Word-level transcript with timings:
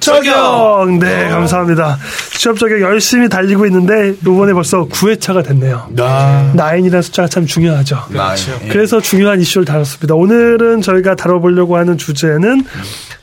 취업 0.00 0.22
적용. 0.24 0.98
네, 0.98 1.28
감사합니다. 1.28 1.98
취업 2.32 2.58
적용 2.58 2.80
열심히 2.80 3.28
달리고 3.28 3.66
있는데 3.66 4.14
이번에 4.20 4.52
벌써 4.52 4.86
9회차가 4.86 5.44
됐네요. 5.44 5.88
아. 5.98 6.52
나인이라는 6.54 7.02
숫자가 7.02 7.28
참 7.28 7.46
중요하죠. 7.46 8.04
그렇죠. 8.08 8.58
예. 8.64 8.68
그래서 8.68 9.00
중요한 9.00 9.40
이슈를 9.40 9.64
다뤘습니다. 9.64 10.14
오늘은 10.14 10.82
저희가 10.82 11.14
다뤄보려고 11.14 11.76
하는 11.76 11.98
주제는 11.98 12.64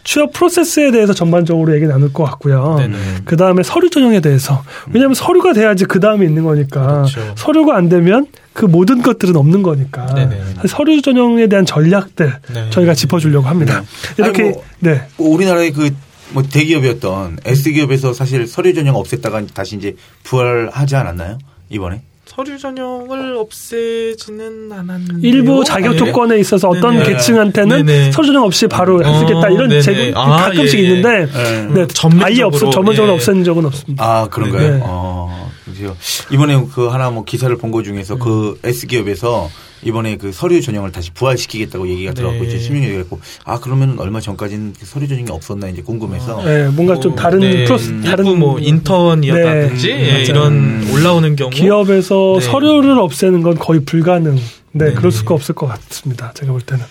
취업 0.04 0.32
프로세스에 0.32 0.92
대해서 0.92 1.14
전반적으로 1.14 1.76
얘기 1.76 1.86
나눌 1.86 2.14
것 2.14 2.24
같고요. 2.24 2.80
그 3.26 3.36
다음에 3.36 3.62
서류 3.62 3.90
전형에 3.90 4.22
대해서. 4.22 4.64
왜냐하면 4.94 5.16
서류가 5.16 5.52
돼야지 5.52 5.84
그 5.84 6.00
다음에 6.00 6.26
있는 6.26 6.46
거니까. 6.46 6.88
그렇죠. 6.88 7.34
서류가 7.36 7.76
안 7.76 7.90
되면 7.90 8.26
그 8.54 8.66
모든 8.66 9.02
것들은 9.02 9.36
없는 9.36 9.64
거니까. 9.64 10.06
네네. 10.16 10.40
서류 10.68 11.02
전형에 11.02 11.48
대한 11.48 11.66
전략들 11.66 12.34
네. 12.54 12.70
저희가 12.70 12.94
짚어주려고 12.94 13.48
합니다. 13.48 13.84
이렇게 14.18 14.44
아니, 14.44 14.52
뭐, 14.52 14.64
네. 14.80 15.08
뭐 15.18 15.36
우리나라의 15.36 15.72
그 15.74 15.90
뭐 16.32 16.44
대기업이었던 16.44 17.40
S 17.46 17.72
기업에서 17.72 18.14
사실 18.14 18.48
서류 18.48 18.74
전형 18.74 18.96
없앴다가 18.96 19.54
다시 19.54 19.76
이제 19.78 19.96
부활하지 20.24 20.96
않았나요 20.96 21.38
이번에? 21.70 22.02
서류 22.26 22.58
전형을 22.58 23.38
없애지는 23.38 24.72
않았는데 24.72 25.28
일부 25.28 25.64
자격 25.64 25.98
조건에 25.98 26.38
있어서 26.40 26.68
어떤 26.70 27.00
네네. 27.00 27.14
계층한테는 27.14 27.86
네네. 27.86 28.12
서류 28.12 28.28
전형 28.28 28.44
없이 28.44 28.68
바로 28.68 29.04
할수 29.04 29.22
있겠다 29.22 29.50
이런. 29.50 29.82
제공 29.82 30.22
아, 30.22 30.42
가끔씩 30.50 30.80
예, 30.80 30.84
예. 30.84 30.88
있는데 30.88 31.26
네. 31.26 31.66
네, 31.74 31.88
전면적으로, 31.88 32.26
아예 32.26 32.42
없어 32.44 32.70
전문적으로 32.70 33.14
예. 33.14 33.16
없앤 33.16 33.44
적은 33.44 33.66
없습니다. 33.66 34.04
아 34.04 34.28
그런가요? 34.28 34.70
네. 34.76 34.80
어, 34.84 35.50
그래요. 35.74 35.96
이번에 36.30 36.64
그 36.76 36.88
하나 36.88 37.10
뭐 37.10 37.24
기사를 37.24 37.56
본 37.58 37.72
거 37.72 37.82
중에서 37.82 38.18
그 38.18 38.60
S 38.64 38.88
기업에서 38.88 39.50
이번에 39.84 40.18
그 40.18 40.32
서류 40.32 40.62
전형을 40.62 40.92
다시 40.92 41.12
부활시키겠다고 41.12 41.88
얘기가 41.90 42.14
들어갔고 42.14 42.44
네. 42.44 42.50
이제 42.50 42.60
심의가 42.60 42.98
됐고 42.98 43.20
아 43.44 43.60
그러면 43.60 44.00
얼마 44.00 44.20
전까지는 44.20 44.74
그 44.80 44.86
서류 44.86 45.08
전형이 45.08 45.30
없었나 45.30 45.68
이제 45.70 45.82
궁금해서 45.82 46.44
네, 46.44 46.68
뭔가 46.70 47.00
좀 47.00 47.16
다른 47.16 47.40
네, 47.40 47.66
프로스 47.66 48.02
다른 48.02 48.26
일부 48.26 48.38
뭐 48.38 48.60
인턴이었다든지 48.60 49.88
네, 49.88 50.20
예. 50.20 50.24
이런 50.24 50.88
올라오는 50.92 51.36
경우 51.36 51.50
기업에서 51.50 52.38
네. 52.40 52.46
서류를 52.46 52.98
없애는 53.00 53.42
건 53.42 53.56
거의 53.56 53.82
불가능. 53.82 54.38
네, 54.74 54.94
그럴 54.94 55.12
수가 55.12 55.34
없을 55.34 55.56
것 55.56 55.68
같습니다. 55.68 56.32
제가 56.36 56.52
볼 56.52 56.62
때는. 56.62 56.86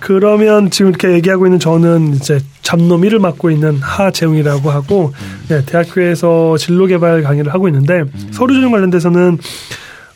그러면 0.00 0.70
지금 0.70 0.90
이렇게 0.90 1.12
얘기하고 1.12 1.46
있는 1.46 1.58
저는 1.58 2.14
이제 2.14 2.40
잡놈 2.62 3.02
1을 3.02 3.18
맡고 3.18 3.50
있는 3.50 3.78
하재웅이라고 3.78 4.70
하고 4.70 5.12
네, 5.48 5.64
대학교에서 5.64 6.56
진로 6.58 6.86
개발 6.86 7.22
강의를 7.22 7.52
하고 7.52 7.68
있는데 7.68 8.04
서류 8.32 8.54
전형 8.54 8.70
관련돼서는 8.70 9.38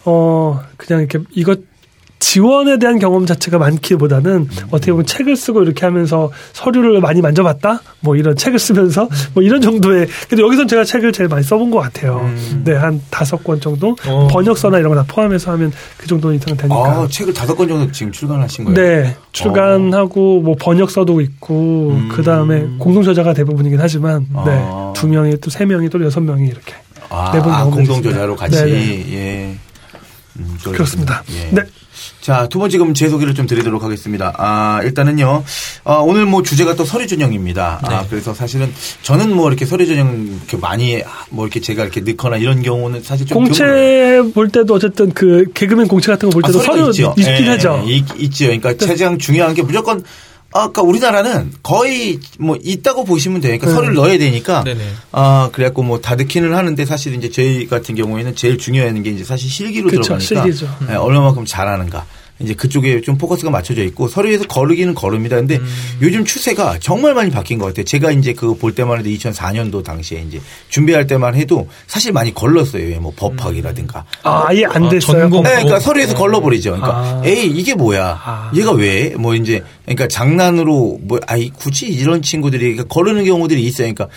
어 0.04 0.60
그냥 0.76 1.00
이렇게 1.02 1.20
이것 1.32 1.60
지원에 2.18 2.78
대한 2.78 2.98
경험 2.98 3.26
자체가 3.26 3.58
많기보다는 3.58 4.48
어떻게 4.70 4.90
보면 4.92 5.06
책을 5.06 5.36
쓰고 5.36 5.62
이렇게 5.62 5.86
하면서 5.86 6.30
서류를 6.52 7.00
많이 7.00 7.20
만져봤다 7.22 7.80
뭐 8.00 8.16
이런 8.16 8.36
책을 8.36 8.58
쓰면서 8.58 9.08
뭐 9.34 9.42
이런 9.42 9.60
정도의 9.60 10.06
근데 10.28 10.42
여기선 10.42 10.68
제가 10.68 10.84
책을 10.84 11.12
제일 11.12 11.28
많이 11.28 11.42
써본 11.44 11.70
것 11.70 11.78
같아요. 11.80 12.28
네한 12.64 13.00
다섯 13.10 13.42
권 13.44 13.60
정도 13.60 13.96
어. 14.06 14.28
번역서나 14.30 14.78
이런 14.78 14.94
거 14.94 14.98
다 14.98 15.04
포함해서 15.06 15.52
하면 15.52 15.72
그 15.96 16.06
정도 16.08 16.32
이상 16.32 16.56
되니까. 16.56 16.74
아 16.76 17.06
책을 17.08 17.32
다섯 17.32 17.54
권 17.54 17.68
정도 17.68 17.90
지금 17.92 18.10
출간하신 18.12 18.64
거예요? 18.64 18.76
네 19.04 19.16
출간하고 19.32 20.40
뭐 20.40 20.56
번역서도 20.60 21.20
있고 21.20 21.90
음. 21.92 22.08
그 22.12 22.22
다음에 22.22 22.66
공동 22.78 23.02
저자가 23.02 23.32
대부분이긴 23.34 23.78
하지만 23.80 24.26
아. 24.34 24.92
네두 24.94 25.06
명이 25.08 25.38
또 25.40 25.50
세 25.50 25.64
명이 25.64 25.88
또 25.88 26.04
여섯 26.04 26.20
명이 26.20 26.46
이렇게 26.46 26.74
아, 27.10 27.32
아, 27.34 27.64
공동. 27.64 28.02
저자로 28.02 28.36
같이 28.36 28.56
네 28.56 28.70
네. 28.70 29.12
예. 29.14 29.54
음, 30.38 30.56
저- 30.62 30.70
그렇습니다. 30.72 31.22
예. 31.30 31.50
네. 31.54 31.62
자, 32.20 32.46
두 32.48 32.58
번째 32.58 32.78
그럼 32.78 32.94
제 32.94 33.08
소개를 33.08 33.34
좀 33.34 33.46
드리도록 33.46 33.82
하겠습니다. 33.82 34.32
아, 34.36 34.80
일단은요, 34.84 35.42
아, 35.84 35.94
오늘 35.94 36.26
뭐 36.26 36.42
주제가 36.42 36.74
또 36.76 36.84
서류 36.84 37.06
전형입니다. 37.06 37.80
아, 37.82 38.04
그래서 38.08 38.34
사실은 38.34 38.72
저는 39.02 39.34
뭐 39.34 39.48
이렇게 39.48 39.64
서류 39.66 39.86
전형 39.86 40.26
이렇게 40.38 40.56
많이 40.58 41.02
뭐 41.30 41.46
이렇게 41.46 41.60
제가 41.60 41.82
이렇게 41.84 42.00
넣거나 42.02 42.36
이런 42.36 42.62
경우는 42.62 43.02
사실 43.02 43.26
좀. 43.26 43.38
공채 43.38 44.20
볼 44.34 44.48
때도 44.48 44.74
어쨌든 44.74 45.12
그 45.12 45.44
개그맨 45.54 45.88
공채 45.88 46.12
같은 46.12 46.28
거볼 46.28 46.42
아, 46.44 46.48
때도 46.48 46.58
서류가 46.60 46.76
서류 46.76 46.90
있죠. 46.90 47.14
있긴 47.18 47.44
예, 47.46 47.48
하죠. 47.50 47.82
있, 47.86 48.04
있지요. 48.18 48.48
그러니까 48.60 48.86
가장 48.86 49.18
중요한 49.18 49.54
게 49.54 49.62
무조건 49.62 50.04
아, 50.50 50.68
그러니까 50.68 50.82
우리나라는 50.82 51.52
거의 51.62 52.20
뭐 52.38 52.56
있다고 52.62 53.04
보시면. 53.04 53.40
그러니까 53.40 53.66
네. 53.66 53.72
서류를 53.72 53.94
넣어야 53.94 54.18
되니까. 54.18 54.64
네네. 54.64 54.82
아, 55.12 55.50
그래갖고 55.52 55.82
뭐다 55.82 56.16
넣기는 56.16 56.54
하는데 56.54 56.84
사실 56.86 57.14
이제 57.14 57.30
저희 57.30 57.66
같은 57.66 57.94
경우에는 57.94 58.34
제일 58.34 58.56
중요한 58.56 59.02
게 59.02 59.10
이제 59.10 59.24
사실 59.24 59.50
실기로 59.50 59.90
그쵸, 59.90 60.02
들어가니까 60.02 60.42
실기죠. 60.42 60.68
예, 60.90 60.94
얼마만큼 60.94 61.44
잘하는가. 61.44 62.06
이제 62.40 62.52
그쪽에 62.54 63.00
좀 63.00 63.16
포커스가 63.16 63.50
맞춰져 63.50 63.82
있고 63.84 64.08
서류에서 64.08 64.46
거르기는 64.46 64.94
거릅니다. 64.94 65.36
근데 65.36 65.56
음. 65.56 65.66
요즘 66.02 66.24
추세가 66.24 66.78
정말 66.80 67.14
많이 67.14 67.30
바뀐 67.30 67.58
것 67.58 67.66
같아요. 67.66 67.84
제가 67.84 68.10
이제 68.12 68.34
그 68.34 68.58
볼 68.58 68.74
때만 68.74 68.98
해도 68.98 69.08
2004년도 69.08 69.84
당시에 69.84 70.20
이제 70.26 70.40
준비할 70.68 71.06
때만 71.06 71.34
해도 71.36 71.68
사실 71.86 72.12
많이 72.12 72.34
걸렀어요. 72.34 72.90
예, 72.90 72.98
뭐 72.98 73.12
법학이라든가. 73.16 74.04
아, 74.24 74.44
아예 74.48 74.64
안 74.64 74.84
아, 74.84 74.88
됐어요. 74.88 75.20
전공. 75.20 75.42
네, 75.44 75.50
그러니까 75.50 75.76
어. 75.76 75.80
서류에서 75.80 76.14
걸러버리죠. 76.16 76.70
그러니까 76.72 76.96
아. 76.98 77.22
에이 77.24 77.46
이게 77.54 77.74
뭐야? 77.74 78.20
아. 78.22 78.52
얘가 78.54 78.72
왜? 78.72 79.10
뭐 79.16 79.34
이제 79.34 79.62
그러니까 79.84 80.08
장난으로 80.08 80.98
뭐 81.02 81.20
아이 81.26 81.50
굳이 81.50 81.86
이런 81.86 82.20
친구들이 82.22 82.74
그러니까 82.74 82.84
거르는 82.92 83.24
경우들이 83.24 83.62
있어요. 83.62 83.92
그러니까 83.94 84.08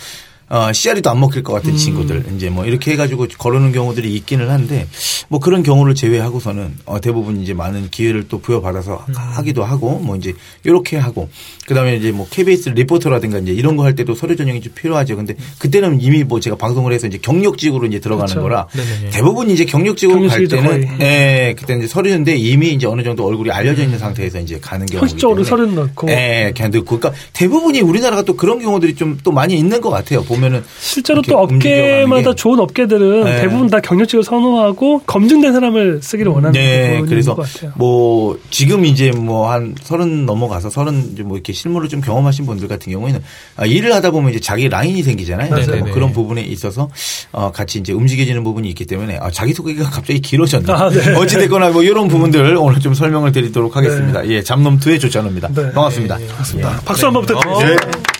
어, 0.52 0.72
씨알이도 0.72 1.10
안 1.10 1.20
먹힐 1.20 1.42
것 1.42 1.52
같은 1.54 1.70
음. 1.70 1.76
친구들 1.76 2.24
이제 2.36 2.50
뭐 2.50 2.64
이렇게 2.64 2.92
해가지고 2.92 3.26
거르는 3.38 3.72
경우들이 3.72 4.14
있기는 4.16 4.50
한데 4.50 4.86
뭐 5.28 5.38
그런 5.40 5.62
경우를 5.62 5.94
제외하고서는 5.94 6.74
어, 6.86 7.00
대부분 7.00 7.40
이제 7.40 7.54
많은 7.54 7.88
기회를 7.90 8.28
또 8.28 8.40
부여받아서 8.40 9.04
음. 9.08 9.14
하기도 9.16 9.64
하고 9.64 9.98
뭐 9.98 10.16
이제 10.16 10.34
이렇게 10.64 10.96
하고 10.96 11.28
그다음에 11.66 11.96
이제 11.96 12.10
뭐 12.12 12.26
KBS 12.30 12.70
리포터라든가 12.70 13.38
이제 13.38 13.52
이런 13.52 13.76
거 13.76 13.82
할 13.82 13.96
때도 13.96 14.14
서류 14.14 14.36
전형이 14.36 14.60
좀 14.60 14.72
필요하죠. 14.74 15.16
근데 15.16 15.34
그때는 15.58 16.00
이미 16.00 16.22
뭐 16.22 16.38
제가 16.38 16.54
방송을 16.56 16.92
해서 16.92 17.06
이제 17.08 17.18
경력직으로 17.18 17.86
이제 17.86 17.98
들어가는 17.98 18.28
그렇죠. 18.28 18.42
거라 18.42 18.68
네네네. 18.74 19.10
대부분 19.10 19.50
이제 19.50 19.64
경력직으로 19.64 20.28
갈 20.28 20.46
때는. 20.46 21.00
예, 21.00 21.54
그때 21.58 21.74
이제 21.76 21.86
서류인데 21.88 22.36
이미 22.36 22.70
이제 22.72 22.86
어느 22.86 23.02
정도 23.02 23.26
얼굴이 23.26 23.50
알려져 23.50 23.82
있는 23.82 23.98
상태에서 23.98 24.38
이제 24.40 24.58
가는 24.60 24.86
경우가 24.86 25.00
형식적으로 25.06 25.42
서류는 25.42 25.74
넣고 25.74 26.10
예, 26.10 26.52
그냥 26.56 26.70
넣고 26.70 26.98
그러니까 26.98 27.12
대부분이 27.32 27.80
우리나라가 27.80 28.22
또 28.22 28.36
그런 28.36 28.60
경우들이 28.60 28.94
좀 28.94 29.18
또 29.24 29.30
많이 29.32 29.56
있는 29.56 29.80
것 29.80 29.90
같아요. 29.90 30.22
보면 30.24 30.41
은 30.42 30.64
실제로 30.80 31.22
또 31.22 31.38
업계마다 31.38 32.30
게. 32.30 32.34
좋은 32.34 32.58
업계들은 32.58 33.24
네. 33.24 33.40
대부분 33.42 33.68
다 33.68 33.80
경력직을 33.80 34.24
선호하고 34.24 35.02
검증된 35.06 35.52
사람을 35.52 36.00
쓰기를 36.02 36.32
원하는 36.32 36.52
네, 36.52 37.02
그래서 37.06 37.34
것 37.34 37.42
같아요. 37.42 37.72
뭐 37.76 38.38
지금 38.50 38.84
이제 38.84 39.12
뭐 39.12 39.52
한 39.52 39.74
서른 39.82 40.24
넘어가서 40.26 40.70
서른 40.70 41.12
이제 41.12 41.22
뭐 41.22 41.36
이렇게 41.36 41.52
실무를 41.52 41.88
좀 41.88 42.00
경험하신 42.00 42.46
분들 42.46 42.68
같은 42.68 42.92
경우에는 42.92 43.22
아, 43.56 43.66
일을 43.66 43.92
하다 43.92 44.10
보면 44.10 44.30
이제 44.30 44.40
자기 44.40 44.68
라인이 44.68 45.02
생기잖아요. 45.02 45.50
그래서. 45.50 45.76
뭐 45.76 45.90
그런 45.92 46.12
부분에 46.12 46.40
있어서 46.42 46.88
어, 47.32 47.50
같이 47.52 47.78
이제 47.78 47.92
움직여지는 47.92 48.42
부분이 48.44 48.68
있기 48.70 48.86
때문에 48.86 49.18
아, 49.20 49.30
자기 49.30 49.52
소개가 49.52 49.90
갑자기 49.90 50.20
길어졌네. 50.20 50.72
아, 50.72 50.88
네. 50.88 51.14
어찌 51.16 51.36
됐거나 51.36 51.70
뭐 51.70 51.82
이런 51.82 52.08
부분들 52.08 52.56
오늘 52.56 52.80
좀 52.80 52.94
설명을 52.94 53.32
드리도록 53.32 53.76
하겠습니다. 53.76 54.26
예, 54.28 54.42
잡놈 54.42 54.78
투의 54.78 54.98
조찬호입니다. 54.98 55.48
네. 55.48 55.72
반갑습니다. 55.72 56.18
네, 56.18 56.26
맞습니다. 56.38 56.80
박수 56.84 57.06
한번 57.06 57.26
부탁드립니다. 57.26 58.11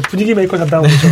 분위기 0.00 0.34
메이커 0.34 0.56
있죠. 0.56 1.08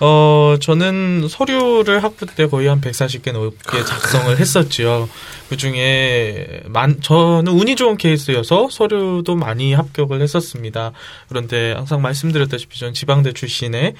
어, 0.00 0.56
저는 0.60 1.26
서류를 1.28 2.02
학부 2.04 2.26
때 2.26 2.46
거의 2.46 2.68
한 2.68 2.80
140개 2.80 3.32
넘게 3.32 3.84
작성을 3.84 4.38
했었지요. 4.38 5.08
그 5.48 5.56
중에, 5.56 6.62
만, 6.66 7.00
저는 7.00 7.48
운이 7.48 7.74
좋은 7.74 7.96
케이스여서 7.96 8.68
서류도 8.70 9.34
많이 9.34 9.74
합격을 9.74 10.22
했었습니다. 10.22 10.92
그런데 11.28 11.72
항상 11.72 12.00
말씀드렸다시피 12.00 12.78
저는 12.78 12.94
지방대 12.94 13.32
출신에, 13.32 13.94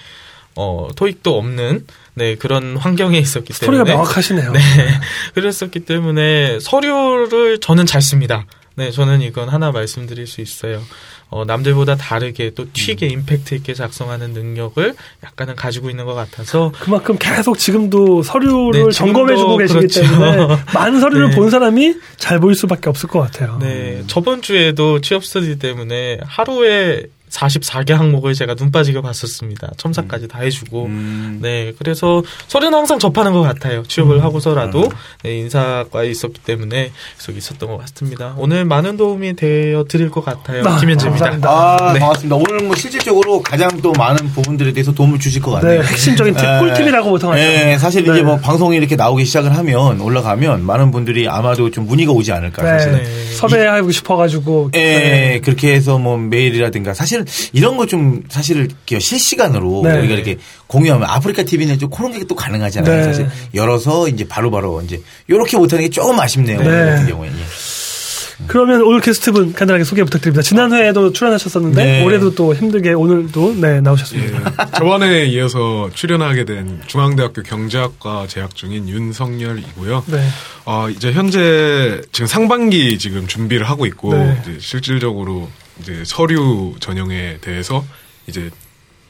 어, 0.55 0.89
토익도 0.95 1.37
없는, 1.37 1.87
네, 2.15 2.37
그런 2.37 2.77
환경에 2.77 3.19
있었기 3.19 3.53
스토리가 3.53 3.85
때문에. 3.85 3.95
명확하시네요. 3.97 4.53
네. 4.53 4.61
그랬었기 5.35 5.81
때문에 5.81 6.61
서류를 6.61 7.59
저는 7.61 7.87
잘 7.87 8.03
씁니다. 8.03 8.47
네, 8.77 8.93
저는 8.93 9.23
이건 9.23 9.49
하나 9.49 9.73
말씀드릴 9.73 10.29
수 10.29 10.41
있어요. 10.41 10.81
어, 11.31 11.45
남들보다 11.45 11.97
다르게 11.97 12.53
또 12.55 12.67
튀게 12.73 13.07
임팩트 13.07 13.55
있게 13.57 13.75
작성하는 13.75 14.33
능력을 14.33 14.95
약간은 15.25 15.57
가지고 15.57 15.91
있는 15.91 16.07
것 16.07 16.15
같아서 16.15 16.73
그만큼 16.81 17.17
계속 17.19 17.59
지금도 17.59 18.23
서류를 18.23 18.85
네, 18.85 18.91
점검해주고 18.91 19.57
계시기 19.59 19.81
그렇죠. 19.81 20.03
때문에 20.03 20.47
많은 20.75 21.01
서류를 21.01 21.31
네. 21.31 21.37
본 21.37 21.51
사람이 21.51 21.97
잘 22.17 22.41
보일 22.41 22.55
수밖에 22.55 22.89
없을 22.89 23.09
것 23.09 23.21
같아요. 23.21 23.59
네, 23.61 24.03
저번 24.07 24.41
주에도 24.41 25.01
취업 25.01 25.25
스터디 25.25 25.59
때문에 25.59 26.21
하루에 26.25 27.05
44개 27.31 27.93
항목을 27.93 28.35
제가 28.35 28.55
눈 28.55 28.71
빠지게 28.71 29.01
봤었습니다. 29.01 29.73
첨삭까지 29.77 30.29
다 30.29 30.41
해주고. 30.41 30.87
음. 30.87 31.39
네, 31.43 31.73
그래서 31.79 32.23
서류는 32.49 32.79
항상 32.79 32.99
접하는 32.99 33.33
것 33.33 33.43
같아요. 33.43 33.83
취업을 33.85 34.23
하고서라도 34.23 34.91
네, 35.23 35.39
인사과에 35.39 36.09
있었기 36.09 36.41
때문에 36.41 36.91
계속 37.19 37.37
있었던 37.37 37.69
것 37.69 37.79
같습니다. 37.79 38.35
오늘 38.39 38.65
많은 38.65 38.97
도움이 38.97 39.37
되어 39.37 39.85
드릴 39.85 40.11
것 40.11 40.25
같아요. 40.25 40.63
아, 40.65 40.79
김현재입니다. 40.79 41.27
감사합니다. 41.27 41.51
아, 41.51 41.93
네. 41.93 41.99
반갑습니다. 41.99 42.37
오늘 42.37 42.67
뭐 42.67 42.77
실질적으로 42.77 43.41
가장 43.43 43.69
또 43.83 43.93
많은 43.93 44.29
부분들에 44.33 44.73
대해서 44.73 44.93
도움을 44.93 45.19
주실 45.19 45.43
것 45.43 45.53
같네요. 45.53 45.83
네, 45.83 45.87
핵심적인 45.87 46.35
팁, 46.35 46.45
예. 46.45 46.59
꿀팁이라고 46.59 47.11
보통 47.11 47.33
하죠. 47.33 47.43
네, 47.43 47.79
사실 47.79 48.05
네. 48.05 48.13
이제 48.13 48.23
뭐 48.23 48.37
방송이 48.39 48.77
이렇게 48.77 48.97
나오기 48.97 49.25
시작을 49.25 49.57
하면 49.57 50.01
올라가면 50.01 50.65
많은 50.65 50.91
분들이 50.91 51.29
아마도 51.29 51.71
좀 51.71 51.87
문의가 51.87 52.13
오지 52.13 52.33
않을까 52.33 52.63
네. 52.63 52.71
사실. 52.71 52.93
네. 52.93 53.35
섭외하고 53.37 53.91
싶어가지고. 53.91 54.71
예, 54.75 55.41
그렇게 55.45 55.73
해서 55.73 55.99
뭐 55.99 56.17
메일이라든가 56.17 56.95
사실은 56.95 57.18
사실 57.27 57.51
이런 57.53 57.77
거 57.77 57.87
좀 57.87 58.23
사실 58.29 58.69
실시간으로 58.87 59.81
네. 59.83 59.99
우리가 59.99 60.15
이렇게 60.15 60.37
공유하면 60.67 61.09
아프리카 61.09 61.43
TV는 61.43 61.79
좀 61.79 61.89
그런 61.91 62.13
게 62.13 62.19
또 62.29 62.35
가능하잖아요. 62.35 62.97
네. 62.97 63.03
사실 63.05 63.29
열어서 63.55 64.09
이제 64.09 64.27
바로바로 64.29 64.83
이제 64.83 65.01
이렇게 65.29 65.57
못하는 65.57 65.85
게 65.85 65.91
조금 65.91 66.19
아쉽네요. 66.21 66.59
네. 66.61 66.67
오늘 66.67 66.87
같은 66.91 67.07
경우에는. 67.09 67.39
예. 67.39 67.43
그러면 68.47 68.83
오늘 68.83 69.01
게스트분 69.01 69.53
간단하게 69.53 69.83
소개 69.83 70.05
부탁드립니다. 70.05 70.43
지난 70.43 70.73
회에도 70.73 71.13
출연하셨었는데 71.13 71.85
네. 71.85 72.05
올해도 72.05 72.35
또 72.37 72.55
힘들게 72.55 72.93
오늘도 72.93 73.57
네 73.57 73.81
나오셨습니다. 73.81 74.39
예, 74.39 74.71
저번에 74.79 75.25
이어서 75.27 75.91
출연하게 75.93 76.45
된 76.45 76.81
중앙대학교 76.87 77.43
경제학과 77.43 78.27
재학 78.29 78.55
중인 78.55 78.89
윤성열이고요. 78.89 80.05
네. 80.07 80.29
어, 80.67 80.89
이제 80.89 81.13
현재 81.13 82.01
지금 82.13 82.29
상반기 82.29 82.97
지금 82.99 83.27
준비를 83.27 83.69
하고 83.69 83.87
있고 83.87 84.15
네. 84.15 84.39
이제 84.43 84.59
실질적으로 84.61 85.49
이제 85.81 86.03
서류 86.05 86.75
전형에 86.81 87.39
대해서 87.41 87.85
이제 88.27 88.51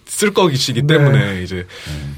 쓸 0.08 0.32
네. 0.82 0.94
때문에 0.94 1.42
이제, 1.42 1.66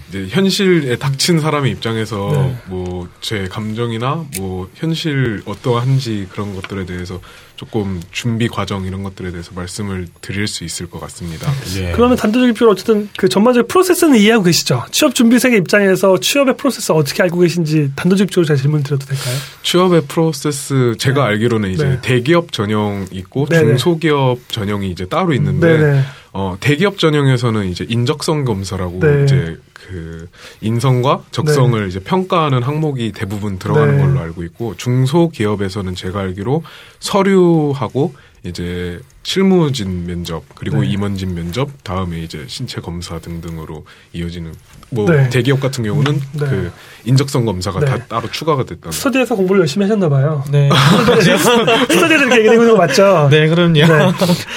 이제 0.08 0.26
현실에 0.28 0.96
닥친 0.96 1.40
사람의 1.40 1.72
입장에서 1.72 2.30
네. 2.32 2.56
뭐제 2.68 3.48
감정이나 3.50 4.24
뭐 4.38 4.70
현실 4.76 5.42
어떠한지 5.44 6.28
그런 6.30 6.54
것들에 6.54 6.86
대해서 6.86 7.20
조금 7.60 8.00
준비 8.10 8.48
과정 8.48 8.86
이런 8.86 9.02
것들에 9.02 9.30
대해서 9.32 9.50
말씀을 9.54 10.06
드릴 10.22 10.48
수 10.48 10.64
있을 10.64 10.88
것 10.88 10.98
같습니다. 10.98 11.52
예. 11.76 11.92
그러면 11.92 12.16
단도직입 12.16 12.56
적으로 12.56 12.72
어쨌든 12.72 13.10
그 13.18 13.28
전반적인 13.28 13.68
프로세스는 13.68 14.18
이해하고 14.18 14.44
계시죠? 14.44 14.84
취업 14.90 15.14
준비생의 15.14 15.58
입장에서 15.58 16.18
취업의 16.18 16.56
프로세스 16.56 16.92
어떻게 16.92 17.22
알고 17.22 17.38
계신지 17.40 17.92
단도직입적으로 17.96 18.46
제가 18.46 18.56
질문 18.58 18.82
드려도 18.82 19.04
될까요? 19.04 19.34
취업의 19.62 20.04
프로세스 20.08 20.94
제가 20.98 21.26
알기로는 21.26 21.72
이제 21.72 21.84
네. 21.84 21.98
대기업 22.00 22.50
전형 22.52 23.06
있고 23.10 23.44
네네. 23.44 23.66
중소기업 23.66 24.38
전형이 24.48 24.90
이제 24.90 25.04
따로 25.04 25.34
있는데 25.34 25.76
네네. 25.76 26.02
어 26.32 26.56
대기업 26.60 26.96
전형에서는 26.96 27.66
이제 27.68 27.84
인적성 27.86 28.46
검사라고 28.46 29.00
네. 29.00 29.24
이제 29.24 29.58
그 29.86 30.28
인성과 30.60 31.24
적성을 31.30 31.88
이제 31.88 32.00
평가하는 32.00 32.62
항목이 32.62 33.12
대부분 33.12 33.58
들어가는 33.58 33.96
네. 33.96 34.02
걸로 34.02 34.20
알고 34.20 34.42
있고 34.44 34.76
중소기업에서는 34.76 35.94
제가 35.94 36.20
알기로 36.20 36.62
서류하고 36.98 38.14
이제 38.42 38.98
실무진 39.22 40.06
면접 40.06 40.42
그리고 40.54 40.80
네. 40.80 40.88
임원진 40.88 41.34
면접 41.34 41.68
다음에 41.84 42.20
이제 42.20 42.44
신체 42.46 42.80
검사 42.80 43.18
등등으로 43.18 43.84
이어지는 44.14 44.54
뭐 44.90 45.10
네. 45.10 45.28
대기업 45.28 45.60
같은 45.60 45.84
경우는 45.84 46.20
네. 46.32 46.38
그 46.46 46.72
인적성 47.04 47.44
검사가 47.44 47.80
네. 47.80 47.86
다 47.86 47.98
따로 48.06 48.30
추가가 48.30 48.64
됐다는 48.64 48.92
스터디에서 48.92 49.36
공부를 49.36 49.60
열심히 49.60 49.84
하셨나 49.84 50.08
봐요. 50.08 50.42
네. 50.50 50.70
스터디에서 51.00 51.66
이렇게 51.92 52.38
얘기되고 52.38 52.62
있는 52.62 52.70
거 52.70 52.76
맞죠? 52.76 53.28
네, 53.30 53.46
그럼요. 53.48 53.74
네. 53.74 53.86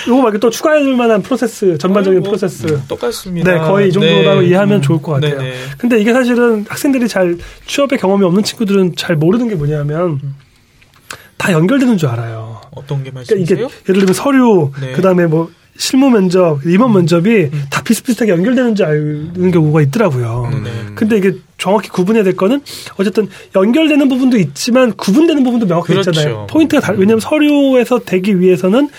요거 0.08 0.22
말고 0.22 0.40
또 0.40 0.50
추가해줄 0.50 0.96
만한 0.96 1.22
프로세스, 1.22 1.78
전반적인 1.78 2.22
뭐, 2.22 2.30
프로세스. 2.30 2.84
똑같습니다. 2.88 3.52
네, 3.52 3.60
거의 3.60 3.90
이 3.90 3.92
정도라고 3.92 4.42
네. 4.42 4.48
이해하면 4.48 4.78
음, 4.78 4.82
좋을 4.82 5.02
것 5.02 5.14
같아요. 5.14 5.40
네네. 5.40 5.54
근데 5.78 6.00
이게 6.00 6.14
사실은 6.14 6.66
학생들이 6.70 7.10
잘 7.10 7.38
취업에 7.68 7.98
경험이 7.98 8.24
없는 8.24 8.44
친구들은 8.44 8.96
잘 8.96 9.18
모르는 9.18 9.50
게 9.50 9.56
뭐냐면 9.56 10.20
다 11.38 11.52
연결되는 11.52 11.98
줄 11.98 12.10
알아요. 12.10 12.53
어떤 12.76 13.04
게 13.04 13.12
그러니까 13.12 13.36
말씀이세요? 13.36 13.66
이게 13.68 13.76
예를 13.90 14.02
들면 14.02 14.14
서류, 14.14 14.72
네. 14.82 14.92
그다음에 14.94 15.28
뭐 15.28 15.50
실무 15.76 16.10
면접, 16.12 16.66
임원 16.66 16.94
면접이 16.94 17.50
다 17.72 17.82
비슷비슷하게 17.84 18.32
연결되는 18.32 18.76
줄 18.76 18.86
아는 18.86 19.52
경우가 19.52 19.82
있더라고요. 19.82 20.50
네. 20.64 20.72
근데 20.94 21.18
이게 21.18 21.34
정확히 21.58 21.90
구분해야 21.90 22.24
될 22.24 22.36
거는 22.36 22.62
어쨌든 22.98 23.28
연결되는 23.56 24.08
부분도 24.08 24.38
있지만 24.38 24.94
구분되는 24.94 25.44
부분도 25.44 25.66
명확히 25.66 25.94
그렇죠. 25.94 26.12
있잖아요. 26.12 26.48
포인트가 26.50 26.82
다 26.82 26.94
왜냐하면 26.94 27.20
서류에서 27.20 28.00
되기 28.00 28.40
위해서는 28.40 28.90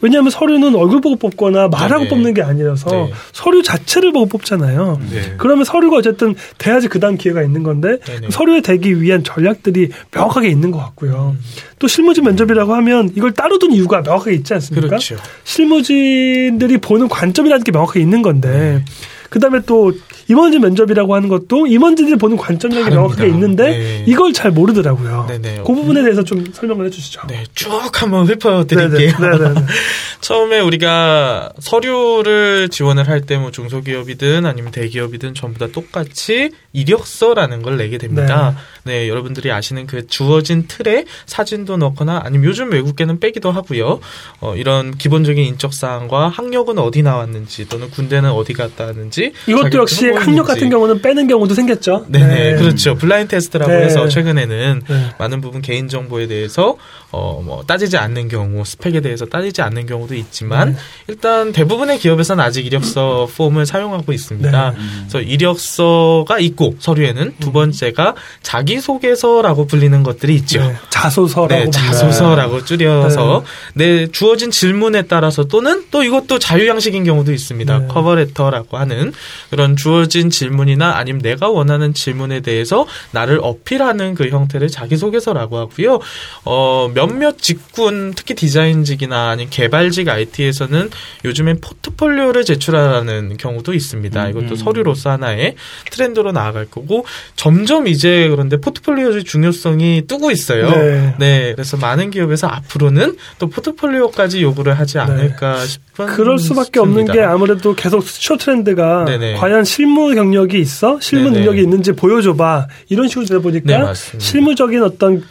왜냐하면 0.00 0.30
서류는 0.30 0.74
얼굴 0.74 1.00
보고 1.00 1.16
뽑거나 1.16 1.68
말하고 1.68 2.04
네. 2.04 2.08
뽑는 2.08 2.34
게 2.34 2.42
아니라서 2.42 2.90
네. 2.90 3.12
서류 3.32 3.62
자체를 3.62 4.12
보고 4.12 4.26
뽑잖아요. 4.26 5.00
네. 5.10 5.34
그러면 5.36 5.64
서류가 5.64 5.96
어쨌든 5.96 6.34
돼야지 6.58 6.88
그 6.88 7.00
다음 7.00 7.16
기회가 7.16 7.42
있는 7.42 7.62
건데 7.62 7.98
네네. 8.06 8.30
서류에 8.30 8.60
되기 8.62 9.00
위한 9.02 9.22
전략들이 9.24 9.90
명확하게 10.12 10.48
있는 10.48 10.70
것 10.70 10.78
같고요. 10.78 11.36
또 11.78 11.88
실무진 11.88 12.24
면접이라고 12.24 12.74
하면 12.74 13.10
이걸 13.14 13.32
따로 13.32 13.58
둔 13.58 13.72
이유가 13.72 14.00
명확하게 14.02 14.32
있지 14.36 14.54
않습니까? 14.54 14.88
그렇죠. 14.88 15.16
실무진들이 15.44 16.78
보는 16.78 17.08
관점이라는 17.08 17.64
게 17.64 17.72
명확하게 17.72 18.00
있는 18.00 18.22
건데 18.22 18.84
그다음에 19.28 19.60
또 19.66 19.92
임원진 20.30 20.60
면접이라고 20.60 21.14
하는 21.14 21.28
것도 21.28 21.66
임원진들이 21.66 22.16
보는 22.16 22.36
관점이라는 22.36 22.88
게 22.88 22.90
다릅니다. 22.94 23.20
명확하게 23.20 23.28
있는데 23.34 23.64
네. 23.78 24.04
이걸 24.06 24.32
잘 24.32 24.50
모르더라고요. 24.52 25.26
네네. 25.28 25.62
그 25.66 25.74
부분에 25.74 26.02
대해서 26.02 26.22
좀 26.22 26.44
설명을 26.52 26.86
해주시죠. 26.86 27.22
네, 27.28 27.44
쭉 27.54 27.70
한번 28.00 28.28
읊어드릴게요. 28.30 29.16
네네. 29.18 29.38
네네네. 29.38 29.66
처음에 30.20 30.60
우리가 30.60 31.50
서류를 31.58 32.68
지원을 32.70 33.08
할 33.08 33.20
때 33.22 33.36
뭐 33.40 33.50
중소기업이든 33.50 34.44
아니면 34.46 34.70
대기업이든 34.72 35.34
전부 35.34 35.58
다 35.58 35.66
똑같이 35.72 36.50
이력서라는 36.72 37.62
걸 37.62 37.76
내게 37.76 37.96
됩니다. 37.98 38.50
네. 38.50 38.56
여러분들이 38.86 39.52
아시는 39.52 39.86
그 39.86 40.06
주어진 40.06 40.66
틀에 40.68 41.04
사진도 41.26 41.76
넣거나 41.76 42.22
아니면 42.24 42.46
요즘 42.46 42.72
외국계는 42.72 43.20
빼기도 43.20 43.50
하고요. 43.50 44.00
어, 44.40 44.54
이런 44.56 44.96
기본적인 44.96 45.44
인적 45.44 45.74
사항과 45.74 46.28
학력은 46.28 46.78
어디 46.78 47.02
나왔는지 47.02 47.68
또는 47.68 47.90
군대는 47.90 48.30
어디 48.30 48.52
갔다 48.52 48.86
왔는지 48.86 49.32
이것도 49.46 49.78
역시 49.78 50.06
뭐 50.08 50.20
학력 50.20 50.46
같은. 50.46 50.70
경우는 50.70 51.02
빼는 51.02 51.26
경우도 51.26 51.54
생겼죠. 51.54 52.06
네, 52.08 52.54
그렇죠. 52.54 52.94
블라인 52.94 53.26
테스트라고 53.26 53.72
네. 53.72 53.84
해서 53.86 54.06
최근에는 54.08 54.82
네. 54.88 55.14
많은 55.18 55.40
부분 55.40 55.62
개인 55.62 55.88
정보에 55.88 56.26
대해서 56.28 56.76
어 57.10 57.40
뭐 57.40 57.64
따지지 57.64 57.96
않는 57.96 58.28
경우, 58.28 58.64
스펙에 58.64 59.00
대해서 59.00 59.24
따지지 59.26 59.62
않는 59.62 59.86
경우도 59.86 60.14
있지만 60.14 60.72
네. 60.72 60.78
일단 61.08 61.52
대부분의 61.52 61.98
기업에서는 61.98 62.42
아직 62.42 62.66
이력서 62.66 63.28
폼을 63.36 63.66
사용하고 63.66 64.12
있습니다. 64.12 64.70
네. 64.70 64.76
그래서 65.00 65.20
이력서가 65.20 66.38
있고 66.40 66.76
서류에는 66.78 67.34
두 67.40 67.50
번째가 67.52 68.14
자기 68.42 68.69
소개서라고 68.78 69.66
불리는 69.66 70.02
것들이 70.02 70.34
있죠. 70.36 70.60
네. 70.60 70.76
자소서라고 70.90 71.64
네. 71.64 71.70
자소서라고 71.70 72.64
줄여서 72.64 73.44
네. 73.74 74.06
주어진 74.12 74.50
질문에 74.50 75.02
따라서 75.02 75.44
또는 75.44 75.84
또 75.90 76.02
이것도 76.02 76.38
자유양식인 76.38 77.04
경우도 77.04 77.32
있습니다. 77.32 77.78
네. 77.78 77.86
커버레터라고 77.88 78.76
하는 78.76 79.12
그런 79.48 79.76
주어진 79.76 80.30
질문이나 80.30 80.96
아니면 80.96 81.22
내가 81.22 81.48
원하는 81.48 81.94
질문에 81.94 82.40
대해서 82.40 82.86
나를 83.12 83.40
어필하는 83.42 84.14
그 84.14 84.28
형태를 84.28 84.68
자기소개서라고 84.68 85.58
하고요. 85.58 86.00
어, 86.44 86.90
몇몇 86.94 87.38
직군 87.38 88.12
특히 88.14 88.34
디자인직이나 88.34 89.30
아니면 89.30 89.50
개발직 89.50 90.08
IT에서는 90.08 90.90
요즘엔 91.24 91.60
포트폴리오를 91.60 92.44
제출하라는 92.44 93.36
경우도 93.36 93.74
있습니다. 93.74 94.28
이것도 94.28 94.56
서류로서 94.56 95.10
하나의 95.10 95.54
트렌드로 95.90 96.32
나아갈 96.32 96.66
거고 96.66 97.06
점점 97.36 97.86
이제 97.86 98.28
그런데 98.28 98.59
포트폴리오의 98.60 99.24
중요성이 99.24 100.04
뜨고 100.06 100.30
있어요. 100.30 100.70
네. 100.70 101.14
네, 101.18 101.52
그래서 101.54 101.76
많은 101.76 102.10
기업에서 102.10 102.46
앞으로는 102.46 103.16
또 103.38 103.48
포트폴리오까지 103.48 104.42
요구를 104.42 104.78
하지 104.78 104.98
않을까 104.98 105.64
싶은 105.64 106.06
그럴 106.06 106.38
수밖에 106.38 106.80
없는 106.80 107.06
싶습니다. 107.06 107.12
게 107.12 107.20
아무래도 107.22 107.74
계속 107.74 108.02
수초 108.02 108.36
트렌드가 108.36 109.04
네네. 109.04 109.34
과연 109.34 109.64
실무 109.64 110.14
경력이 110.14 110.58
있어? 110.60 110.98
실무 111.00 111.30
네네. 111.30 111.38
능력이 111.40 111.60
있는지 111.62 111.92
보여줘 111.92 112.34
봐. 112.34 112.66
이런 112.88 113.08
식으로 113.08 113.26
되다 113.26 113.40
보니까 113.40 113.66
네, 113.66 113.78
맞습니다. 113.82 114.24
실무적인 114.24 114.82
어떤 114.82 115.24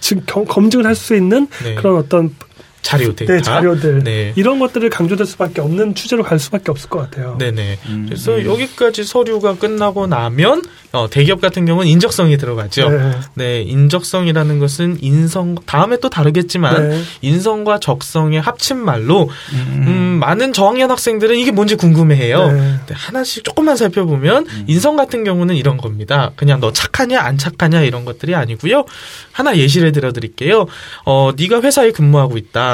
검증을 0.47 0.85
할 0.85 0.95
수 0.95 1.15
있는 1.15 1.47
네. 1.63 1.75
그런 1.75 1.95
어떤 1.95 2.35
자료 2.81 3.15
데이터 3.15 3.33
네, 3.33 3.41
자료들 3.41 4.03
네. 4.03 4.33
이런 4.35 4.59
것들을 4.59 4.89
강조될 4.89 5.25
수밖에 5.27 5.61
없는 5.61 5.95
추세로 5.95 6.23
갈 6.23 6.39
수밖에 6.39 6.71
없을 6.71 6.89
것 6.89 6.99
같아요. 6.99 7.37
네네. 7.37 7.79
그래서 8.05 8.45
여기까지 8.45 9.03
서류가 9.03 9.55
끝나고 9.55 10.07
나면 10.07 10.63
어, 10.91 11.07
대기업 11.07 11.39
같은 11.39 11.65
경우는 11.65 11.87
인적성이 11.87 12.37
들어가죠. 12.37 12.89
네. 12.89 13.11
네, 13.35 13.61
인적성이라는 13.61 14.59
것은 14.59 14.97
인성 15.01 15.55
다음에 15.65 15.97
또 15.97 16.09
다르겠지만 16.09 16.89
네. 16.89 17.01
인성과 17.21 17.79
적성의 17.79 18.41
합친 18.41 18.77
말로 18.77 19.29
음, 19.53 20.17
많은 20.19 20.51
저학년 20.51 20.89
학생들은 20.89 21.37
이게 21.37 21.51
뭔지 21.51 21.75
궁금해해요. 21.75 22.51
네. 22.51 22.59
네, 22.87 22.93
하나씩 22.95 23.43
조금만 23.43 23.77
살펴보면 23.77 24.47
인성 24.65 24.95
같은 24.95 25.23
경우는 25.23 25.55
이런 25.55 25.77
겁니다. 25.77 26.31
그냥 26.35 26.59
너 26.59 26.71
착하냐 26.71 27.19
안 27.19 27.37
착하냐 27.37 27.81
이런 27.81 28.03
것들이 28.03 28.33
아니고요. 28.33 28.85
하나 29.31 29.55
예시를 29.55 29.91
들어드릴게요. 29.91 30.65
어, 31.05 31.31
네가 31.37 31.61
회사에 31.61 31.91
근무하고 31.91 32.37
있다. 32.37 32.68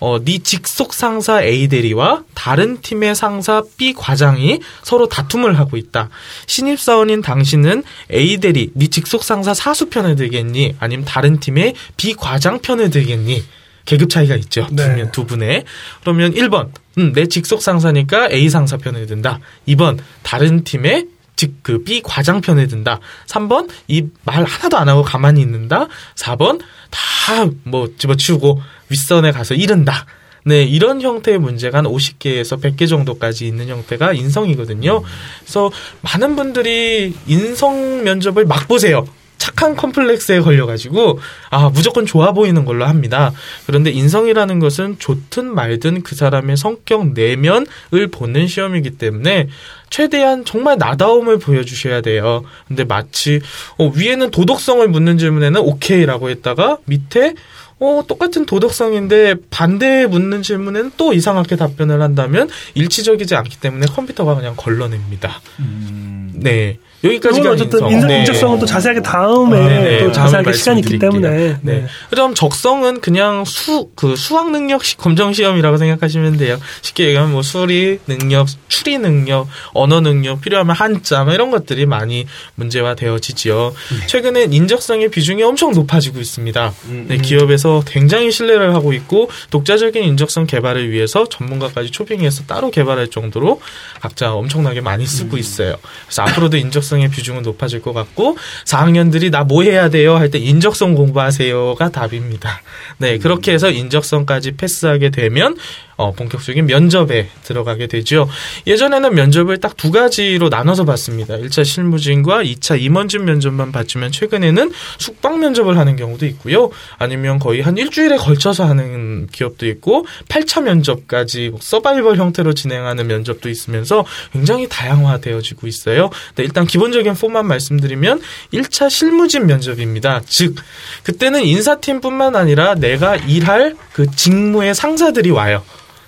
어, 0.00 0.18
네 0.24 0.38
직속 0.38 0.94
상사 0.94 1.42
A 1.42 1.68
대리와 1.68 2.24
다른 2.34 2.80
팀의 2.80 3.14
상사 3.14 3.62
B 3.76 3.92
과장이 3.92 4.60
서로 4.82 5.08
다툼을 5.08 5.58
하고 5.58 5.76
있다. 5.76 6.08
신입사원인 6.46 7.20
당신은 7.22 7.82
A 8.12 8.38
대리, 8.38 8.70
네 8.74 8.86
직속 8.88 9.22
상사 9.22 9.52
사수 9.54 9.90
편을 9.90 10.16
들겠니? 10.16 10.76
아니면 10.80 11.04
다른 11.04 11.38
팀의 11.38 11.74
B 11.96 12.14
과장 12.14 12.60
편을 12.60 12.90
들겠니? 12.90 13.44
계급 13.84 14.08
차이가 14.10 14.36
있죠. 14.36 14.66
두, 14.68 14.74
네. 14.74 14.94
명, 14.94 15.10
두 15.10 15.24
분의. 15.26 15.64
그러면 16.02 16.32
1번, 16.34 16.70
음, 16.98 17.12
내 17.12 17.26
직속 17.26 17.60
상사니까 17.62 18.28
A 18.30 18.48
상사 18.48 18.76
편을 18.76 19.06
든다. 19.06 19.40
2번, 19.68 19.98
다른 20.22 20.64
팀의 20.64 21.06
즉그 21.36 21.84
B 21.84 22.02
과장 22.02 22.40
편에 22.42 22.66
든다. 22.66 23.00
3번 23.26 23.68
이 23.88 24.04
말 24.24 24.44
하나도 24.44 24.76
안 24.76 24.88
하고 24.88 25.02
가만히 25.02 25.40
있는다. 25.40 25.88
4번 26.14 26.60
다 26.90 27.46
뭐 27.64 27.88
집어치우고 27.96 28.60
윗선에 28.90 29.32
가서 29.32 29.54
이른다. 29.54 30.06
네, 30.44 30.62
이런 30.62 31.02
형태의 31.02 31.38
문제가 31.38 31.78
한 31.78 31.84
50개에서 31.84 32.60
100개 32.60 32.88
정도까지 32.88 33.46
있는 33.46 33.68
형태가 33.68 34.12
인성이거든요. 34.12 35.02
그래서 35.40 35.70
많은 36.00 36.34
분들이 36.36 37.14
인성 37.26 38.04
면접을 38.04 38.46
막 38.46 38.66
보세요. 38.66 39.06
착한 39.40 39.74
컴플렉스에 39.74 40.40
걸려가지고 40.40 41.18
아 41.48 41.70
무조건 41.70 42.04
좋아 42.04 42.32
보이는 42.32 42.66
걸로 42.66 42.84
합니다. 42.84 43.32
그런데 43.66 43.90
인성이라는 43.90 44.58
것은 44.58 44.98
좋든 44.98 45.54
말든 45.54 46.02
그 46.02 46.14
사람의 46.14 46.58
성격 46.58 47.14
내면을 47.14 48.08
보는 48.12 48.46
시험이기 48.46 48.90
때문에 48.90 49.48
최대한 49.88 50.44
정말 50.44 50.76
나다움을 50.76 51.38
보여주셔야 51.38 52.02
돼요. 52.02 52.44
근데 52.68 52.84
마치 52.84 53.40
어, 53.78 53.90
위에는 53.94 54.30
도덕성을 54.30 54.86
묻는 54.88 55.16
질문에는 55.16 55.58
오케이라고 55.62 56.28
했다가 56.28 56.76
밑에 56.84 57.34
어, 57.80 58.04
똑같은 58.06 58.44
도덕성인데 58.44 59.36
반대에 59.50 60.06
묻는 60.06 60.42
질문에는 60.42 60.92
또 60.96 61.12
이상하게 61.12 61.56
답변을 61.56 62.02
한다면 62.02 62.48
일치적이지 62.74 63.34
않기 63.34 63.58
때문에 63.58 63.86
컴퓨터가 63.86 64.34
그냥 64.34 64.54
걸러냅니다. 64.56 65.40
음. 65.58 66.32
네. 66.34 66.78
여기까지가 67.02 67.50
어쨌든 67.52 67.88
인성. 67.88 68.08
네. 68.08 68.18
인적성은 68.20 68.58
또 68.58 68.66
자세하게 68.66 69.00
다음에 69.00 69.58
네, 69.82 70.04
또 70.04 70.12
자세하게 70.12 70.52
시간이 70.52 70.80
있기. 70.80 70.98
때문에 70.98 71.56
네. 71.62 71.86
그럼 72.10 72.34
적성은 72.34 73.00
그냥 73.00 73.44
수, 73.46 73.88
그 73.94 74.16
수학 74.16 74.50
능력 74.50 74.84
시- 74.84 74.96
검정 74.98 75.32
시험이라고 75.32 75.78
생각하시면 75.78 76.36
돼요. 76.36 76.58
쉽게 76.82 77.06
얘기하면 77.06 77.32
뭐 77.32 77.42
수리 77.42 77.98
능력, 78.06 78.48
추리 78.68 78.98
능력, 78.98 79.48
언어 79.72 80.00
능력, 80.00 80.42
필요하면 80.42 80.76
한자, 80.76 81.24
뭐 81.24 81.32
이런 81.32 81.50
것들이 81.50 81.86
많이 81.86 82.26
문제화 82.56 82.94
되어지지요. 82.94 83.72
최근엔 84.06 84.52
인적성의 84.52 85.10
비중이 85.10 85.42
엄청 85.42 85.72
높아지고 85.72 86.20
있습니다. 86.20 86.72
네, 87.08 87.16
기업에서 87.18 87.82
굉장히 87.86 88.30
신뢰를 88.30 88.74
하고 88.74 88.92
있고 88.92 89.30
독자적인 89.50 90.02
인적성 90.04 90.46
개발을 90.46 90.90
위해서 90.90 91.26
전문가까지 91.28 91.90
초빙해서 91.90 92.44
따로 92.46 92.70
개발할 92.70 93.08
정도로 93.08 93.60
각자 94.00 94.32
엄청나게 94.34 94.80
많이 94.82 95.06
쓰고 95.06 95.38
있어요. 95.38 95.76
그래서 96.06 96.22
앞으로도 96.22 96.56
인적성 96.58 96.89
의 96.98 97.08
비중은 97.10 97.42
높아질 97.42 97.82
것 97.82 97.92
같고 97.92 98.36
4학년들이 98.64 99.30
나 99.30 99.44
뭐 99.50 99.62
해야 99.62 99.88
돼요 99.88 100.16
할 100.16 100.30
때 100.30 100.38
인적성 100.38 100.94
공부하세요가 100.94 101.90
답입니다. 101.90 102.62
네, 102.98 103.18
그렇게 103.18 103.52
해서 103.52 103.70
인적성까지 103.70 104.52
패스하게 104.52 105.10
되면 105.10 105.56
어, 105.96 106.12
본격적인 106.12 106.64
면접에 106.66 107.28
들어가게 107.44 107.86
되죠. 107.86 108.26
예전에는 108.66 109.14
면접을 109.14 109.58
딱 109.58 109.74
두 109.76 109.90
가지로 109.90 110.48
나눠서 110.50 110.84
봤습니다. 110.84 111.36
1차 111.36 111.64
실무진과 111.64 112.42
2차 112.44 112.80
임원진 112.80 113.24
면접만 113.24 113.70
봤지만 113.72 114.12
최근에는 114.12 114.72
숙박 114.98 115.38
면접을 115.38 115.76
하는 115.78 115.96
경우도 115.96 116.26
있고요. 116.26 116.70
아니면 116.98 117.38
거의 117.38 117.60
한 117.60 117.76
일주일에 117.76 118.16
걸쳐서 118.16 118.64
하는 118.66 119.26
기업도 119.32 119.66
있고 119.68 120.06
8차 120.28 120.62
면접까지 120.62 121.50
뭐 121.50 121.58
서바이벌 121.62 122.16
형태로 122.16 122.54
진행하는 122.54 123.06
면접도 123.06 123.48
있으면서 123.48 124.04
굉장히 124.32 124.68
다양화되어지고 124.68 125.66
있어요. 125.66 126.10
네, 126.34 126.44
일단 126.44 126.66
기본 126.66 126.79
적인 126.92 127.14
포만 127.14 127.46
말씀드리면 127.46 128.20
1차 128.52 128.88
실무진 128.90 129.46
면접입니다. 129.46 130.22
즉 130.26 130.56
그때는 131.04 131.44
인사팀뿐만 131.44 132.36
아니라 132.36 132.74
내가 132.74 133.16
일할 133.16 133.76
그 133.92 134.10
직무의 134.10 134.74
상사들이 134.74 135.30
와요. 135.30 135.62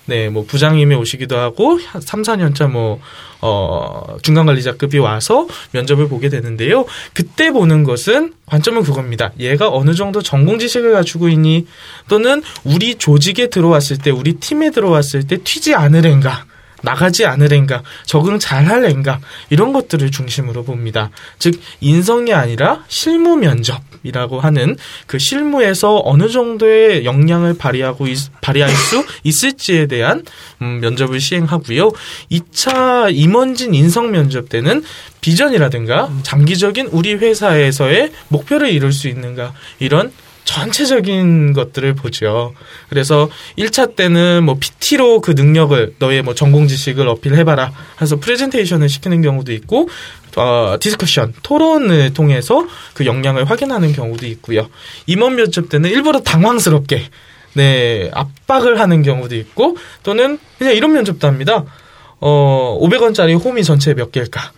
네, 0.05 0.27
뭐 0.29 0.45
부장님이 0.45 0.95
오시기도 0.95 1.37
하고 1.37 1.79
3, 1.79 2.23
4년차 2.23 2.69
뭐 2.69 2.99
어, 3.45 4.17
중간 4.21 4.45
관리자급이 4.45 4.99
와서 4.99 5.47
면접을 5.71 6.07
보게 6.07 6.29
되는데요. 6.29 6.85
그때 7.13 7.51
보는 7.51 7.83
것은 7.83 8.33
관점은 8.45 8.83
그겁니다. 8.83 9.31
얘가 9.39 9.69
어느 9.69 9.93
정도 9.93 10.21
전공 10.21 10.59
지식을 10.59 10.93
갖추고 10.93 11.27
있니? 11.29 11.67
또는 12.07 12.41
우리 12.63 12.95
조직에 12.95 13.47
들어왔을 13.47 13.97
때, 13.97 14.11
우리 14.11 14.35
팀에 14.35 14.71
들어왔을 14.71 15.27
때 15.27 15.37
튀지 15.43 15.75
않으랭가? 15.75 16.45
나가지 16.83 17.25
않으랭가, 17.25 17.81
적응 18.05 18.37
잘 18.39 18.65
할랭가, 18.67 19.19
이런 19.49 19.73
것들을 19.73 20.11
중심으로 20.11 20.63
봅니다. 20.63 21.09
즉, 21.39 21.59
인성이 21.81 22.33
아니라 22.33 22.83
실무 22.89 23.37
면접이라고 23.37 24.39
하는 24.41 24.75
그 25.07 25.17
실무에서 25.17 26.01
어느 26.03 26.29
정도의 26.29 27.05
역량을 27.05 27.57
발휘하고, 27.57 28.07
있- 28.07 28.29
발휘할 28.41 28.69
수 28.69 29.05
있을지에 29.23 29.87
대한 29.87 30.23
음, 30.61 30.79
면접을 30.81 31.19
시행하고요. 31.19 31.91
2차 32.31 33.13
임원진 33.15 33.73
인성 33.73 34.11
면접 34.11 34.49
때는 34.49 34.83
비전이라든가 35.21 36.11
장기적인 36.23 36.87
우리 36.91 37.13
회사에서의 37.15 38.11
목표를 38.27 38.69
이룰 38.69 38.91
수 38.91 39.07
있는가, 39.07 39.53
이런 39.79 40.11
전체적인 40.45 41.53
것들을 41.53 41.93
보죠. 41.95 42.53
그래서 42.89 43.29
1차 43.57 43.95
때는 43.95 44.43
뭐 44.43 44.57
PT로 44.59 45.21
그 45.21 45.31
능력을 45.31 45.95
너의 45.99 46.21
뭐 46.21 46.35
전공 46.35 46.67
지식을 46.67 47.07
어필해봐라 47.07 47.71
해서 48.01 48.17
프레젠테이션을 48.17 48.89
시키는 48.89 49.21
경우도 49.21 49.53
있고 49.53 49.89
어, 50.35 50.77
discussion, 50.79 51.33
토론을 51.43 52.13
통해서 52.13 52.67
그 52.93 53.05
역량을 53.05 53.49
확인하는 53.49 53.93
경우도 53.93 54.25
있고요. 54.27 54.67
임원 55.05 55.35
면접 55.35 55.69
때는 55.69 55.89
일부러 55.89 56.21
당황스럽게 56.21 57.03
네, 57.53 58.09
압박을 58.13 58.79
하는 58.79 59.03
경우도 59.03 59.35
있고 59.35 59.77
또는 60.01 60.39
그냥 60.57 60.73
이런 60.73 60.93
면접도 60.93 61.27
합니다. 61.27 61.65
어, 62.19 62.77
500원짜리 62.81 63.39
홈이 63.43 63.63
전체 63.63 63.93
몇 63.93 64.11
개일까? 64.11 64.51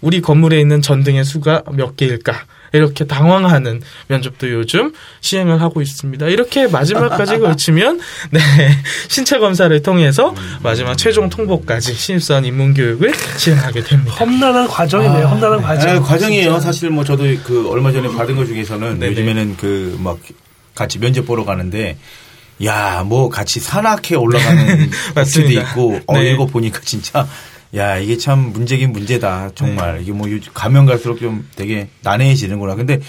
우리 0.00 0.20
건물에 0.20 0.60
있는 0.60 0.82
전등의 0.82 1.24
수가 1.24 1.62
몇 1.72 1.96
개일까? 1.96 2.44
이렇게 2.74 3.06
당황하는 3.06 3.80
면접도 4.08 4.50
요즘 4.50 4.92
시행을 5.20 5.60
하고 5.62 5.80
있습니다. 5.80 6.26
이렇게 6.26 6.66
마지막까지 6.66 7.38
걸치면 7.38 8.00
네 8.32 8.40
신체 9.08 9.38
검사를 9.38 9.80
통해서 9.82 10.34
마지막 10.62 10.96
최종 10.96 11.30
통보까지 11.30 11.94
신입사원 11.94 12.44
입문 12.44 12.74
교육을 12.74 13.12
시행하게 13.38 13.82
됩니다. 13.84 14.12
험난한 14.14 14.68
과정이네요. 14.68 15.26
험난한 15.26 15.62
과정. 15.62 15.90
아, 15.90 16.00
과정이에요. 16.00 16.60
사실 16.60 16.90
뭐 16.90 17.04
저도 17.04 17.24
그 17.44 17.68
얼마 17.70 17.92
전에 17.92 18.08
받은 18.08 18.36
것 18.36 18.46
중에서는 18.46 18.98
네네. 18.98 19.12
요즘에는 19.12 19.56
그 19.56 19.96
막 19.98 20.18
같이 20.74 20.98
면접 20.98 21.24
보러 21.24 21.44
가는데 21.44 21.96
야, 22.64 23.04
뭐 23.06 23.28
같이 23.28 23.60
산악회 23.60 24.16
올라가는 24.16 24.90
맞습니다. 25.14 25.60
있고 25.62 26.00
어 26.06 26.18
네. 26.18 26.32
이거 26.32 26.46
보니까 26.46 26.80
진짜 26.84 27.26
야, 27.76 27.98
이게 27.98 28.16
참 28.16 28.52
문제긴 28.52 28.92
문제다. 28.92 29.50
정말. 29.54 30.00
이게 30.02 30.12
뭐 30.12 30.28
가면 30.52 30.86
갈수록 30.86 31.18
좀 31.18 31.48
되게 31.56 31.88
난해해지는구나. 32.02 32.74
근데 32.76 33.00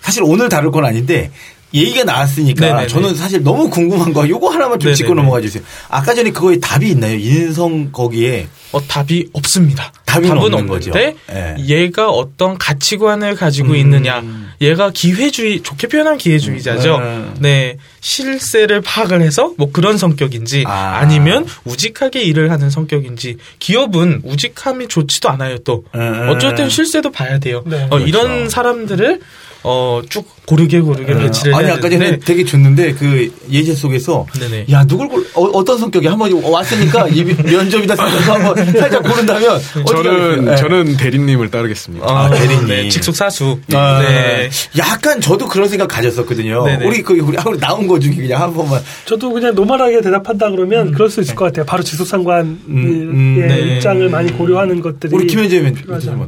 사실 0.00 0.22
오늘 0.22 0.48
다룰 0.48 0.70
건 0.70 0.84
아닌데 0.84 1.30
얘기가 1.74 2.04
나왔으니까 2.04 2.66
네네네. 2.66 2.86
저는 2.86 3.14
사실 3.16 3.42
너무 3.42 3.68
궁금한 3.68 4.12
거 4.12 4.28
요거 4.28 4.48
하나만 4.50 4.78
좀 4.78 4.94
짚고. 4.94 5.14
넘어가 5.14 5.40
주세요. 5.40 5.62
아까 5.88 6.14
전에 6.14 6.30
그거에 6.30 6.58
답이 6.60 6.88
있나요? 6.90 7.16
인성 7.18 7.90
거기에 7.90 8.46
어, 8.72 8.80
답이 8.86 9.28
없습니다. 9.32 9.92
답은 10.06 10.28
답은 10.28 10.42
없는 10.42 10.66
거죠. 10.68 10.92
예. 10.96 11.14
얘가 11.58 12.10
어떤 12.10 12.56
가치관을 12.56 13.34
가지고 13.34 13.74
있느냐. 13.74 14.22
얘가 14.60 14.90
기회주의 14.90 15.60
좋게 15.62 15.88
표현하면 15.88 16.18
기회주의자죠. 16.18 16.96
음. 16.96 17.34
네 17.40 17.76
실세를 18.00 18.80
파악을 18.80 19.22
해서 19.22 19.52
뭐 19.58 19.70
그런 19.72 19.98
성격인지 19.98 20.64
아. 20.66 21.00
아. 21.00 21.04
니면 21.06 21.46
우직하게 21.64 22.22
일을 22.22 22.50
하는 22.52 22.70
성격인지 22.70 23.38
기업은 23.58 24.22
우직함이 24.24 24.86
좋지도 24.86 25.28
않아요. 25.30 25.58
또 25.58 25.84
음. 25.94 26.28
어쩔 26.28 26.54
땐 26.54 26.68
실세도 26.68 27.10
봐야 27.10 27.38
돼요. 27.38 27.64
네. 27.66 27.88
어, 27.90 27.98
이런 27.98 28.26
그렇죠. 28.28 28.50
사람들을 28.50 29.20
어, 29.64 30.02
쭉 30.08 30.26
고르게 30.46 30.80
고르게 30.80 31.14
배치를 31.14 31.54
아니 31.54 31.66
해야 31.66 31.74
아까 31.74 31.88
전에 31.88 32.18
되게 32.18 32.44
좋는데 32.44 32.92
그 32.94 33.32
예제 33.50 33.74
속에서 33.74 34.26
네네. 34.38 34.66
야 34.70 34.84
누굴 34.84 35.08
골 35.08 35.26
어, 35.34 35.64
떤 35.64 35.78
성격이 35.78 36.06
한번 36.06 36.32
왔으니까 36.32 37.08
이 37.08 37.24
면접이다 37.24 37.96
생각해서 37.96 38.32
한번 38.34 38.54
살짝 38.72 39.02
고른다면 39.02 39.60
저는? 39.86 40.52
예. 40.52 40.56
저는 40.56 40.96
대리님을 40.96 41.50
따르겠습니다. 41.50 42.06
아, 42.06 42.28
대리님. 42.30 42.66
네, 42.66 42.88
직속 42.88 43.16
사수. 43.16 43.58
아, 43.72 44.00
네. 44.02 44.50
약간 44.76 45.20
저도 45.20 45.46
그런 45.48 45.68
생각 45.68 45.88
가졌었거든요. 45.88 46.64
네네. 46.64 46.86
우리 46.86 47.02
그 47.02 47.14
우리 47.18 47.36
나온 47.58 47.86
거 47.86 47.98
중에 47.98 48.14
그냥 48.14 48.42
한 48.42 48.54
번만 48.54 48.82
저도 49.06 49.32
그냥 49.32 49.54
노멀하게 49.54 50.02
대답한다 50.02 50.50
그러면 50.50 50.92
그럴 50.92 51.08
수 51.08 51.20
있을 51.20 51.34
것 51.34 51.46
같아요. 51.46 51.64
바로 51.64 51.82
지속상관 51.82 52.60
음, 52.68 53.38
의 53.40 53.48
네. 53.48 53.76
입장을 53.76 54.08
많이 54.10 54.32
고려하는 54.32 54.80
것들이 54.82 55.14
우리 55.14 55.26
김현재 55.26 55.60
면. 55.60 55.74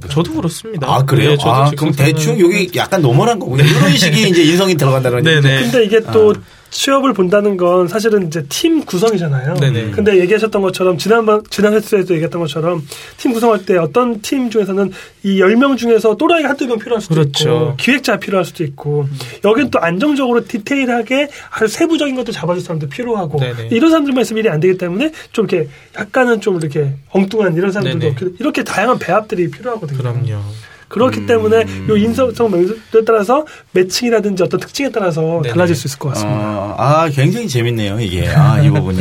저도 0.08 0.32
그렇습니다. 0.32 0.87
아 0.88 1.04
그래요? 1.04 1.30
네, 1.30 1.37
저도 1.37 1.52
아, 1.52 1.68
직속 1.70 1.76
그럼 1.76 1.94
대충 1.94 2.40
여기 2.40 2.70
약간 2.76 3.02
normal한 3.02 3.38
거군요. 3.38 3.64
이런 3.64 3.92
식이 4.12 4.28
이제 4.30 4.42
인성이 4.42 4.75
들어간다는 4.76 5.22
거죠. 5.22 5.40
근데 5.42 5.84
이게 5.84 6.00
또 6.12 6.34
취업을 6.70 7.12
본다는 7.12 7.56
건 7.56 7.88
사실은 7.88 8.26
이제 8.26 8.44
팀 8.48 8.84
구성이잖아요. 8.84 9.54
네네. 9.54 9.90
근데 9.92 10.18
얘기하셨던 10.18 10.60
것처럼 10.62 10.98
지난번 10.98 11.42
지난 11.48 11.72
횟수에도 11.72 12.14
얘기했던 12.14 12.40
것처럼 12.40 12.86
팀 13.16 13.32
구성할 13.32 13.64
때 13.64 13.76
어떤 13.76 14.20
팀 14.20 14.50
중에서는 14.50 14.92
이 15.22 15.40
10명 15.40 15.76
중에서 15.78 16.16
또라이가 16.16 16.50
한두 16.50 16.66
명 16.66 16.78
필요할 16.78 17.00
수도 17.00 17.14
그렇죠. 17.14 17.48
있고 17.48 17.76
기획자 17.76 18.18
필요할 18.18 18.44
수도 18.44 18.64
있고 18.64 19.08
여긴 19.44 19.70
또 19.70 19.78
안정적으로 19.78 20.44
디테일하게 20.44 21.28
아주 21.50 21.68
세부적인 21.68 22.14
것도 22.16 22.32
잡아줄 22.32 22.62
사람도 22.62 22.88
필요하고 22.88 23.38
네네. 23.38 23.68
이런 23.70 23.90
사람들만 23.90 24.22
있으면 24.22 24.40
일이 24.40 24.48
안 24.50 24.60
되기 24.60 24.76
때문에 24.76 25.12
좀 25.32 25.46
이렇게 25.48 25.68
약간은 25.98 26.40
좀 26.40 26.56
이렇게 26.56 26.92
엉뚱한 27.10 27.56
이런 27.56 27.72
사람들도 27.72 28.14
네네. 28.18 28.32
이렇게 28.38 28.64
다양한 28.64 28.98
배합들이 28.98 29.50
필요하거든요. 29.50 29.98
그럼요. 29.98 30.42
그렇기 30.88 31.21
음. 31.21 31.26
때문에 31.26 31.64
요 31.88 31.97
인성성 31.97 32.50
명제에 32.50 33.05
따라서 33.07 33.45
매칭이라든지 33.73 34.43
어떤 34.43 34.61
특징에 34.61 34.90
따라서 34.90 35.40
네네. 35.43 35.50
달라질 35.50 35.75
수 35.75 35.88
있을 35.88 35.99
것 35.99 36.11
같습니다. 36.11 36.38
아, 36.38 36.75
아, 36.78 37.09
굉장히 37.09 37.49
재밌네요, 37.49 38.00
이게. 38.00 38.28
아, 38.28 38.61
이 38.61 38.71
부분이. 38.71 39.00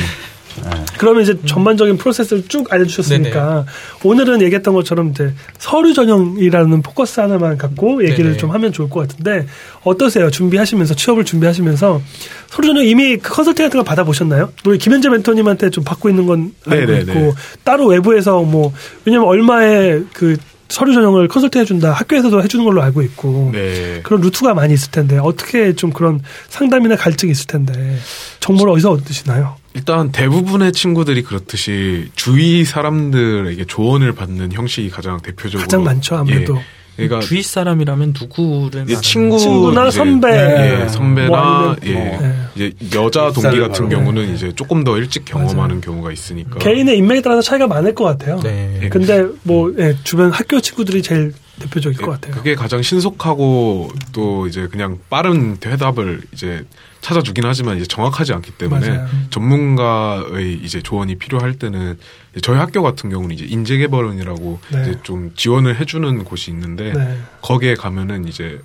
아, 0.64 0.86
그러면 0.98 1.24
이제 1.24 1.38
전반적인 1.46 1.98
프로세스를 1.98 2.46
쭉 2.48 2.72
알려주셨으니까 2.72 3.66
오늘은 4.04 4.42
얘기했던 4.42 4.74
것처럼 4.74 5.10
이제 5.10 5.34
서류 5.58 5.94
전형이라는 5.94 6.82
포커스 6.82 7.20
하나만 7.20 7.58
갖고 7.58 8.04
얘기를 8.04 8.26
네네. 8.26 8.38
좀 8.38 8.52
하면 8.52 8.72
좋을 8.72 8.90
것 8.90 9.08
같은데 9.08 9.46
어떠세요? 9.84 10.32
준비하시면서 10.32 10.96
취업을 10.96 11.26
준비하시면서 11.26 12.02
서류 12.48 12.68
전형 12.70 12.86
이미 12.86 13.18
그 13.18 13.34
컨설팅 13.34 13.66
같은 13.66 13.80
거 13.80 13.84
받아보셨나요? 13.84 14.52
우리 14.66 14.78
김현재 14.78 15.10
멘토님한테 15.10 15.70
좀 15.72 15.84
받고 15.84 16.10
있는 16.10 16.26
건 16.26 16.54
알고 16.68 16.92
네네네. 16.92 17.12
있고 17.12 17.36
따로 17.66 17.88
외부에서 17.88 18.42
뭐 18.42 18.72
왜냐면 19.04 19.28
얼마에 19.28 20.02
그 20.14 20.38
서류 20.76 20.94
전형을 20.94 21.30
컨설팅 21.30 21.62
해준다 21.62 21.94
학교에서도 21.94 22.44
해주는 22.44 22.66
걸로 22.66 22.82
알고 22.82 23.02
있고 23.02 23.52
네. 23.54 24.02
그런 24.04 24.20
루트가 24.20 24.54
많이 24.54 24.74
있을 24.74 24.92
텐데 24.92 25.18
어떻게 25.18 25.74
좀 25.74 25.94
그런 25.94 26.20
상담이나 26.50 26.98
갈증이 26.98 27.32
있을 27.32 27.48
텐데 27.48 27.98
정보를 28.42 28.74
어디서 28.74 28.92
얻으시나요? 28.92 29.56
일단 29.74 30.12
대부분의 30.12 30.74
친구들이 30.74 31.24
그렇듯이 31.24 32.10
주위 32.16 32.66
사람들에게 32.66 33.64
조언을 33.64 34.16
받는 34.16 34.52
형식이 34.52 34.90
가장 34.90 35.22
대표적으로 35.22 35.62
가장 35.62 35.86
많죠 35.86 36.18
아무래도. 36.18 36.58
예. 36.58 36.62
그러니까 36.96 37.20
주위 37.20 37.42
사람이라면 37.44 38.14
누구를 38.20 38.86
친구 39.02 39.38
친구나 39.38 39.88
이제, 39.88 39.98
선배. 39.98 40.30
예, 40.30 40.78
뭐 40.78 40.88
선배나 40.88 41.38
아니면 41.38 41.78
예, 41.86 41.94
뭐, 41.94 42.20
예. 42.24 42.34
이제 42.56 42.98
여자 42.98 43.32
동기 43.32 43.42
뱃살 43.42 43.60
같은 43.60 43.90
바로. 43.90 43.98
경우는 44.00 44.34
이제 44.34 44.52
조금 44.56 44.84
더 44.84 44.98
일찍 44.98 45.26
경험하는 45.26 45.82
경우가 45.82 46.12
있으니까 46.12 46.58
개인의 46.60 46.98
인맥에 46.98 47.22
따라서 47.22 47.42
차이가 47.42 47.68
많을 47.68 47.94
것 47.94 48.06
같아요. 48.06 48.40
네. 48.42 48.88
근데 48.90 49.26
뭐 49.44 49.74
예, 49.78 49.96
주변 50.04 50.32
학교 50.32 50.62
친구들이 50.62 51.02
제일 51.02 51.34
대표적일 51.60 52.00
것 52.00 52.12
같아요. 52.12 52.36
그게 52.36 52.56
가장 52.56 52.82
신속하고 52.82 53.92
또 54.12 54.48
이제 54.48 54.68
그냥 54.68 55.00
빠른 55.10 55.58
대답을 55.58 56.22
이제 56.34 56.66
찾아주긴 57.02 57.46
하지만 57.46 57.78
이제 57.78 57.86
정확하지 57.86 58.34
않기 58.34 58.52
때문에 58.52 58.90
맞아요. 58.90 59.08
전문가의 59.30 60.60
이제 60.64 60.82
조언이 60.82 61.16
필요할 61.16 61.60
때는 61.60 61.98
저희 62.42 62.58
학교 62.58 62.82
같은 62.82 63.10
경우는 63.10 63.36
이제 63.36 63.46
인재개발원이라고 63.46 64.60
네. 64.72 64.82
이제 64.82 65.00
좀 65.04 65.32
지원을 65.36 65.80
해주는 65.80 66.24
곳이 66.24 66.52
있는데 66.52 66.92
네. 66.94 67.20
거기에 67.42 67.76
가면은 67.76 68.28
이제 68.28 68.60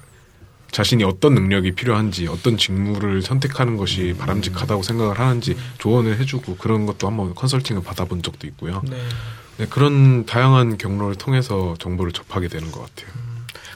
자신이 0.71 1.05
어떤 1.05 1.35
능력이 1.35 1.73
필요한지 1.73 2.29
어떤 2.29 2.57
직무를 2.57 3.23
선택하는 3.23 3.77
것이 3.77 4.15
바람직하다고 4.19 4.83
생각을 4.83 5.19
하는지 5.19 5.57
조언을 5.79 6.19
해주고 6.21 6.57
그런 6.57 6.87
것도 6.87 7.07
한번 7.09 7.35
컨설팅을 7.35 7.83
받아본 7.83 8.23
적도 8.23 8.47
있고요. 8.47 8.83
네. 8.89 8.97
네, 9.61 9.67
그런 9.69 10.25
다양한 10.25 10.79
경로를 10.79 11.17
통해서 11.17 11.75
정보를 11.79 12.13
접하게 12.13 12.49
되는 12.49 12.73
것 12.73 12.81
같아요. 12.81 13.11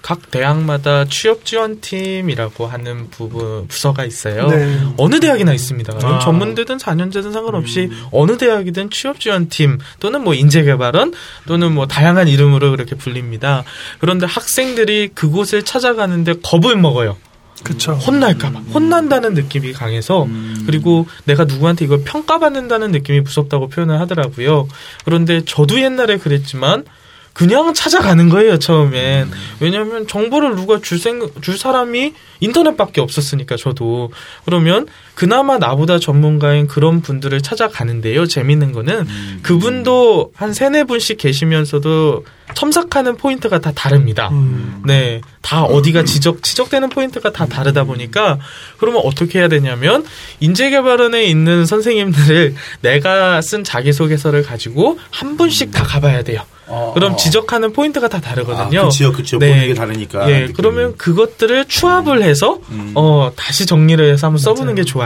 각 0.00 0.30
대학마다 0.30 1.04
취업 1.04 1.44
지원팀이라고 1.44 2.66
하는 2.66 3.10
부분 3.10 3.66
부서가 3.68 4.04
있어요. 4.06 4.48
네. 4.48 4.78
어느 4.96 5.20
대학이나 5.20 5.52
있습니다. 5.52 5.94
아. 6.02 6.18
전문대든 6.20 6.78
4년제든 6.78 7.32
상관없이 7.32 7.90
어느 8.12 8.36
대학이든 8.38 8.88
취업 8.90 9.20
지원팀 9.20 9.78
또는 10.00 10.24
뭐 10.24 10.32
인재개발원 10.32 11.12
또는 11.46 11.72
뭐 11.72 11.86
다양한 11.86 12.28
이름으로 12.28 12.70
그렇게 12.70 12.94
불립니다. 12.96 13.64
그런데 13.98 14.26
학생들이 14.26 15.08
그곳을 15.14 15.64
찾아가는데 15.64 16.34
겁을 16.42 16.76
먹어요. 16.76 17.16
그렇죠. 17.64 17.92
혼날까봐. 17.92 18.60
혼난다는 18.72 19.34
느낌이 19.34 19.72
강해서 19.72 20.28
그리고 20.66 21.06
내가 21.24 21.44
누구한테 21.44 21.84
이걸 21.86 22.02
평가받는다는 22.04 22.92
느낌이 22.92 23.20
무섭다고 23.22 23.68
표현을 23.68 23.98
하더라고요. 24.00 24.68
그런데 25.04 25.44
저도 25.44 25.80
옛날에 25.80 26.18
그랬지만 26.18 26.84
그냥 27.32 27.74
찾아가는 27.74 28.28
거예요 28.28 28.58
처음엔. 28.58 29.28
왜냐하면 29.60 30.06
정보를 30.06 30.54
누가 30.54 30.78
줄, 30.80 30.98
생, 30.98 31.28
줄 31.40 31.58
사람이 31.58 32.14
인터넷밖에 32.40 33.00
없었으니까 33.00 33.56
저도. 33.56 34.12
그러면 34.44 34.86
그나마 35.14 35.58
나보다 35.58 35.98
전문가인 35.98 36.66
그런 36.66 37.00
분들을 37.00 37.40
찾아가는데요 37.40 38.26
재밌는 38.26 38.72
거는 38.72 39.06
그분도 39.42 40.32
한 40.34 40.52
세네 40.52 40.84
분씩 40.84 41.18
계시면서도 41.18 42.24
첨삭하는 42.54 43.16
포인트가 43.16 43.58
다 43.60 43.72
다릅니다 43.74 44.28
음. 44.30 44.82
네, 44.84 45.20
다 45.40 45.62
어디가 45.64 46.04
지적 46.04 46.42
지적되는 46.42 46.88
포인트가 46.88 47.32
다 47.32 47.46
다르다 47.46 47.84
보니까 47.84 48.38
그러면 48.78 49.02
어떻게 49.04 49.38
해야 49.38 49.48
되냐면 49.48 50.04
인재개발원에 50.40 51.24
있는 51.24 51.66
선생님들을 51.66 52.54
내가 52.82 53.40
쓴 53.40 53.64
자기소개서를 53.64 54.42
가지고 54.42 54.98
한 55.10 55.36
분씩 55.36 55.72
다 55.72 55.84
가봐야 55.84 56.22
돼요. 56.22 56.42
어, 56.66 56.92
그럼 56.94 57.12
어. 57.12 57.16
지적하는 57.16 57.72
포인트가 57.72 58.08
다 58.08 58.20
다르거든요. 58.20 58.80
아, 58.80 58.84
그치요, 58.84 59.12
그치요. 59.12 59.38
네. 59.38 59.50
보는 59.50 59.66
게 59.68 59.74
다르니까. 59.74 60.30
예, 60.30 60.40
느낌이. 60.40 60.52
그러면 60.54 60.96
그것들을 60.96 61.66
취합을 61.66 62.22
해서 62.22 62.58
음. 62.70 62.92
어 62.94 63.30
다시 63.36 63.66
정리를 63.66 64.12
해서 64.12 64.28
한번 64.28 64.38
써보는 64.38 64.74
게 64.74 64.82
좋아요. 64.84 65.03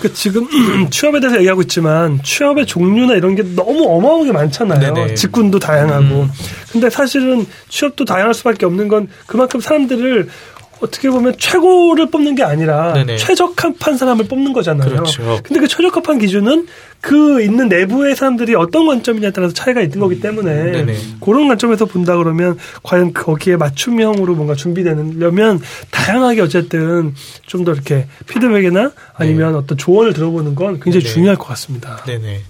그 0.00 0.12
지금 0.12 0.46
취업에 0.90 1.20
대해서 1.20 1.38
얘기하고 1.38 1.62
있지만 1.62 2.22
취업의 2.22 2.66
종류나 2.66 3.14
이런 3.14 3.34
게 3.34 3.42
너무 3.42 3.84
어마어마하게 3.84 4.32
많잖아요. 4.32 4.94
네네. 4.94 5.14
직군도 5.14 5.58
다양하고. 5.58 6.22
음. 6.22 6.30
근데 6.72 6.90
사실은 6.90 7.46
취업도 7.68 8.04
다양할 8.04 8.34
수밖에 8.34 8.66
없는 8.66 8.88
건 8.88 9.08
그만큼 9.26 9.60
사람들을 9.60 10.28
어떻게 10.80 11.10
보면 11.10 11.34
최고를 11.38 12.10
뽑는 12.10 12.34
게 12.34 12.42
아니라 12.42 12.92
네네. 12.94 13.16
최적합한 13.16 13.96
사람을 13.96 14.26
뽑는 14.26 14.52
거잖아요. 14.52 14.88
그렇죠. 14.88 15.40
근데 15.42 15.60
그 15.60 15.68
최적합한 15.68 16.18
기준은 16.18 16.66
그 17.00 17.40
있는 17.42 17.68
내부의 17.68 18.16
사람들이 18.16 18.56
어떤 18.56 18.86
관점이냐에 18.86 19.30
따라서 19.30 19.54
차이가 19.54 19.80
있는 19.80 20.00
거기 20.00 20.20
때문에 20.20 20.72
네네. 20.72 20.96
그런 21.20 21.46
관점에서 21.46 21.84
본다 21.86 22.16
그러면 22.16 22.58
과연 22.82 23.12
거기에 23.12 23.56
맞춤형으로 23.56 24.34
뭔가 24.34 24.54
준비되려면 24.54 25.60
다양하게 25.90 26.40
어쨌든 26.40 27.14
좀 27.46 27.64
더 27.64 27.72
이렇게 27.72 28.06
피드백이나 28.26 28.92
아니면 29.14 29.54
어떤 29.56 29.76
조언을 29.76 30.12
들어보는 30.12 30.54
건 30.54 30.80
굉장히 30.80 31.02
네네. 31.04 31.12
중요할 31.12 31.36
것 31.36 31.44
같습니다. 31.48 32.02
네네. 32.06 32.40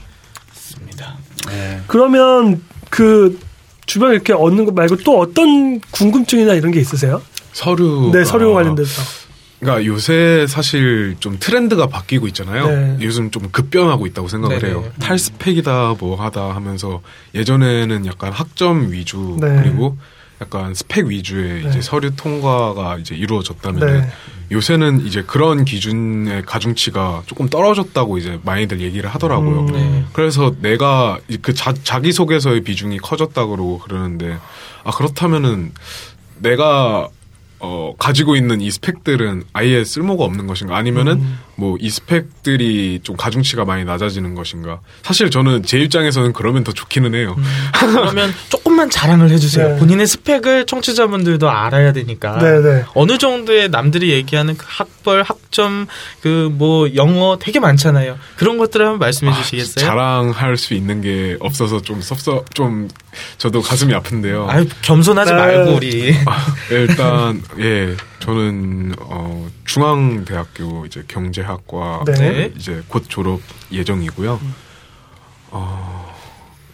맞습니다. 0.51 1.17
네. 1.49 1.81
그러면 1.87 2.62
그 2.91 3.38
주변에 3.87 4.14
이렇게 4.14 4.33
얻는 4.35 4.67
것 4.67 4.75
말고 4.75 4.97
또 4.99 5.19
어떤 5.19 5.81
궁금증이나 5.91 6.55
이런 6.55 6.71
게 6.73 6.79
있으세요? 6.81 7.23
서류 7.53 8.11
네, 8.13 8.25
서류 8.25 8.53
관련돼서. 8.55 9.03
그러니까 9.61 9.85
요새 9.87 10.47
사실 10.49 11.17
좀 11.19 11.37
트렌드가 11.41 11.89
바뀌고 11.89 12.29
있잖아요. 12.29 12.69
네. 12.69 12.97
요즘 13.01 13.31
좀 13.33 13.49
급변하고 13.51 14.07
있다고 14.07 14.29
생각을 14.29 14.61
네네. 14.61 14.71
해요. 14.73 14.85
탈스펙이다 15.01 15.97
뭐 15.99 16.15
하다 16.23 16.55
하면서 16.55 17.01
예전에는 17.35 18.07
약간 18.07 18.33
학점 18.33 18.93
위주 18.93 19.37
네. 19.41 19.61
그리고 19.63 19.99
약간 20.41 20.73
스펙 20.75 21.07
위주의 21.07 21.65
네. 21.65 21.69
이제 21.69 21.81
서류 21.81 22.15
통과가 22.15 22.99
이제 22.99 23.17
이루어졌다면 23.17 23.81
네. 24.03 24.09
요새는 24.53 25.05
이제 25.05 25.25
그런 25.27 25.65
기준의 25.65 26.43
가중치가 26.47 27.23
조금 27.27 27.49
떨어졌다고 27.49 28.17
이제 28.19 28.39
많이들 28.45 28.81
얘기를 28.81 29.11
하더라고요. 29.11 29.61
음. 29.63 29.73
네. 29.73 30.05
그래서 30.13 30.55
내가 30.61 31.19
이- 31.27 31.37
그 31.39 31.53
자, 31.53 31.75
자기소개서의 31.83 32.61
비중이 32.61 32.99
커졌다고 32.99 33.81
그러는데 33.81 34.39
아 34.85 34.93
그렇다면은 34.93 35.73
내가 36.39 37.09
어 37.61 37.94
가지고 37.99 38.37
있는 38.37 38.61
이 38.61 38.71
스펙들은 38.71 39.44
아예 39.53 39.85
쓸모가 39.85 40.25
없는 40.25 40.47
것인가 40.47 40.77
아니면은 40.77 41.14
음. 41.14 41.38
뭐 41.59 41.77
이 41.81 41.90
스펙들이 41.90 43.01
좀 43.03 43.16
가중치가 43.16 43.64
많이 43.64 43.85
낮아지는 43.85 44.35
것인가 44.35 44.81
사실 45.03 45.31
저는 45.31 45.62
제 45.62 45.79
입장에서는 45.79 46.33
그러면 46.33 46.64
더 46.64 46.73
좋기는 46.73 47.14
해요 47.14 47.37
그러면 47.79 48.33
조금만 48.49 48.90
자랑을 48.90 49.31
해주세요. 49.31 49.68
네. 49.75 49.77
본인의 49.79 50.07
스펙을 50.07 50.66
청취자분들도 50.66 51.49
알아야 51.49 51.92
되니까. 51.92 52.38
네, 52.38 52.61
네. 52.61 52.85
어느 52.94 53.18
정도의 53.18 53.68
남들이 53.71 54.11
얘기하는 54.11 54.57
그 54.57 54.64
학벌, 54.68 55.23
학점, 55.23 55.87
그 56.21 56.49
뭐 56.49 56.94
영어 56.94 57.38
되게 57.40 57.61
많잖아요. 57.61 58.18
그런 58.37 58.59
것들을 58.59 58.85
한번 58.85 58.99
말씀해 59.01 59.33
주시겠어요? 59.35 59.85
자랑할 59.85 60.57
수 60.57 60.75
있는 60.75 61.01
게 61.01 61.37
없어서 61.40 61.81
좀 61.83 62.01
섭섭 62.01 62.55
좀 62.55 62.88
저도 63.37 63.61
가슴이 63.62 63.94
아픈데요 63.94 64.47
아유 64.49 64.66
겸손하지 64.83 65.33
네. 65.33 65.37
말고 65.37 65.73
우리. 65.73 66.14
일단 66.71 67.42
예 67.59 67.97
저는 68.21 68.95
어 69.01 69.49
중앙대학교 69.65 70.87
이제 70.87 71.03
경제학과 71.09 72.03
네. 72.07 72.13
네. 72.13 72.53
이제 72.57 72.83
곧 72.89 73.05
졸업 73.09 73.41
예정이고요. 73.73 74.41
어 75.51 76.15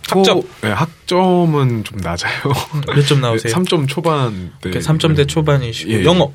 학점. 0.08 0.40
또, 0.42 0.48
네, 0.62 0.70
학점은 0.72 1.84
좀 1.84 1.98
낮아요. 2.00 2.32
몇 2.94 3.06
점 3.06 3.20
나오세요? 3.20 3.52
3점 3.54 3.88
초반 3.88 4.52
때 4.60 4.70
3점대 4.70 5.26
초반이시고 5.28 5.90
예, 5.92 6.00
예. 6.00 6.04
영어. 6.04 6.32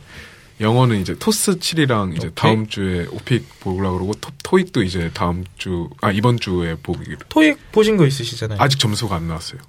영어는 0.61 0.99
이제 0.99 1.15
토스 1.17 1.57
7이랑 1.59 2.17
이제 2.17 2.27
오케이. 2.27 2.35
다음 2.35 2.67
주에 2.67 3.05
오픽 3.11 3.47
보려고 3.61 3.95
그러고 3.97 4.13
토, 4.19 4.29
토익도 4.43 4.83
이제 4.83 5.09
다음 5.13 5.45
주 5.57 5.87
아 6.01 6.11
이번 6.11 6.37
주에 6.39 6.75
보기로 6.83 7.17
토익 7.29 7.71
보신 7.71 7.95
거 7.95 8.05
있으시잖아요. 8.05 8.57
아직 8.59 8.77
점수가 8.79 9.15
안 9.15 9.27
나왔어요. 9.27 9.61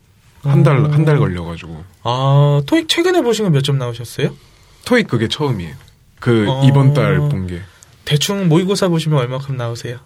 한 0.43 0.63
달 0.65 0.83
한달 0.91 1.17
음. 1.17 1.21
걸려가지고 1.21 1.85
아, 2.03 2.63
토익 2.67 2.89
최근에 2.89 3.21
보신 3.23 3.45
거 3.45 3.51
몇 3.51 3.63
점 3.63 3.79
나오셨어요? 3.79 4.35
토익 4.85 5.09
그게 5.09 5.29
처음이에요. 5.29 5.75
그 6.21 6.47
어. 6.49 6.63
이번 6.67 6.93
달 6.95 7.17
본 7.29 7.47
게. 7.47 7.61
대충 8.05 8.49
모의고사 8.49 8.89
보시면 8.89 9.19
얼마큼 9.19 9.57
나오세요? 9.57 9.99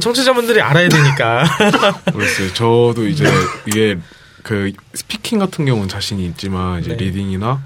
청취자분들이 0.00 0.60
알아야 0.60 0.88
되니까. 0.88 1.44
그랬어요. 2.12 2.52
저도 2.52 3.06
이제 3.08 3.24
이게 3.66 3.96
그 4.42 4.72
speaking 4.94 5.38
같은 5.38 5.64
경우는 5.64 5.88
자신이 5.88 6.24
있지만 6.26 6.80
이제 6.80 6.90
네. 6.96 7.04
reading이나 7.04 7.62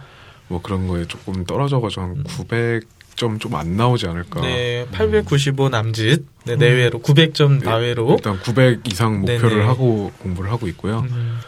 뭐 0.48 0.60
그런 0.62 0.86
거에 0.86 1.06
조금 1.06 1.44
떨어져가지고 1.44 2.02
한 2.02 2.24
900점 2.24 3.40
좀 3.40 3.54
안 3.54 3.76
나오지 3.76 4.06
않을까. 4.06 4.40
네, 4.42 4.86
895 4.92 5.70
남짓 5.70 6.24
네, 6.44 6.56
내외로 6.56 7.00
900점 7.00 7.64
내외로 7.64 8.12
일단 8.16 8.38
900 8.40 8.86
이상 8.86 9.20
목표를 9.20 9.50
네네. 9.50 9.64
하고 9.64 10.12
공부를 10.18 10.50
하고 10.52 10.68
있고요. 10.68 11.00
음, 11.10 11.40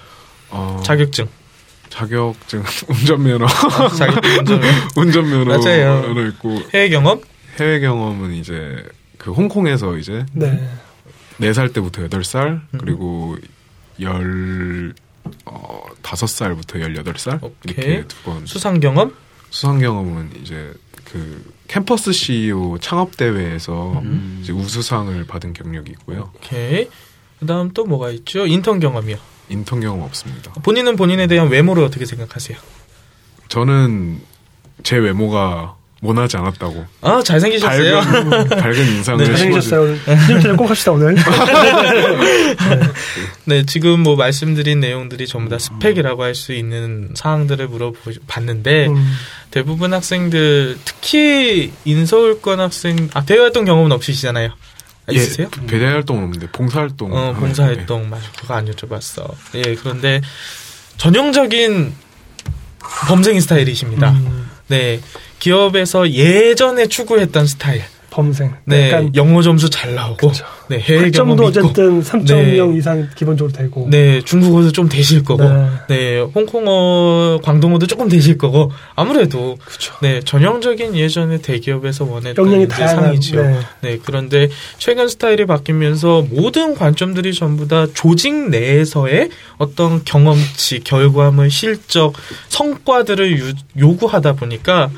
어, 0.51 0.81
자격증. 0.85 1.29
자격증 1.97 2.63
운전면허 2.89 3.47
자격증 3.97 4.39
운전을. 4.39 4.69
운전면허로 4.97 5.59
맞아요. 5.63 6.29
있고 6.29 6.63
해외 6.73 6.89
경험? 6.89 7.21
해외 7.61 7.81
경험은 7.81 8.33
이제 8.33 8.83
그 9.19 9.31
홍콩에서 9.31 9.99
이제 9.99 10.25
네. 10.33 10.67
4살 11.39 11.75
때부터 11.75 12.03
8살 12.09 12.47
음. 12.47 12.79
그리고 12.79 13.37
열 14.01 14.95
어, 15.45 15.83
5살부터 16.03 16.81
18살 17.05 17.43
오케이. 17.43 17.53
이렇게 17.67 18.05
두 18.09 18.17
번 18.25 18.47
수상 18.47 18.81
경험? 18.81 19.15
수상 19.51 19.79
경험은 19.79 20.31
이제 20.43 20.73
그 21.05 21.53
캠퍼스 21.69 22.11
CEO 22.13 22.79
창업 22.81 23.19
대회에서 23.19 24.01
음. 24.03 24.39
이제 24.43 24.53
우수상을 24.53 25.25
받은 25.27 25.53
경력이 25.53 25.91
있고요. 25.93 26.33
오케이. 26.37 26.89
그다음 27.39 27.71
또 27.75 27.85
뭐가 27.85 28.11
있죠? 28.11 28.47
인턴 28.47 28.81
경험이요. 28.81 29.17
인턴 29.49 29.81
경험 29.81 30.03
없습니다. 30.03 30.53
본인은 30.63 30.97
본인에 30.97 31.27
대한 31.27 31.49
외모를 31.49 31.85
어떻게 31.85 32.07
생각하세요? 32.07 32.57
저는 33.49 34.21
제 34.83 34.97
외모가 34.97 35.75
모나지 36.01 36.37
않았다고 36.37 36.85
아, 37.03 37.23
잘생기셨어요. 37.23 38.01
밝은 38.01 38.49
밝은 38.49 38.77
인상을 38.97 39.19
네, 39.25 39.27
잘생기셨어요. 39.27 39.97
팀장님 40.27 40.57
꼭 40.57 40.69
합시다 40.69 40.91
오늘. 40.93 41.15
네, 43.45 43.65
지금 43.67 44.01
뭐 44.01 44.17
말씀드린 44.17 44.81
내용들이 44.81 45.27
전부 45.29 45.49
다 45.51 45.59
스펙이라고 45.59 46.23
할 46.25 46.33
수 46.35 46.53
있는 46.55 47.11
사항들을 47.15 47.69
물어봤는데 47.69 48.87
음. 48.89 49.13
대부분 49.51 49.93
학생들 49.93 50.79
특히 50.85 51.71
인서울권 51.85 52.59
학생 52.59 53.11
아 53.13 53.23
대외 53.25 53.41
활동 53.43 53.65
경험은 53.67 53.93
없으시잖아요. 53.93 54.51
아, 55.09 55.13
있으세요? 55.13 55.49
예, 55.63 55.67
배대 55.67 55.85
활동은 55.85 56.25
없는데 56.25 56.49
봉사 56.53 56.81
활동. 56.81 57.13
어, 57.13 57.33
봉사 57.33 57.65
활동 57.65 58.09
맞아. 58.09 58.25
그거 58.39 58.55
안 58.55 58.67
여쭤봤어. 58.71 59.31
예, 59.55 59.75
그런데 59.75 60.21
전형적인 60.97 61.93
범생인 63.09 63.41
스타일이십니다. 63.41 64.11
음, 64.11 64.49
네. 64.69 65.01
기업에서 65.39 66.11
예전에 66.11 66.87
추구했던 66.87 67.47
스타일. 67.47 67.83
범생. 68.11 68.55
네. 68.67 68.91
약간 68.91 69.15
영어 69.17 69.43
점수 69.43 69.71
잘 69.71 69.95
나오고. 69.95 70.29
그쵸. 70.29 70.45
네. 70.77 70.81
해외 70.81 71.09
있고. 71.09 71.45
어쨌든 71.45 72.03
3.0 72.03 72.27
네. 72.73 72.79
이상 72.79 73.09
기본적으로 73.15 73.53
되고. 73.53 73.89
네, 73.91 74.21
중국어도 74.23 74.73
좀 74.73 74.89
되실 74.89 75.23
거고, 75.25 75.45
네. 75.45 75.67
네, 75.89 76.21
홍콩어, 76.21 77.41
광동어도 77.43 77.87
조금 77.87 78.09
되실 78.09 78.39
거고, 78.39 78.71
아무래도, 78.95 79.57
그쵸. 79.65 79.93
네, 80.03 80.21
전형적인 80.21 80.97
예전에 80.97 81.39
대기업에서 81.39 82.05
원했던 82.05 82.47
이제 82.53 82.69
다양한. 82.69 83.05
상이지요. 83.05 83.43
네. 83.43 83.59
네, 83.83 83.99
그런데 84.05 84.49
최근 84.79 85.09
스타일이 85.09 85.47
바뀌면서 85.47 86.27
모든 86.31 86.75
관점들이 86.75 87.35
전부 87.35 87.69
다 87.69 87.87
조직 87.93 88.33
내에서의 88.51 89.29
어떤 89.59 90.05
경험치, 90.05 90.81
결과물, 90.85 91.51
실적, 91.51 92.15
성과들을 92.49 93.39
유- 93.39 93.53
요구하다 93.79 94.35
보니까 94.35 94.91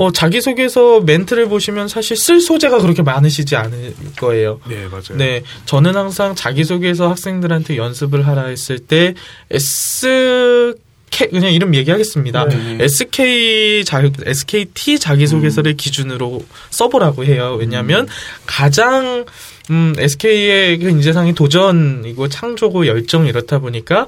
어, 0.00 0.10
자기소개서 0.10 1.00
멘트를 1.00 1.50
보시면 1.50 1.88
사실 1.88 2.16
쓸 2.16 2.40
소재가 2.40 2.78
그렇게 2.78 3.02
많으시지 3.02 3.54
않을 3.54 3.92
거예요. 4.16 4.58
네, 4.66 4.86
맞아요. 4.86 5.18
네, 5.18 5.42
저는 5.66 5.94
항상 5.94 6.34
자기소개서 6.34 7.10
학생들한테 7.10 7.76
연습을 7.76 8.26
하라 8.26 8.46
했을 8.46 8.78
때 8.78 9.12
S 9.50 10.74
K 11.10 11.28
그냥 11.28 11.52
이름 11.52 11.74
얘기하겠습니다. 11.74 12.46
네. 12.46 12.78
SK 12.80 13.84
자, 13.84 14.02
SKT 14.24 14.98
자기소개서를 14.98 15.76
기준으로 15.76 16.46
써보라고 16.70 17.26
해요. 17.26 17.58
왜냐하면 17.60 18.08
가장 18.46 19.26
음, 19.70 19.94
SK의 19.98 20.78
그 20.78 20.88
인재상이 20.88 21.34
도전이고 21.34 22.28
창조고 22.28 22.86
열정 22.86 23.26
이렇다 23.26 23.58
보니까 23.58 24.06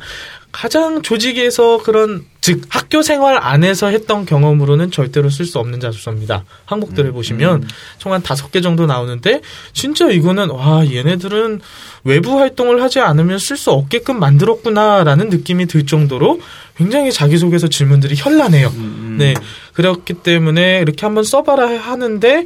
가장 0.53 1.01
조직에서 1.01 1.83
그런 1.83 2.27
즉 2.43 2.63
학교 2.69 3.01
생활 3.03 3.39
안에서 3.41 3.89
했던 3.89 4.27
경험으로는 4.27 4.91
절대로 4.91 5.31
쓸 5.31 5.47
수 5.47 5.59
없는 5.59 5.81
자소서입니다. 5.81 6.45
항목들을 6.67 7.11
보시면 7.13 7.67
총한 7.99 8.23
다섯 8.23 8.53
개 8.53 8.61
정도 8.61 8.87
나오는데 8.87 9.41
진짜 9.73 10.11
이거는 10.11 10.51
와 10.51 10.87
얘네들은 10.87 11.61
외부 12.05 12.39
활동을 12.39 12.83
하지 12.83 13.01
않으면 13.01 13.39
쓸 13.39 13.57
수 13.57 13.71
없게끔 13.71 14.21
만들었구나라는 14.21 15.31
느낌이 15.31 15.67
들 15.67 15.87
정도로 15.87 16.41
굉장히 16.77 17.13
자기소개서 17.13 17.69
질문들이 17.69 18.15
현란해요. 18.17 18.69
음, 18.69 19.17
네 19.19 19.35
그렇기 19.73 20.15
때문에 20.15 20.81
이렇게 20.81 21.07
한번 21.07 21.25
써봐라 21.25 21.79
하는데 21.79 22.45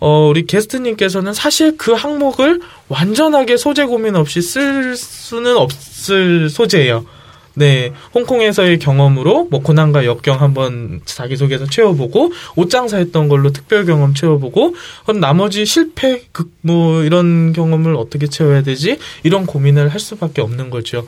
어, 0.00 0.28
우리 0.28 0.46
게스트님께서는 0.46 1.34
사실 1.34 1.76
그 1.76 1.92
항목을 1.92 2.60
완전하게 2.88 3.56
소재 3.56 3.84
고민 3.84 4.14
없이 4.14 4.42
쓸 4.42 4.96
수는 4.96 5.56
없을 5.56 6.50
소재예요. 6.50 7.04
네, 7.58 7.92
홍콩에서의 8.14 8.78
경험으로 8.78 9.48
뭐 9.50 9.60
고난과 9.60 10.04
역경 10.04 10.40
한번 10.40 11.00
자기소개서 11.04 11.66
채워보고 11.66 12.32
옷장사 12.54 12.98
했던 12.98 13.28
걸로 13.28 13.50
특별 13.50 13.84
경험 13.84 14.14
채워보고 14.14 14.76
그럼 15.04 15.20
나머지 15.20 15.66
실패 15.66 16.22
극 16.32 16.58
뭐 16.68 17.02
이런 17.02 17.54
경험을 17.54 17.96
어떻게 17.96 18.26
채워야 18.26 18.62
되지 18.62 18.98
이런 19.22 19.46
고민을 19.46 19.88
할 19.88 19.98
수밖에 19.98 20.42
없는 20.42 20.68
거죠. 20.68 21.06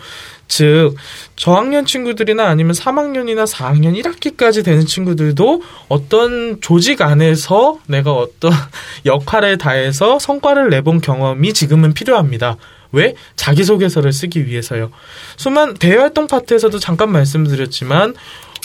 즉 0.48 0.94
저학년 1.36 1.84
친구들이나 1.84 2.48
아니면 2.48 2.72
3학년이나 2.72 3.46
4학년 3.46 4.00
1학기까지 4.00 4.64
되는 4.64 4.86
친구들도 4.86 5.62
어떤 5.88 6.60
조직 6.60 7.02
안에서 7.02 7.78
내가 7.86 8.12
어떤 8.12 8.50
역할을 9.04 9.58
다해서 9.58 10.18
성과를 10.18 10.70
내본 10.70 11.02
경험이 11.02 11.52
지금은 11.52 11.92
필요합니다. 11.92 12.56
왜? 12.92 13.14
자기소개서를 13.36 14.12
쓰기 14.12 14.46
위해서요. 14.46 14.90
수만 15.36 15.74
대외활동 15.74 16.26
파트에서도 16.26 16.78
잠깐 16.78 17.10
말씀드렸지만 17.12 18.14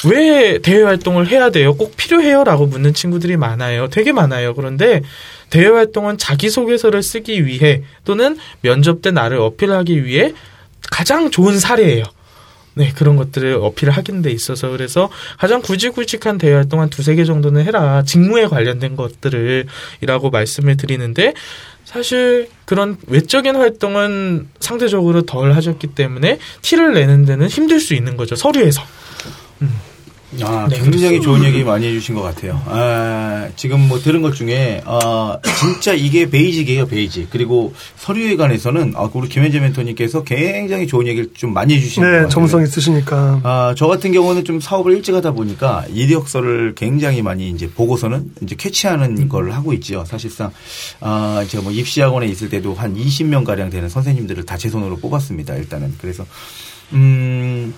왜 0.04 0.60
대외활동을 0.60 1.28
해야 1.28 1.50
돼요? 1.50 1.76
꼭 1.76 1.96
필요해요? 1.96 2.44
라고 2.44 2.66
묻는 2.66 2.94
친구들이 2.94 3.38
많아요. 3.38 3.88
되게 3.88 4.12
많아요. 4.12 4.54
그런데 4.54 5.02
대외활동은 5.50 6.18
자기소개서를 6.18 7.02
쓰기 7.02 7.46
위해 7.46 7.84
또는 8.04 8.38
면접 8.62 9.02
때 9.02 9.12
나를 9.12 9.40
어필하기 9.40 10.04
위해 10.04 10.34
가장 10.92 11.32
좋은 11.32 11.58
사례예요. 11.58 12.04
네, 12.78 12.92
그런 12.94 13.16
것들을 13.16 13.54
어필을 13.62 13.94
하는 13.94 14.22
데 14.22 14.32
있어서 14.32 14.70
그래서 14.70 15.10
가장 15.38 15.62
굵직굵직한 15.62 16.38
대외 16.38 16.56
활동 16.56 16.82
한 16.82 16.90
두세 16.90 17.16
개 17.16 17.24
정도는 17.24 17.64
해라. 17.66 18.04
직무에 18.04 18.48
관련된 18.48 18.98
것들을 18.98 19.66
이라고 20.02 20.30
말씀을 20.30 20.76
드리는데 20.76 21.34
사실 21.86 22.50
그런 22.66 22.98
외적인 23.08 23.56
활동은 23.56 24.50
상대적으로 24.60 25.22
덜 25.22 25.54
하셨기 25.54 25.88
때문에 25.88 26.40
티를 26.62 26.94
내는 26.94 27.26
데는 27.26 27.48
힘들 27.48 27.80
수 27.80 27.94
있는 27.94 28.18
거죠. 28.18 28.36
서류에서. 28.36 28.82
아, 30.44 30.68
네, 30.70 30.80
굉장히 30.80 31.22
좋은 31.22 31.44
얘기 31.44 31.64
많이 31.64 31.88
해주신 31.88 32.16
것 32.16 32.22
같아요. 32.22 32.62
아, 32.66 33.48
지금 33.56 33.88
뭐 33.88 34.00
들은 34.00 34.22
것 34.22 34.34
중에, 34.36 34.82
아, 34.86 35.38
진짜 35.60 35.94
이게 35.94 36.30
basic이에요, 36.30 36.88
basic. 36.88 37.30
그리고 37.30 37.74
서류에 37.98 38.36
관해서는, 38.36 38.94
아, 38.96 39.10
우리 39.14 39.30
김현재 39.30 39.60
멘토님께서 39.60 40.24
굉장히 40.24 40.88
좋은 40.88 41.08
얘기를 41.08 41.30
좀 41.34 41.54
많이 41.54 41.76
해주신 41.76 42.04
것 42.04 42.10
네, 42.10 42.16
같아요. 42.18 42.30
정성 42.30 42.64
있으시니까. 42.64 43.40
아, 43.44 43.74
저 43.78 43.88
같은 43.88 44.12
경우는 44.12 44.44
좀 44.44 44.60
사업을 44.60 44.94
일찍 44.94 45.14
하다 45.16 45.32
보니까 45.32 45.86
이력서를 45.94 46.74
굉장히 46.76 47.22
많이 47.22 47.50
이제 47.50 47.70
보고서는 47.70 48.32
이제 48.42 48.56
캐치하는 48.56 49.30
걸 49.30 49.52
하고 49.52 49.72
있죠. 49.74 50.04
사실상, 50.06 50.52
아, 51.00 51.46
제가 51.48 51.64
뭐 51.64 51.72
입시학원에 51.72 52.28
있을 52.28 52.50
때도 52.50 52.74
한 52.74 52.96
20명 52.96 53.46
가량 53.46 53.70
되는 53.70 53.88
선생님들을 53.90 54.44
다 54.46 54.56
제 54.56 54.70
손으로 54.70 54.96
뽑았습니다. 54.98 55.54
일단은. 55.56 55.94
그래서, 56.02 56.26
음, 56.94 57.74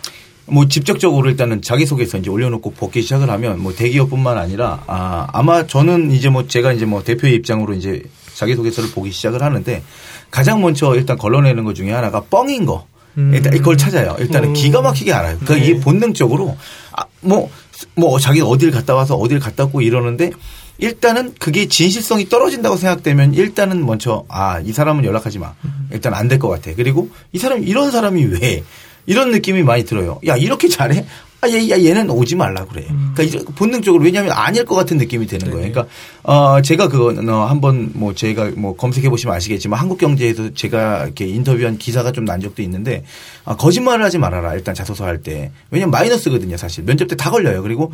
뭐 0.49 0.67
직접적으로 0.67 1.29
일단은 1.29 1.61
자기소개서 1.61 2.19
이제 2.19 2.29
올려놓고 2.29 2.71
복귀 2.71 3.01
시작을 3.01 3.29
하면 3.29 3.61
뭐 3.61 3.73
대기업뿐만 3.73 4.37
아니라 4.37 4.81
아 4.87 5.27
아마 5.33 5.67
저는 5.67 6.11
이제 6.11 6.29
뭐 6.29 6.47
제가 6.47 6.71
이제 6.73 6.85
뭐 6.85 7.03
대표의 7.03 7.33
입장으로 7.35 7.73
이제 7.73 8.01
자기소개서를 8.35 8.91
보기 8.91 9.11
시작을 9.11 9.43
하는데 9.43 9.83
가장 10.31 10.61
먼저 10.61 10.95
일단 10.95 11.17
걸러내는 11.17 11.63
것 11.63 11.73
중에 11.75 11.91
하나가 11.91 12.21
뻥인 12.21 12.65
거. 12.65 12.85
음. 13.17 13.33
일단 13.33 13.53
이걸 13.55 13.77
찾아요. 13.77 14.15
일단은 14.19 14.49
음. 14.49 14.53
기가 14.53 14.81
막히게 14.81 15.11
알아요. 15.11 15.37
그러니까 15.39 15.55
네. 15.55 15.71
이게 15.71 15.79
본능적으로 15.79 16.55
아, 16.91 17.03
뭐, 17.21 17.49
뭐 17.95 18.19
자기 18.19 18.41
어딜 18.41 18.69
갔다 18.71 18.93
와서 18.93 19.15
어딜 19.15 19.39
갔다 19.39 19.63
왔고 19.63 19.81
이러는데 19.81 20.29
일단은 20.77 21.33
그게 21.39 21.67
진실성이 21.67 22.29
떨어진다고 22.29 22.77
생각되면 22.77 23.33
일단은 23.33 23.85
먼저 23.85 24.23
아, 24.29 24.59
이 24.59 24.71
사람은 24.71 25.03
연락하지 25.03 25.39
마. 25.39 25.53
일단 25.91 26.13
안 26.13 26.27
될 26.27 26.37
것 26.37 26.47
같아. 26.49 26.71
그리고 26.75 27.09
이 27.33 27.39
사람 27.39 27.63
이런 27.63 27.89
사람이 27.89 28.23
왜 28.25 28.63
이런 29.07 29.31
느낌이 29.31 29.63
많이 29.63 29.83
들어요. 29.83 30.19
야, 30.27 30.35
이렇게 30.37 30.67
잘해? 30.67 31.05
아, 31.39 31.45
아, 31.45 31.49
얘, 31.51 31.69
야, 31.69 31.79
얘는 31.79 32.09
오지 32.09 32.35
말라 32.35 32.65
그래. 32.65 32.83
그러니까 32.89 33.21
이제 33.23 33.39
본능적으로 33.55 34.03
왜냐하면 34.03 34.31
아닐 34.31 34.65
것 34.65 34.73
같은 34.73 34.97
느낌이 34.97 35.27
드는 35.27 35.51
거예요. 35.51 35.71
그러니까 35.71 35.85
어, 36.23 36.61
제가 36.63 36.87
그거는 36.87 37.29
어, 37.29 37.45
한번 37.45 37.91
뭐 37.93 38.15
제가 38.15 38.51
뭐 38.57 38.75
검색해 38.75 39.07
보시면 39.09 39.35
아시겠지만 39.35 39.79
한국경제에서 39.79 40.55
제가 40.55 41.03
이렇게 41.05 41.27
인터뷰한 41.27 41.77
기사가 41.77 42.11
좀 42.11 42.25
난 42.25 42.41
적도 42.41 42.63
있는데 42.63 43.03
아, 43.45 43.55
거짓말을 43.55 44.03
하지 44.03 44.17
말아라. 44.17 44.55
일단 44.55 44.73
자소서 44.73 45.05
할 45.05 45.21
때. 45.21 45.51
왜냐면 45.69 45.91
마이너스거든요, 45.91 46.57
사실. 46.57 46.83
면접 46.85 47.07
때 47.07 47.15
다 47.15 47.29
걸려요. 47.29 47.61
그리고 47.61 47.91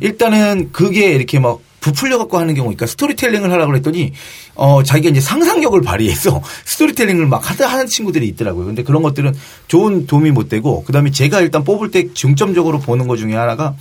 일단은 0.00 0.70
그게 0.72 1.12
이렇게 1.12 1.38
막 1.38 1.60
부풀려 1.86 2.18
갖고 2.18 2.38
하는 2.38 2.54
경우, 2.54 2.66
그러니까 2.66 2.86
스토리텔링을 2.86 3.52
하라고 3.52 3.70
그랬더니 3.70 4.12
어 4.56 4.82
자기가 4.82 5.10
이제 5.10 5.20
상상력을 5.20 5.80
발휘해서 5.82 6.42
스토리텔링을 6.66 7.26
막 7.26 7.48
하다 7.48 7.68
하는 7.68 7.86
친구들이 7.86 8.26
있더라고요. 8.28 8.66
근데 8.66 8.82
그런 8.82 9.02
것들은 9.02 9.34
좋은 9.68 10.06
도움이 10.06 10.32
못 10.32 10.48
되고 10.48 10.82
그다음에 10.84 11.12
제가 11.12 11.40
일단 11.40 11.62
뽑을 11.62 11.92
때 11.92 12.12
중점적으로 12.12 12.80
보는 12.80 13.06
것 13.06 13.16
중에 13.18 13.34
하나가 13.36 13.76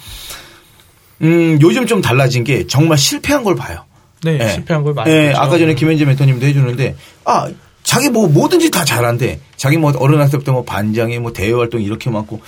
음 1.23 1.57
요즘 1.61 1.87
좀 1.87 2.01
달라진 2.01 2.43
게 2.43 2.67
정말 2.67 2.97
실패한 2.99 3.43
걸 3.43 3.55
봐요. 3.55 3.85
네, 4.23 4.37
예. 4.39 4.49
실패한 4.49 4.83
걸 4.83 4.93
많이 4.93 5.11
예, 5.11 5.27
보죠. 5.29 5.41
아까 5.41 5.57
전에 5.57 5.73
김현재 5.73 6.05
멘토님도 6.05 6.45
해주는데 6.45 6.95
아 7.23 7.49
자기 7.81 8.09
뭐 8.09 8.27
뭐든지 8.27 8.69
다 8.69 8.85
잘한대. 8.85 9.39
자기 9.55 9.77
뭐 9.77 9.91
어른할 9.97 10.29
때부터 10.29 10.51
뭐 10.51 10.63
반장에 10.63 11.17
뭐 11.17 11.33
대외 11.33 11.53
활동 11.53 11.81
이렇게 11.81 12.09
많고 12.11 12.41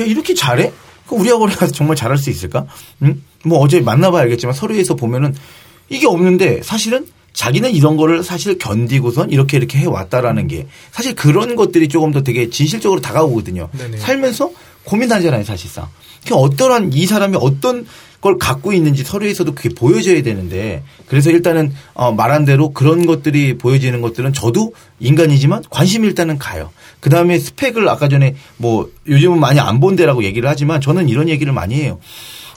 야 0.00 0.04
이렇게 0.04 0.34
잘해? 0.34 0.72
그 1.08 1.14
우리 1.14 1.28
학원에 1.28 1.54
가서 1.54 1.72
정말 1.72 1.96
잘할 1.96 2.18
수 2.18 2.30
있을까? 2.30 2.66
응? 3.02 3.22
뭐 3.44 3.58
어제 3.58 3.80
만나봐야 3.80 4.22
알겠지만 4.22 4.54
서류에서 4.54 4.94
보면은 4.94 5.34
이게 5.88 6.06
없는데 6.06 6.62
사실은 6.62 7.06
자기는 7.34 7.72
이런 7.72 7.96
거를 7.96 8.22
사실 8.22 8.58
견디고선 8.58 9.30
이렇게 9.30 9.56
이렇게 9.56 9.78
해왔다라는 9.78 10.46
게 10.46 10.66
사실 10.92 11.14
그런 11.14 11.56
것들이 11.56 11.88
조금 11.88 12.12
더 12.12 12.22
되게 12.22 12.48
진실적으로 12.48 13.00
다가오거든요. 13.00 13.68
네네. 13.76 13.98
살면서 13.98 14.52
고민하잖아요, 14.84 15.44
사실상. 15.44 15.88
그 16.26 16.34
어떠한 16.34 16.92
이 16.92 17.06
사람이 17.06 17.36
어떤 17.40 17.86
걸 18.24 18.38
갖고 18.38 18.72
있는지 18.72 19.04
서류에서도 19.04 19.54
그게 19.54 19.68
보여져야 19.68 20.22
되는데 20.22 20.82
그래서 21.06 21.28
일단은 21.30 21.74
어, 21.92 22.10
말한 22.10 22.46
대로 22.46 22.70
그런 22.70 23.04
것들이 23.04 23.58
보여지는 23.58 24.00
것들은 24.00 24.32
저도 24.32 24.72
인간이지만 24.98 25.62
관심이 25.68 26.06
일단은 26.08 26.38
가요. 26.38 26.70
그 27.00 27.10
다음에 27.10 27.38
스펙을 27.38 27.86
아까 27.86 28.08
전에 28.08 28.34
뭐 28.56 28.88
요즘은 29.06 29.38
많이 29.38 29.60
안 29.60 29.78
본대라고 29.78 30.24
얘기를 30.24 30.48
하지만 30.48 30.80
저는 30.80 31.10
이런 31.10 31.28
얘기를 31.28 31.52
많이 31.52 31.74
해요. 31.74 32.00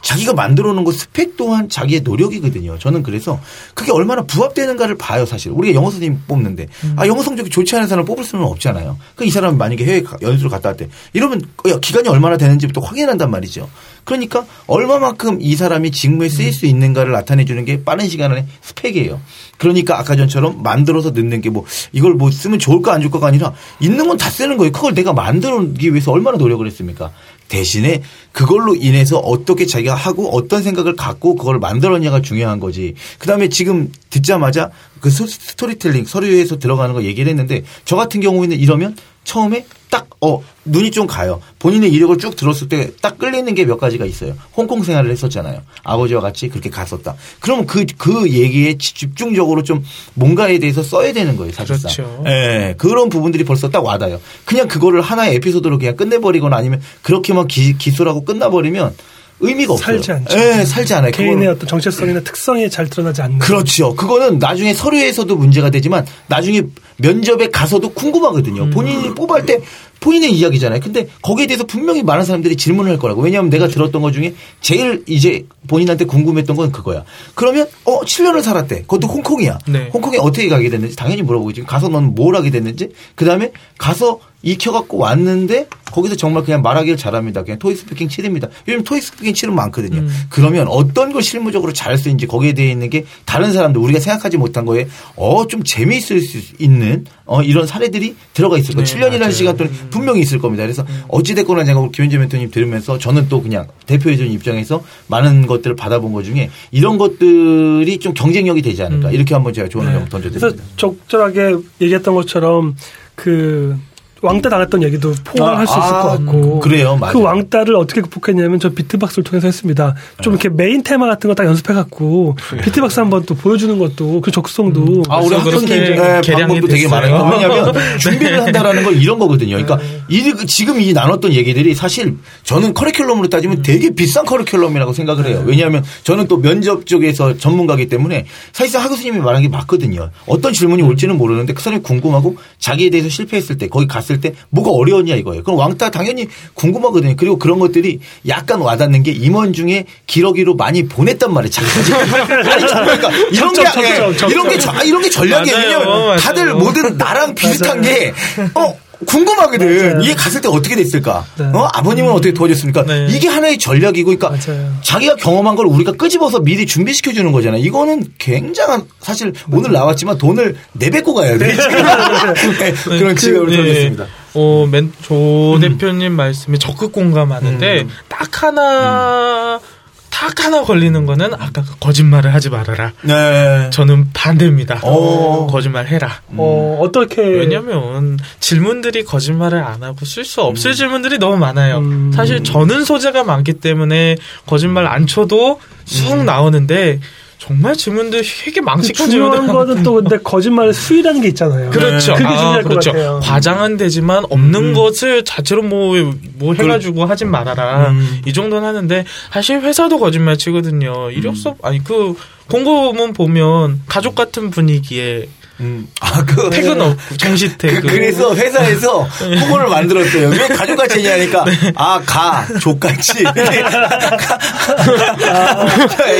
자기가 0.03 0.33
만들어 0.33 0.71
놓은 0.73 0.85
거 0.85 0.91
스펙 0.93 1.35
또한 1.35 1.67
자기의 1.67 2.01
노력이거든요. 2.01 2.77
저는 2.79 3.03
그래서 3.03 3.41
그게 3.73 3.91
얼마나 3.91 4.21
부합되는가를 4.23 4.95
봐요, 4.97 5.25
사실. 5.25 5.51
우리가 5.51 5.73
영어 5.75 5.89
선생님 5.91 6.21
뽑는데 6.27 6.67
아, 6.95 7.07
영어 7.07 7.23
성적이 7.23 7.49
좋지 7.49 7.75
않은 7.75 7.87
사람을 7.87 8.05
뽑을 8.05 8.23
수는 8.23 8.45
없잖아요. 8.45 8.97
그 9.15 9.25
이 9.25 9.29
사람이 9.31 9.57
만약에 9.57 9.83
해외 9.83 10.01
가- 10.03 10.15
연수를 10.21 10.49
갔다 10.49 10.69
왔대. 10.69 10.87
이러면 11.11 11.41
야, 11.67 11.77
기간이 11.81 12.07
얼마나 12.07 12.37
되는지부터 12.37 12.79
확인한단 12.79 13.29
말이죠. 13.31 13.67
그러니까 14.07 14.45
얼마만큼 14.67 15.39
이 15.41 15.57
사람이 15.57 15.91
직무에 15.91 16.29
쓰일 16.29 16.53
수 16.53 16.65
있는가를 16.65 17.11
나타내 17.11 17.43
주는 17.43 17.65
게 17.65 17.83
빠른 17.83 18.07
시간 18.07 18.31
안에 18.31 18.45
스펙이에요. 18.61 19.19
그러니까 19.57 19.99
아까 19.99 20.15
전처럼 20.15 20.63
만들어서 20.63 21.09
넣는 21.11 21.41
게 21.41 21.49
뭐 21.49 21.65
이걸 21.91 22.13
뭐 22.13 22.31
쓰면 22.31 22.57
좋을까 22.59 22.93
안 22.93 23.01
좋을까가 23.01 23.27
아니라 23.27 23.53
있는 23.81 24.07
건 24.07 24.17
다 24.17 24.29
쓰는 24.29 24.55
거예요. 24.57 24.71
그걸 24.71 24.93
내가 24.93 25.11
만들기 25.13 25.91
위해서 25.91 26.11
얼마나 26.13 26.37
노력을 26.37 26.65
했습니까? 26.65 27.11
대신에 27.49 28.01
그걸로 28.31 28.75
인해서 28.75 29.17
어떻게 29.19 29.65
자기가 29.65 29.93
하고 29.95 30.29
어떤 30.35 30.63
생각을 30.63 30.95
갖고 30.95 31.35
그걸 31.35 31.59
만들었냐가 31.59 32.21
중요한 32.21 32.59
거지. 32.61 32.95
그 33.19 33.27
다음에 33.27 33.49
지금 33.49 33.91
듣자마자 34.09 34.69
그 35.01 35.09
소- 35.09 35.27
스토리텔링 35.27 36.05
서류에서 36.05 36.59
들어가는 36.59 36.93
거 36.95 37.03
얘기를 37.03 37.29
했는데 37.29 37.63
저 37.85 37.95
같은 37.97 38.21
경우에는 38.21 38.57
이러면 38.57 38.95
처음에 39.27 39.65
딱, 39.89 40.07
어, 40.21 40.41
눈이 40.65 40.91
좀 40.91 41.05
가요. 41.05 41.41
본인의 41.59 41.91
이력을 41.91 42.17
쭉 42.17 42.35
들었을 42.37 42.69
때 42.69 42.91
딱 43.01 43.17
끌리는 43.17 43.53
게 43.55 43.65
몇 43.65 43.77
가지가 43.77 44.05
있어요. 44.05 44.35
홍콩 44.55 44.83
생활을 44.83 45.11
했었잖아요. 45.11 45.61
아버지와 45.83 46.21
같이 46.21 46.47
그렇게 46.47 46.69
갔었다. 46.69 47.15
그러면 47.41 47.65
그, 47.67 47.85
그 47.97 48.29
얘기에 48.31 48.77
지- 48.77 48.93
집중적으로 48.93 49.63
좀 49.63 49.83
뭔가에 50.13 50.59
대해서 50.59 50.81
써야 50.81 51.11
되는 51.11 51.35
거예요, 51.35 51.51
사실상. 51.51 51.91
그렇죠. 51.91 52.23
예, 52.25 52.75
그런 52.77 53.09
부분들이 53.09 53.43
벌써 53.43 53.69
딱 53.69 53.83
와닿아요. 53.83 54.21
그냥 54.45 54.67
그거를 54.69 55.01
하나의 55.01 55.35
에피소드로 55.35 55.77
그냥 55.77 55.97
끝내버리거나 55.97 56.55
아니면 56.55 56.81
그렇게만 57.01 57.47
기, 57.47 57.77
기술하고 57.77 58.23
끝나버리면 58.23 58.95
의미가 59.39 59.73
없어요. 59.73 60.01
살지 60.01 60.11
않죠. 60.11 60.37
예, 60.37 60.65
살지 60.65 60.93
않아요. 60.95 61.11
개인의. 61.11 61.47
어떤 61.47 61.67
정체성이나 61.67 62.21
특성이 62.21 62.69
잘 62.69 62.89
드러나지 62.89 63.21
않는. 63.21 63.39
그렇죠. 63.39 63.95
그거는 63.95 64.39
나중에 64.39 64.73
서류에서도 64.73 65.35
문제가 65.35 65.69
되지만 65.69 66.05
나중에 66.27 66.63
면접에 66.97 67.49
가서도 67.49 67.89
궁금하거든요. 67.89 68.63
음. 68.63 68.69
본인이 68.71 69.13
뽑을 69.13 69.45
때 69.45 69.59
본인의 69.99 70.31
이야기잖아요. 70.31 70.79
근데 70.79 71.07
거기에 71.21 71.47
대해서 71.47 71.65
분명히 71.65 72.03
많은 72.03 72.23
사람들이 72.23 72.55
질문을 72.55 72.91
할 72.91 72.97
거라고. 72.99 73.21
왜냐하면 73.21 73.49
내가 73.49 73.67
들었던 73.67 74.01
것 74.01 74.11
중에 74.11 74.33
제일 74.61 75.03
이제 75.07 75.45
본인한테 75.67 76.05
궁금했던 76.05 76.55
건 76.55 76.71
그거야. 76.71 77.03
그러면 77.35 77.67
어 77.83 78.01
7년을 78.01 78.41
살았대. 78.41 78.81
그것도 78.81 79.07
홍콩이야. 79.07 79.59
네. 79.67 79.89
홍콩에 79.93 80.17
어떻게 80.19 80.49
가게 80.49 80.69
됐는지 80.69 80.95
당연히 80.95 81.21
물어보겠지. 81.21 81.63
가서 81.63 81.89
넌 81.89 82.15
뭘 82.15 82.35
하게 82.35 82.49
됐는지. 82.49 82.89
그 83.15 83.25
다음에 83.25 83.51
가서 83.77 84.19
익혀갖고 84.51 84.97
왔는데 84.97 85.67
거기서 85.91 86.15
정말 86.15 86.43
그냥 86.43 86.61
말하기를 86.61 86.97
잘합니다. 86.97 87.43
그냥 87.43 87.59
토익 87.59 87.77
speaking 87.77 88.07
7입니다. 88.07 88.49
요즘 88.67 88.83
토익 88.83 89.03
speaking 89.03 89.33
7은 89.33 89.53
많거든요. 89.53 90.07
그러면 90.29 90.67
어떤 90.67 91.11
걸 91.11 91.21
실무적으로 91.21 91.73
잘할 91.73 91.97
수 91.97 92.07
있는지 92.09 92.27
거기에 92.27 92.53
대해 92.53 92.71
있는 92.71 92.89
게 92.89 93.05
다른 93.25 93.51
사람들 93.53 93.79
우리가 93.81 93.99
생각하지 93.99 94.37
못한 94.37 94.65
거에 94.65 94.87
어 95.15 95.47
좀 95.47 95.63
재미있을 95.63 96.19
수 96.21 96.39
있는 96.59 97.05
어 97.25 97.41
이런 97.41 97.65
사례들이 97.67 98.15
들어가 98.33 98.57
있을 98.57 98.75
거예요. 98.75 98.85
네, 98.85 98.93
7년이라는 98.93 99.19
맞아요. 99.19 99.31
시간 99.31 99.55
동안 99.57 99.73
분명히 99.89 100.19
있을 100.21 100.39
겁니다. 100.39 100.63
그래서 100.63 100.85
어찌됐거나 101.07 101.63
제가 101.63 101.89
김현재 101.91 102.17
멘토님 102.17 102.51
들으면서 102.51 102.97
저는 102.97 103.27
또 103.29 103.41
그냥 103.41 103.67
대표해준 103.85 104.27
입장에서 104.31 104.83
많은 105.07 105.47
것들을 105.47 105.75
받아본 105.77 106.11
것 106.13 106.23
중에 106.23 106.49
이런 106.71 106.97
것들이 106.97 107.97
좀 107.99 108.13
경쟁력이 108.13 108.61
되지 108.61 108.83
않을까. 108.83 109.11
이렇게 109.11 109.33
한번 109.33 109.53
제가 109.53 109.69
조언을 109.69 109.91
좀 109.93 110.05
그래서 110.09 110.29
던져드립니다. 110.29 110.63
적절하게 110.75 111.55
얘기했던 111.81 112.13
것처럼 112.13 112.75
그 113.15 113.77
왕따 114.21 114.49
당했던 114.49 114.83
얘기도 114.83 115.13
포괄할 115.23 115.63
아, 115.63 115.65
수 115.65 115.71
있을 115.79 115.81
아, 115.93 116.01
것 116.03 116.09
같고 116.09 116.59
그래요. 116.59 116.97
맞아요. 116.97 117.13
그 117.13 117.21
왕따를 117.21 117.75
어떻게 117.75 118.01
극복했냐면 118.01 118.59
저 118.59 118.69
비트박스를 118.69 119.23
통해서 119.23 119.47
했습니다. 119.47 119.95
좀 120.21 120.33
이렇게 120.33 120.49
메인 120.49 120.83
테마 120.83 121.07
같은 121.07 121.29
거 121.29 121.37
딱 121.37 121.45
연습해 121.45 121.73
갖고 121.75 122.35
비트박스 122.63 122.99
한번 122.99 123.23
또 123.27 123.35
보여주는 123.35 123.77
것도 123.77 124.21
그 124.21 124.31
적성도 124.31 125.03
아, 125.07 125.19
우리 125.19 125.35
그렇게 125.37 125.79
네, 125.79 126.21
방법도 126.21 126.67
되게. 126.67 126.87
많아요. 126.87 127.29
왜냐하면 127.31 127.73
준비를 127.99 128.41
한다라는 128.41 128.83
건 128.83 128.95
이런 128.95 129.19
거거든요. 129.19 129.55
그러니까 129.57 129.79
이, 130.09 130.33
지금 130.47 130.81
이 130.81 130.93
나눴던 130.93 131.33
얘기들이 131.33 131.75
사실 131.75 132.17
저는 132.43 132.73
커리큘럼으로 132.73 133.29
따지면 133.29 133.61
되게 133.61 133.91
비싼 133.91 134.25
커리큘럼이라고 134.25 134.93
생각을 134.95 135.27
해요. 135.27 135.43
왜냐하면 135.45 135.83
저는 136.03 136.27
또 136.27 136.41
면접 136.41 136.87
쪽에서 136.87 137.37
전문가기 137.37 137.87
때문에 137.87 138.25
사실상 138.51 138.81
하 138.83 138.89
교수님이 138.89 139.19
말한 139.19 139.43
게 139.43 139.47
맞거든요. 139.49 140.09
어떤 140.25 140.53
질문이 140.53 140.81
올지는 140.81 141.17
모르는데 141.17 141.53
그 141.53 141.61
사람이 141.61 141.83
궁금하고 141.83 142.37
자기에 142.57 142.89
대해서 142.89 143.09
실패했을 143.09 143.59
때 143.59 143.67
거기 143.67 143.85
갔을 143.85 144.16
때 144.21 144.33
뭐가 144.49 144.71
어려웠냐 144.71 145.15
이거예요. 145.15 145.43
그럼 145.43 145.59
왕따 145.59 145.91
당연히 145.91 146.27
궁금하거든요. 146.53 147.15
그리고 147.17 147.37
그런 147.37 147.59
것들이 147.59 147.99
약간 148.27 148.61
와닿는 148.61 149.03
게 149.03 149.11
임원 149.11 149.53
중에 149.53 149.85
기러기로 150.05 150.55
많이 150.55 150.87
보냈단 150.87 151.33
말이에요. 151.33 151.51
아니, 152.51 152.65
그러니까 152.65 153.09
이런 153.31 153.53
게 153.53 153.63
적정. 153.63 154.29
이런 154.29 154.49
게 154.49 154.59
저- 154.59 154.71
아, 154.71 154.83
이런 154.83 155.01
게 155.01 155.09
전략이에요. 155.09 155.57
왜냐면. 155.57 156.17
다들 156.17 156.53
뭐든 156.53 156.97
나랑 156.97 157.35
비슷한 157.35 157.81
게 157.81 158.13
어. 158.55 158.77
궁금하거든. 159.05 159.93
맞아요. 159.93 160.01
이게 160.01 160.15
갔을 160.15 160.41
때 160.41 160.47
어떻게 160.47 160.75
됐을까? 160.75 161.25
네. 161.37 161.45
어? 161.45 161.69
아버님은 161.73 162.11
어떻게 162.11 162.33
도와줬습니까? 162.33 162.83
네. 162.83 163.07
이게 163.09 163.27
하나의 163.27 163.57
전략이고, 163.57 164.17
그러니까 164.17 164.29
맞아요. 164.29 164.73
자기가 164.81 165.15
경험한 165.17 165.55
걸 165.55 165.67
우리가 165.67 165.91
끄집어서 165.93 166.39
미리 166.39 166.65
준비시켜 166.65 167.13
주는 167.13 167.31
거잖아요. 167.31 167.61
이거는 167.61 168.13
굉장한 168.17 168.85
사실 168.99 169.33
오늘 169.51 169.71
나왔지만 169.71 170.17
돈을 170.17 170.55
내뱉고 170.73 171.13
가야 171.13 171.37
돼. 171.37 171.55
네, 172.59 172.73
그런 172.97 173.15
지갑을 173.15 173.49
네. 173.49 173.57
던졌습니다. 173.57 174.05
어, 174.33 174.67
맨, 174.71 174.91
조 175.01 175.57
대표님 175.59 176.13
말씀에 176.13 176.57
적극 176.57 176.91
공감하는데 176.91 177.81
음. 177.81 177.89
딱 178.07 178.43
하나 178.43 179.59
딱 180.09 180.43
하나 180.43 180.63
걸리는 180.63 181.05
거는 181.05 181.33
아까 181.33 181.63
그 181.63 181.77
거짓말을 181.79 182.33
하지 182.33 182.49
말아라. 182.49 182.93
네. 183.03 183.69
저는 183.71 184.09
반대입니다. 184.13 184.79
어. 184.83 185.47
거짓말 185.47 185.87
해라. 185.87 186.21
어, 186.35 186.79
어떻게 186.81 187.21
왜냐면 187.21 188.17
질문들이 188.39 189.03
거짓말을 189.03 189.63
안 189.63 189.83
하고 189.83 190.05
쓸 190.05 190.25
수 190.25 190.41
없을 190.41 190.73
질문들이 190.73 191.17
너무 191.19 191.37
많아요. 191.37 191.79
음. 191.79 192.11
사실 192.13 192.43
저는 192.43 192.83
소재가 192.83 193.23
많기 193.23 193.53
때문에 193.53 194.17
거짓말 194.45 194.87
안 194.87 195.05
쳐도 195.07 195.59
쑥 195.85 196.23
나오는데 196.23 196.99
정말 197.47 197.75
질문들 197.75 198.23
되게 198.43 198.59
망측한 198.59 199.09
질문들 199.09 199.37
중요한 199.39 199.47
거는 199.47 199.83
또 199.83 199.93
근데 199.93 200.17
거짓말의 200.17 200.73
수위라는 200.73 201.21
게 201.21 201.29
있잖아요. 201.29 201.69
그렇죠. 201.69 202.13
그게 202.15 202.25
아, 202.25 202.37
중요할 202.37 202.63
그렇죠. 202.63 202.91
것 202.91 202.97
같아요. 202.97 203.19
과장은 203.23 203.77
되지만 203.77 204.25
없는 204.29 204.73
것을 204.73 205.23
자체로 205.23 205.61
뭐, 205.61 205.95
뭐 206.37 206.53
해가지고 206.53 207.05
하진 207.05 207.31
말아라. 207.31 207.91
음. 207.91 208.21
이 208.25 208.33
정도는 208.33 208.67
하는데, 208.67 209.05
사실 209.31 209.61
회사도 209.61 209.97
거짓말 209.97 210.37
치거든요. 210.37 211.09
이력서, 211.11 211.55
아니, 211.63 211.81
그, 211.81 212.15
공고문 212.49 213.13
보면 213.13 213.81
가족 213.87 214.15
같은 214.15 214.49
분위기에 214.49 215.27
음. 215.59 215.87
아, 215.99 216.23
그. 216.23 216.49
퇴근 216.51 216.79
없고, 216.79 217.17
정시 217.17 217.57
퇴근. 217.57 217.81
그, 217.81 217.87
래서 217.95 218.33
회사에서 218.35 219.01
후보를 219.03 219.67
만들었어요. 219.67 220.29
왜 220.29 220.47
가족같이 220.47 220.99
했냐니까, 220.99 221.45
아, 221.75 221.99
가, 222.05 222.45
족같이. 222.61 223.19
이렇게. 223.25 223.63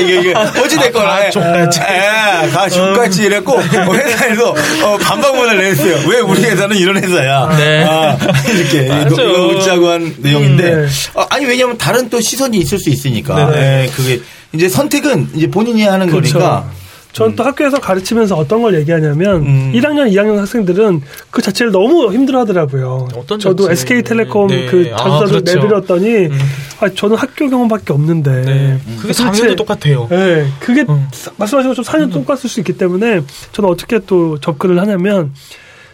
이게, 0.02 0.20
이게, 0.20 0.34
어찌됐거나. 0.34 1.08
아, 1.08 1.20
가, 1.20 1.30
족같이. 1.30 1.80
예, 1.80 2.50
가, 2.50 2.68
족같이 2.68 3.22
이랬고, 3.24 3.62
회사에서 3.62 4.54
어, 4.84 4.98
반박문을 4.98 5.58
냈어요. 5.58 6.08
왜 6.08 6.20
우리 6.20 6.42
회사는 6.42 6.76
이런 6.76 7.02
회사야. 7.02 7.56
네. 7.56 7.84
아, 7.84 8.16
이렇게. 8.48 8.88
웃자고 8.88 9.88
한 9.88 10.14
내용인데. 10.18 10.64
음, 10.64 10.86
네. 10.86 10.88
어, 11.14 11.26
아니, 11.30 11.46
왜냐면 11.46 11.78
다른 11.78 12.08
또 12.10 12.20
시선이 12.20 12.58
있을 12.58 12.78
수 12.78 12.90
있으니까. 12.90 13.50
네네. 13.50 13.84
예, 13.84 13.90
그게. 13.90 14.20
이제 14.52 14.68
선택은 14.68 15.30
이제 15.34 15.46
본인이 15.48 15.82
하는 15.84 16.08
그렇죠. 16.08 16.38
거니까. 16.38 16.64
저는 17.12 17.34
또 17.36 17.42
학교에서 17.42 17.80
가르치면서 17.80 18.36
어떤 18.36 18.62
걸 18.62 18.74
얘기하냐면 18.78 19.36
음. 19.42 19.72
1학년, 19.74 20.12
2학년 20.12 20.36
학생들은 20.36 21.00
그 21.30 21.42
자체를 21.42 21.72
너무 21.72 22.12
힘들어 22.12 22.40
하더라고요. 22.40 23.08
어떤 23.16 23.38
저도 23.38 23.64
자체? 23.64 23.72
SK텔레콤 23.72 24.46
네. 24.48 24.66
그 24.66 24.90
아, 24.92 24.96
전사도 24.98 25.26
그렇죠. 25.42 25.54
내드렸더니 25.54 26.26
음. 26.26 26.38
아, 26.80 26.88
저는 26.90 27.16
학교 27.16 27.48
경험밖에 27.48 27.92
없는데 27.92 28.42
네. 28.42 28.78
그게 29.00 29.12
도대체- 29.12 29.24
4년도 29.24 29.56
똑같아요. 29.56 30.06
네, 30.10 30.46
그게 30.60 30.84
음. 30.88 31.08
말씀하신 31.36 31.74
것처럼 31.74 31.84
4년 32.08 32.12
똑같을 32.12 32.48
수 32.48 32.60
있기 32.60 32.74
때문에 32.78 33.22
저는 33.52 33.70
어떻게 33.70 33.98
또 34.00 34.38
접근을 34.38 34.78
하냐면 34.80 35.32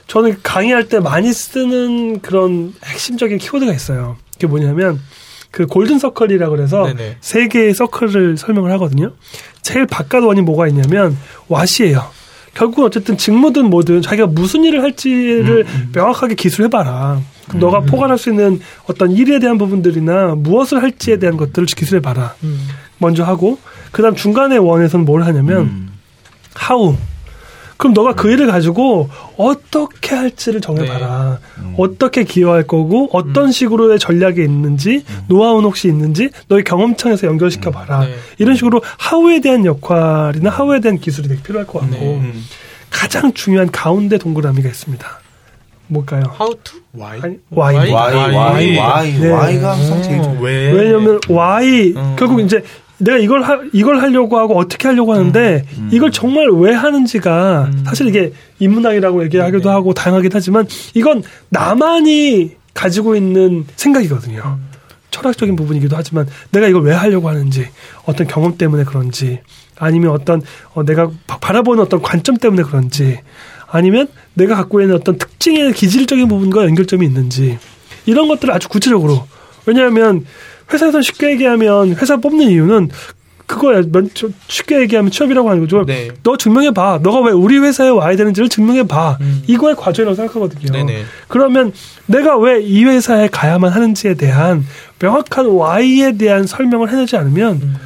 저는 0.09 0.37
강의할 0.43 0.89
때 0.89 1.01
많이 1.01 1.33
쓰는 1.33 2.21
그런 2.21 2.75
핵심적인 2.85 3.39
키워드가 3.39 3.73
있어요. 3.73 4.17
그게 4.35 4.47
뭐냐면 4.47 5.01
그 5.55 5.67
골든 5.67 6.01
서클이라고 6.01 6.57
그래서 6.57 6.85
네네. 6.85 7.19
세 7.21 7.47
개의 7.47 7.75
서클을 7.75 8.37
설명을 8.37 8.73
하거든요. 8.73 9.13
제일 9.63 9.87
바깥 9.87 10.25
원이 10.25 10.41
뭐가 10.41 10.67
있냐면 10.67 11.17
왓이에요. 11.49 12.03
결국은 12.55 12.85
어쨌든 12.85 13.17
직무든 13.17 13.71
뭐든 13.71 14.03
자기가 14.03 14.27
무슨 14.27 14.65
일을 14.65 14.83
할지를 14.83 15.65
명확하게 15.95 16.35
기술해봐라. 16.35 17.21
그럼 17.47 17.61
너가 17.61 17.81
포괄할 17.83 18.19
수 18.19 18.31
있는 18.31 18.61
어떤 18.87 19.13
일에 19.13 19.39
대한 19.39 19.57
부분들이나 19.57 20.35
무엇을 20.35 20.83
할지에 20.83 21.21
대한 21.21 21.37
것들을 21.37 21.67
기술해봐라. 21.67 22.35
음. 22.43 22.69
먼저 22.99 23.23
하고 23.23 23.61
그 23.93 24.03
다음 24.03 24.17
중간에 24.17 24.57
원에서는 24.57 25.05
뭘 25.05 25.23
하냐면 25.23 25.61
음. 25.61 25.93
하우 26.55 26.97
그럼 27.85 27.93
너가 27.93 28.15
그 28.15 28.31
일을 28.31 28.47
가지고 28.47 29.11
어떻게 29.37 30.15
할지를 30.15 30.63
정해봐라. 30.63 31.39
어떻게 31.77 32.25
기여할 32.25 32.67
거고 32.67 33.11
어떤 33.13 33.53
식으로의 33.53 33.99
전략이 33.99 34.43
있는지 34.43 35.05
노하우는 35.29 35.65
혹시 35.67 35.89
있는지 35.89 36.31
너의 36.49 36.65
경험청에서 36.65 37.27
연결시켜봐라. 37.27 38.07
네. 38.07 38.15
이런 38.39 38.57
식으로 38.57 38.81
하우에 38.97 39.41
대한 39.41 39.67
역할이나 39.67 40.49
하우에 40.49 40.81
대한 40.81 40.99
기술이 40.99 41.29
되게 41.29 41.43
필요할 41.43 41.67
것 41.67 41.81
같고 41.81 41.95
네. 41.95 42.17
음. 42.17 42.43
가장 42.89 43.35
중요한 43.35 43.71
가운데 43.71 44.17
동그라미가 44.17 44.67
있습니다. 44.67 45.07
뭘까요? 45.89 46.23
How 46.41 46.55
to? 46.65 46.81
Why? 46.95 47.21
아니, 47.21 47.39
Y. 47.51 47.77
Y. 47.77 47.93
Y, 47.93 48.35
Y, 48.35 48.79
Y, 48.79 49.13
네. 49.21 49.31
Y가 49.31 49.73
항상 49.73 50.03
제일 50.03 50.21
어, 50.21 50.23
좋아요. 50.23 50.41
왜? 50.41 50.73
왜냐면 50.73 51.21
Y 51.29 51.93
음. 51.95 52.17
결국 52.19 52.41
이제 52.41 52.65
내가 52.99 53.19
이걸 53.19 53.43
하, 53.43 53.59
이걸 53.73 54.01
하려고 54.01 54.39
하고 54.39 54.57
어떻게 54.59 54.89
하려고 54.89 55.13
하는데 55.15 55.65
이걸 55.91 56.11
정말 56.13 56.49
왜 56.51 56.73
하는지가 56.73 57.71
음. 57.73 57.85
사실 57.87 58.07
이게 58.09 58.33
인문학이라고 58.61 59.25
얘기하기도 59.25 59.63
네. 59.65 59.69
하고 59.69 59.93
다양하긴 59.95 60.31
하지만 60.33 60.67
이건 60.95 61.23
나만이 61.51 62.53
가지고 62.73 63.17
있는 63.17 63.65
생각이거든요. 63.77 64.43
음. 64.45 64.69
철학적인 65.11 65.55
부분이기도 65.57 65.97
하지만 65.97 66.27
내가 66.51 66.67
이걸 66.69 66.83
왜 66.83 66.93
하려고 66.93 67.29
하는지 67.29 67.69
어떤 68.05 68.27
경험 68.27 68.59
때문에 68.59 68.83
그런지 68.85 69.41
아니면 69.77 70.11
어떤 70.11 70.43
어, 70.75 70.85
내가 70.85 71.11
바- 71.27 71.39
바라보는 71.39 71.83
어떤 71.83 72.03
관점 72.03 72.37
때문에 72.37 72.63
그런지 72.65 73.21
아니면 73.69 74.09
내가 74.35 74.57
갖고 74.57 74.81
있는 74.81 74.95
어떤 74.97 75.17
특징의 75.19 75.73
기질적인 75.73 76.27
부분과 76.29 76.65
연결점이 76.65 77.07
있는지 77.07 77.59
이런 78.07 78.27
것들을 78.29 78.53
아주 78.53 78.69
구체적으로 78.69 79.27
왜냐하면 79.67 80.25
회사에서 80.73 81.01
쉽게 81.03 81.31
얘기하면 81.33 81.95
회사 81.97 82.17
뽑는 82.17 82.49
이유는 82.49 82.91
그거야 83.47 83.83
쉽게 84.49 84.81
얘기하면 84.81 85.11
취업이라고 85.11 85.51
하는 85.51 85.61
거죠. 85.63 85.85
네. 85.85 86.09
너 86.23 86.37
증명해 86.37 86.71
봐. 86.71 86.99
너가 87.03 87.21
왜 87.21 87.33
우리 87.33 87.59
회사에 87.59 87.91
와야 87.91 88.17
되는지를 88.17 88.49
증명해 88.49 88.85
봐. 88.87 89.19
음. 89.21 89.43
이거의 89.47 89.77
과정이라고 89.77 90.15
생각하거든요. 90.17 90.73
네네. 90.73 91.05
그러면 91.29 91.73
내가 92.07 92.39
왜 92.39 92.63
이 92.63 92.85
회사에 92.85 93.29
가야만 93.29 93.71
하는지에 93.73 94.15
대한 94.15 94.65
명확한 94.99 95.47
Y에 95.47 96.13
대한 96.17 96.47
설명을 96.47 96.91
해내지 96.91 97.17
않으면 97.19 97.53
음. 97.63 97.77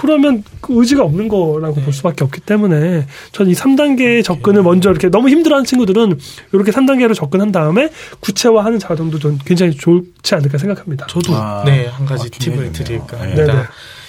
그러면 0.00 0.42
그 0.60 0.74
의지가 0.80 1.02
없는 1.04 1.28
거라고 1.28 1.74
네. 1.76 1.84
볼 1.84 1.92
수밖에 1.92 2.24
없기 2.24 2.40
때문에 2.40 3.06
저는 3.32 3.52
이 3.52 3.54
3단계의 3.54 4.24
접근을 4.24 4.62
먼저 4.62 4.90
이렇게 4.90 5.08
너무 5.10 5.28
힘들어하는 5.28 5.66
친구들은 5.66 6.18
이렇게 6.52 6.70
3단계로 6.72 7.14
접근한 7.14 7.52
다음에 7.52 7.90
구체화하는 8.20 8.78
과정도 8.78 9.18
좀 9.18 9.38
굉장히 9.44 9.72
좋지 9.76 10.34
않을까 10.34 10.56
생각합니다. 10.58 11.06
저도 11.08 11.34
아, 11.34 11.62
네한 11.66 12.06
가지 12.06 12.26
아, 12.26 12.38
팁을. 12.38 12.72
드릴까 12.72 13.16
네. 13.16 13.16
합니다. 13.18 13.44
네네. 13.52 13.64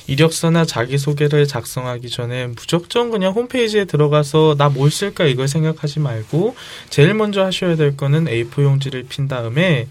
이력서나 0.08 0.66
자기소개를 0.66 1.48
작성하기 1.48 2.10
전에 2.10 2.48
무작정 2.48 3.12
그냥 3.12 3.34
홈페이지에 3.34 3.86
들어가서 3.86 4.56
나 4.58 4.70
뭘 4.70 4.90
쓸까 4.90 5.26
이걸 5.26 5.48
생각하지 5.48 6.00
말고 6.00 6.56
제일 6.90 7.14
먼저 7.14 7.44
하셔야 7.44 7.76
될 7.76 7.98
거는 7.98 8.26
A4 8.26 8.64
용지를 8.64 9.04
핀 9.10 9.28
다음에 9.28 9.88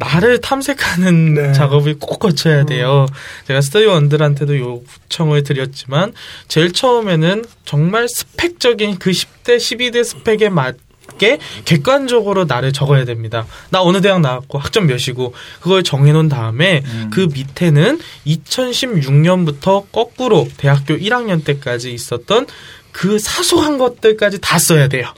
나를 0.00 0.40
탐색하는 0.40 1.34
네. 1.34 1.52
작업을 1.52 1.98
꼭 1.98 2.18
거쳐야 2.18 2.64
돼요. 2.64 3.06
제가 3.46 3.60
스터디원들한테도 3.60 4.58
요청을 4.58 5.42
드렸지만 5.44 6.14
제일 6.48 6.72
처음에는 6.72 7.44
정말 7.66 8.08
스펙적인 8.08 8.98
그 8.98 9.10
10대, 9.10 9.58
12대 9.58 10.02
스펙에 10.02 10.48
맞게 10.48 11.38
객관적으로 11.66 12.46
나를 12.46 12.72
적어야 12.72 13.04
됩니다. 13.04 13.46
나 13.68 13.82
어느 13.82 14.00
대학 14.00 14.20
나왔고 14.22 14.58
학점 14.58 14.86
몇이고 14.86 15.34
그걸 15.60 15.82
정해놓은 15.82 16.30
다음에 16.30 16.82
그 17.10 17.28
밑에는 17.32 18.00
2016년부터 18.26 19.84
거꾸로 19.92 20.48
대학교 20.56 20.96
1학년 20.96 21.44
때까지 21.44 21.92
있었던 21.92 22.46
그 22.90 23.18
사소한 23.18 23.76
것들까지 23.76 24.40
다 24.40 24.58
써야 24.58 24.88
돼요. 24.88 25.12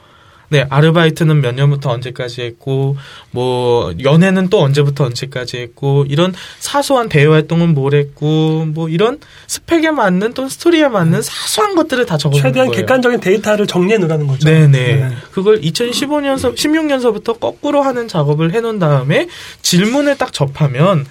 네, 0.53 0.67
아르바이트는 0.69 1.41
몇 1.41 1.55
년부터 1.55 1.89
언제까지 1.91 2.43
했고, 2.43 2.99
뭐, 3.31 3.95
연애는 4.03 4.51
또 4.51 4.61
언제부터 4.61 5.05
언제까지 5.05 5.57
했고, 5.57 6.05
이런 6.07 6.35
사소한 6.59 7.09
대외 7.09 7.29
활동은 7.29 7.73
뭘 7.73 7.95
했고, 7.95 8.67
뭐, 8.67 8.91
이런 8.91 9.19
스펙에 9.47 9.93
맞는 9.93 10.35
또 10.35 10.51
스토리에 10.51 10.89
맞는 10.89 11.23
사소한 11.23 11.75
것들을 11.75 12.05
다 12.05 12.19
적어놓은 12.19 12.43
최대한 12.43 12.69
거예요. 12.69 12.81
객관적인 12.83 13.21
데이터를 13.21 13.67
정리해 13.67 13.97
놓으라는 13.97 14.27
거죠. 14.27 14.47
네네. 14.47 14.69
네. 14.69 15.09
그걸 15.31 15.59
2015년서 15.63 16.55
16년서부터 16.55 17.41
거꾸로 17.41 17.81
하는 17.81 18.07
작업을 18.07 18.53
해놓은 18.53 18.79
다음에 18.79 19.29
질문을 19.63 20.19
딱 20.19 20.35
접하면 20.35 21.07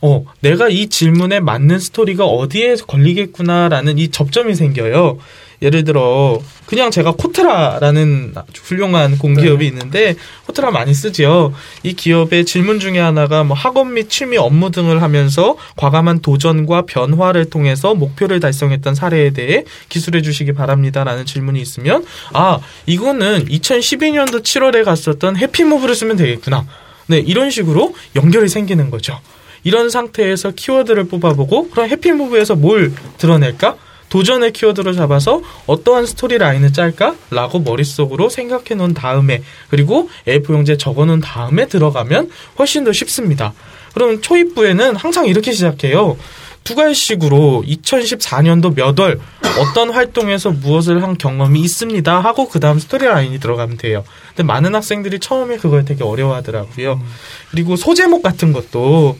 어 0.00 0.24
내가 0.38 0.68
이 0.68 0.86
질문에 0.86 1.40
맞는 1.40 1.80
스토리가 1.80 2.24
어디에 2.24 2.76
걸리겠구나라는 2.86 3.98
이 3.98 4.08
접점이 4.08 4.54
생겨요. 4.54 5.18
예를 5.60 5.84
들어 5.84 6.40
그냥 6.66 6.90
제가 6.90 7.12
코트라라는 7.12 8.32
아주 8.34 8.62
훌륭한 8.62 9.18
공기업이 9.18 9.66
있는데 9.66 10.14
코트라 10.46 10.70
많이 10.70 10.94
쓰지요. 10.94 11.52
이 11.82 11.94
기업의 11.94 12.44
질문 12.44 12.78
중에 12.78 12.98
하나가 12.98 13.42
뭐 13.42 13.56
학업 13.56 13.88
및 13.88 14.08
취미 14.08 14.36
업무 14.36 14.70
등을 14.70 15.02
하면서 15.02 15.56
과감한 15.76 16.20
도전과 16.20 16.82
변화를 16.82 17.46
통해서 17.50 17.94
목표를 17.94 18.40
달성했던 18.40 18.94
사례에 18.94 19.30
대해 19.30 19.64
기술해 19.88 20.22
주시기 20.22 20.52
바랍니다라는 20.52 21.26
질문이 21.26 21.60
있으면 21.60 22.04
아 22.32 22.60
이거는 22.86 23.46
2012년도 23.46 24.42
7월에 24.42 24.84
갔었던 24.84 25.36
해피무브를 25.36 25.94
쓰면 25.94 26.16
되겠구나. 26.16 26.66
네 27.06 27.18
이런 27.18 27.50
식으로 27.50 27.94
연결이 28.14 28.48
생기는 28.48 28.90
거죠. 28.90 29.18
이런 29.64 29.90
상태에서 29.90 30.52
키워드를 30.52 31.08
뽑아보고 31.08 31.70
그럼 31.70 31.88
해피무브에서 31.88 32.54
뭘 32.54 32.92
드러낼까? 33.16 33.76
도전의 34.08 34.52
키워드로 34.52 34.92
잡아서 34.94 35.42
어떠한 35.66 36.06
스토리 36.06 36.38
라인을 36.38 36.72
짤까라고 36.72 37.60
머릿속으로 37.60 38.28
생각해 38.28 38.74
놓은 38.76 38.94
다음에 38.94 39.42
그리고 39.68 40.08
A4 40.26 40.50
용지에 40.50 40.76
적어 40.76 41.04
놓은 41.04 41.20
다음에 41.20 41.66
들어가면 41.66 42.30
훨씬 42.58 42.84
더 42.84 42.92
쉽습니다. 42.92 43.52
그럼 43.94 44.20
초입부에는 44.20 44.96
항상 44.96 45.26
이렇게 45.26 45.52
시작해요. 45.52 46.16
두괄식으로 46.64 47.64
2014년도 47.66 48.74
몇 48.74 48.98
월 49.00 49.20
어떤 49.58 49.90
활동에서 49.90 50.50
무엇을 50.50 51.02
한 51.02 51.16
경험이 51.16 51.60
있습니다 51.60 52.20
하고 52.20 52.48
그 52.48 52.60
다음 52.60 52.78
스토리 52.78 53.06
라인이 53.06 53.40
들어가면 53.40 53.76
돼요. 53.78 54.04
근데 54.28 54.42
많은 54.42 54.74
학생들이 54.74 55.18
처음에 55.18 55.56
그걸 55.56 55.84
되게 55.84 56.04
어려워하더라고요. 56.04 57.00
그리고 57.50 57.76
소제목 57.76 58.22
같은 58.22 58.52
것도 58.52 59.18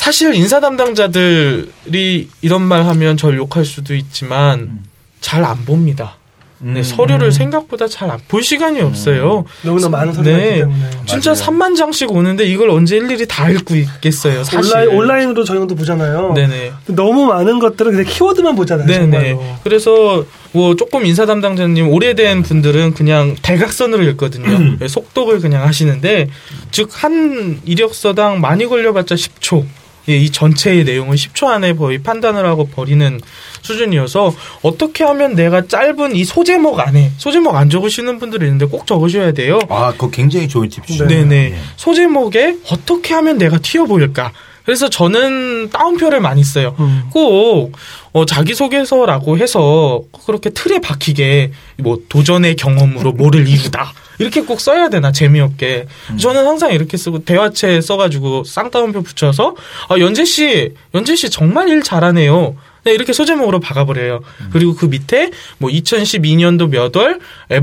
사실 0.00 0.34
인사 0.34 0.60
담당자들이 0.60 2.30
이런 2.40 2.62
말 2.62 2.86
하면 2.86 3.18
절 3.18 3.36
욕할 3.36 3.66
수도 3.66 3.94
있지만 3.94 4.80
잘 5.20 5.44
안 5.44 5.66
봅니다. 5.66 6.16
네, 6.62 6.82
서류를 6.82 7.32
생각보다 7.32 7.86
잘안볼 7.86 8.42
시간이 8.42 8.80
없어요. 8.80 9.44
너무나 9.62 9.90
많은 9.90 10.14
서류가 10.14 10.36
네. 10.36 10.54
때문에. 10.60 10.90
진짜 11.04 11.32
맞아요. 11.32 11.44
3만 11.44 11.76
장씩 11.76 12.10
오는데 12.10 12.46
이걸 12.46 12.70
언제 12.70 12.96
일일이 12.96 13.26
다 13.28 13.50
읽고 13.50 13.76
있겠어요. 13.76 14.42
사실. 14.42 14.74
온라인, 14.74 14.88
온라인으로 14.88 15.44
저희 15.44 15.58
형도 15.58 15.74
보잖아요. 15.74 16.32
네네. 16.34 16.72
너무 16.86 17.26
많은 17.26 17.58
것들은 17.58 17.92
그냥 17.92 18.06
키워드만 18.06 18.56
보잖아요. 18.56 18.86
네네. 18.86 19.28
정말로. 19.30 19.56
그래서 19.62 20.24
뭐 20.52 20.76
조금 20.76 21.04
인사 21.04 21.26
담당자님 21.26 21.88
오래된 21.88 22.42
분들은 22.42 22.94
그냥 22.94 23.36
대각선으로 23.42 24.02
읽거든요. 24.04 24.76
네, 24.78 24.88
속독을 24.88 25.40
그냥 25.40 25.66
하시는데 25.66 26.30
즉 26.70 26.88
한 26.92 27.60
이력서당 27.66 28.40
많이 28.40 28.64
걸려봤자 28.66 29.14
10초. 29.14 29.64
예, 30.10 30.16
이 30.16 30.30
전체의 30.30 30.84
내용을 30.84 31.16
10초 31.16 31.46
안에 31.46 31.74
거의 31.74 32.02
판단을 32.02 32.44
하고 32.44 32.66
버리는 32.66 33.20
수준이어서 33.62 34.34
어떻게 34.62 35.04
하면 35.04 35.34
내가 35.34 35.66
짧은 35.66 36.16
이 36.16 36.24
소제목 36.24 36.80
안에 36.80 37.12
소제목 37.16 37.54
안 37.54 37.70
적으시는 37.70 38.18
분들이 38.18 38.46
있는데 38.46 38.66
꼭 38.66 38.86
적으셔야 38.86 39.32
돼요. 39.32 39.60
아, 39.68 39.92
그거 39.92 40.10
굉장히 40.10 40.48
좋은 40.48 40.68
팁이죠. 40.68 41.06
네네. 41.06 41.54
소제목에 41.76 42.56
어떻게 42.70 43.14
하면 43.14 43.38
내가 43.38 43.58
튀어 43.58 43.84
보일까? 43.84 44.32
그래서 44.64 44.88
저는 44.88 45.70
따옴표를 45.70 46.20
많이 46.20 46.44
써요. 46.44 46.74
음. 46.78 47.04
꼭 47.10 47.72
어, 48.12 48.26
자기소개서라고 48.26 49.38
해서 49.38 50.02
그렇게 50.26 50.50
틀에 50.50 50.80
박히게 50.80 51.52
뭐 51.78 51.98
도전의 52.08 52.56
경험으로 52.56 53.12
뭐를 53.12 53.46
이루다 53.46 53.92
이렇게 54.18 54.42
꼭 54.42 54.60
써야 54.60 54.90
되나 54.90 55.12
재미없게 55.12 55.86
저는 56.18 56.46
항상 56.46 56.72
이렇게 56.72 56.96
쓰고 56.96 57.24
대화체 57.24 57.80
써가지고 57.80 58.44
쌍따옴표 58.44 59.02
붙여서 59.02 59.56
아 59.88 59.98
연재 59.98 60.24
씨 60.24 60.74
연재 60.94 61.16
씨 61.16 61.30
정말 61.30 61.68
일 61.68 61.82
잘하네요. 61.82 62.54
네, 62.84 62.92
이렇게 62.92 63.12
소제목으로 63.12 63.60
박아버려요. 63.60 64.20
그리고 64.52 64.74
그 64.74 64.86
밑에 64.86 65.30
뭐 65.58 65.70
2012년도 65.70 66.68
몇월 66.70 67.20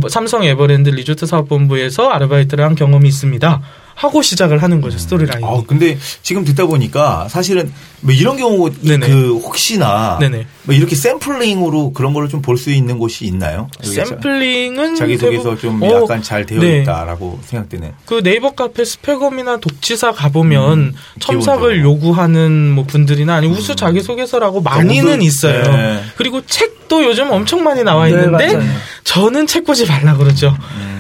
삼성 0.10 0.44
에버랜드 0.44 0.90
리조트 0.90 1.26
사업본부에서 1.26 2.10
아르바이트를 2.10 2.64
한 2.64 2.76
경험이 2.76 3.08
있습니다. 3.08 3.62
하고 4.00 4.22
시작을 4.22 4.62
하는 4.62 4.80
거죠 4.80 5.00
스토리라인이. 5.00 5.44
아, 5.44 5.64
근데 5.66 5.98
지금 6.22 6.46
듣다 6.46 6.68
보니까 6.68 7.28
사실은 7.30 7.72
뭐 8.02 8.14
이런 8.14 8.38
경우 8.38 8.70
이 8.84 8.88
네네. 8.90 9.08
그 9.08 9.38
혹시나 9.38 10.20
네네. 10.20 10.46
뭐 10.64 10.76
이렇게 10.76 10.96
샘플링으로 10.96 11.94
그런 11.94 12.14
거를 12.14 12.30
좀 12.30 12.44
볼 12.44 12.58
수 12.58 12.70
있는 12.70 13.00
곳이 13.00 13.26
있나요? 13.26 13.70
샘플링은 13.82 14.96
자기 14.96 15.18
소개서 15.18 15.56
대부분- 15.56 15.58
좀 15.58 15.84
어, 15.84 16.04
약간 16.04 16.22
잘 16.22 16.46
되어 16.46 16.60
네. 16.60 16.82
있다라고 16.84 17.40
생각되는. 17.44 17.92
그 18.06 18.22
네이버 18.22 18.52
카페 18.52 18.86
스펙업이나 18.86 19.58
독지사 19.58 20.12
가보면 20.12 20.94
첨삭을 21.20 21.40
기본적으로. 21.40 21.80
요구하는 21.82 22.70
뭐 22.72 22.84
분들이나 22.86 23.34
아니 23.36 23.48
우수 23.48 23.76
자기 23.76 24.02
소개서라고 24.02 24.62
많이는 24.62 25.18
너무들- 25.18 25.24
있어요. 25.24 25.64
네. 25.64 26.04
그리고 26.18 26.46
책도 26.46 27.04
요즘 27.04 27.32
엄청 27.32 27.64
많이 27.64 27.84
나와 27.84 28.06
네, 28.06 28.12
있는데 28.12 28.54
맞아요. 28.54 28.70
저는 29.04 29.48
책 29.48 29.66
보지 29.66 29.88
말라 29.88 30.16
그러죠. 30.16 30.56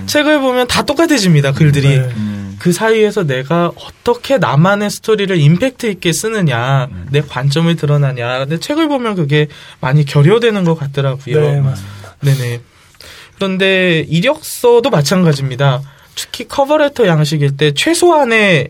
책을 0.08 0.40
보면 0.40 0.68
다 0.68 0.82
똑같아집니다 0.84 1.52
글들이. 1.52 1.88
네. 1.90 1.98
음. 1.98 2.27
그 2.60 2.72
사이에서 2.72 3.24
내가 3.24 3.72
어떻게 3.76 4.38
나만의 4.38 4.90
스토리를 4.90 5.36
임팩트 5.38 5.86
있게 5.88 6.12
쓰느냐, 6.12 6.88
내 7.12 7.22
관점을 7.22 7.76
드러나냐. 7.76 8.40
근데 8.40 8.60
책을 8.60 8.88
보면 8.88 9.16
그게 9.16 9.48
많이 9.80 10.06
결여되는 10.06 10.64
것 10.64 10.76
같더라고요. 10.76 11.40
네, 11.40 11.62
맞습니다. 11.62 12.16
네네. 12.22 12.62
그런데 13.36 14.06
이력서도 14.10 14.90
마찬가지입니다. 14.90 15.82
특히 16.16 16.48
커버레터 16.48 17.06
양식일 17.06 17.58
때 17.58 17.74
최소한의 17.74 18.70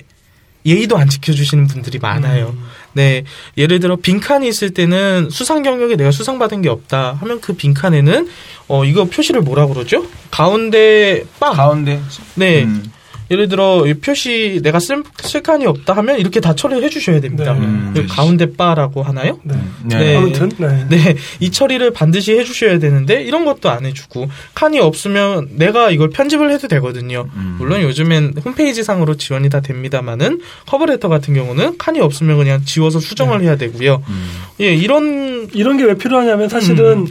예의도 0.65 0.97
안 0.97 1.07
지켜주시는 1.07 1.67
분들이 1.67 1.97
많아요. 1.97 2.53
네. 2.91 3.23
예를 3.57 3.79
들어 3.79 3.95
빈칸이 3.95 4.47
있을 4.49 4.71
때는 4.71 5.29
수상 5.31 5.63
경력에 5.63 5.95
내가 5.95 6.11
수상받은 6.11 6.61
게 6.61 6.67
없다 6.67 7.13
하면 7.21 7.39
그 7.39 7.53
빈칸에는 7.53 8.27
어 8.67 8.83
이거 8.83 9.05
표시를 9.05 9.41
뭐라 9.41 9.67
그러죠? 9.67 10.05
가운데 10.29 11.23
바. 11.39 11.51
가운데. 11.51 12.01
네. 12.35 12.63
음. 12.63 12.91
예를 13.31 13.47
들어 13.49 13.85
이 13.87 13.95
표시 13.95 14.59
내가 14.61 14.79
쓸, 14.79 15.03
쓸 15.21 15.41
칸이 15.41 15.65
없다 15.65 15.93
하면 15.93 16.19
이렇게 16.19 16.39
다 16.39 16.53
처리해 16.55 16.89
주셔야 16.89 17.19
됩니다. 17.19 17.53
네. 17.53 17.59
음. 17.59 17.91
그 17.95 18.05
가운데 18.07 18.53
바라고 18.53 19.01
하나요? 19.01 19.39
네. 19.43 19.55
네. 19.83 20.15
아무튼 20.15 20.49
네. 20.57 20.85
네, 20.89 21.15
이 21.39 21.49
처리를 21.51 21.91
반드시 21.91 22.37
해 22.37 22.43
주셔야 22.43 22.77
되는데 22.77 23.23
이런 23.23 23.43
것도 23.45 23.69
안 23.69 23.85
해주고 23.85 24.29
칸이 24.53 24.79
없으면 24.79 25.49
내가 25.55 25.89
이걸 25.89 26.09
편집을 26.11 26.51
해도 26.51 26.67
되거든요. 26.67 27.27
음. 27.35 27.55
물론 27.57 27.81
요즘엔 27.81 28.35
홈페이지 28.45 28.83
상으로 28.83 29.15
지원이 29.17 29.49
다 29.49 29.61
됩니다만은 29.61 30.41
커버레터 30.67 31.09
같은 31.09 31.33
경우는 31.33 31.77
칸이 31.79 31.99
없으면 31.99 32.37
그냥 32.37 32.63
지워서 32.65 32.99
수정을 32.99 33.41
해야 33.41 33.55
되고요. 33.55 34.03
음. 34.07 34.29
예, 34.61 34.75
이런 34.75 35.49
이런 35.53 35.77
게 35.77 35.87
왜 35.87 35.95
필요하냐면 35.95 36.49
사실은 36.49 36.99
음. 36.99 37.07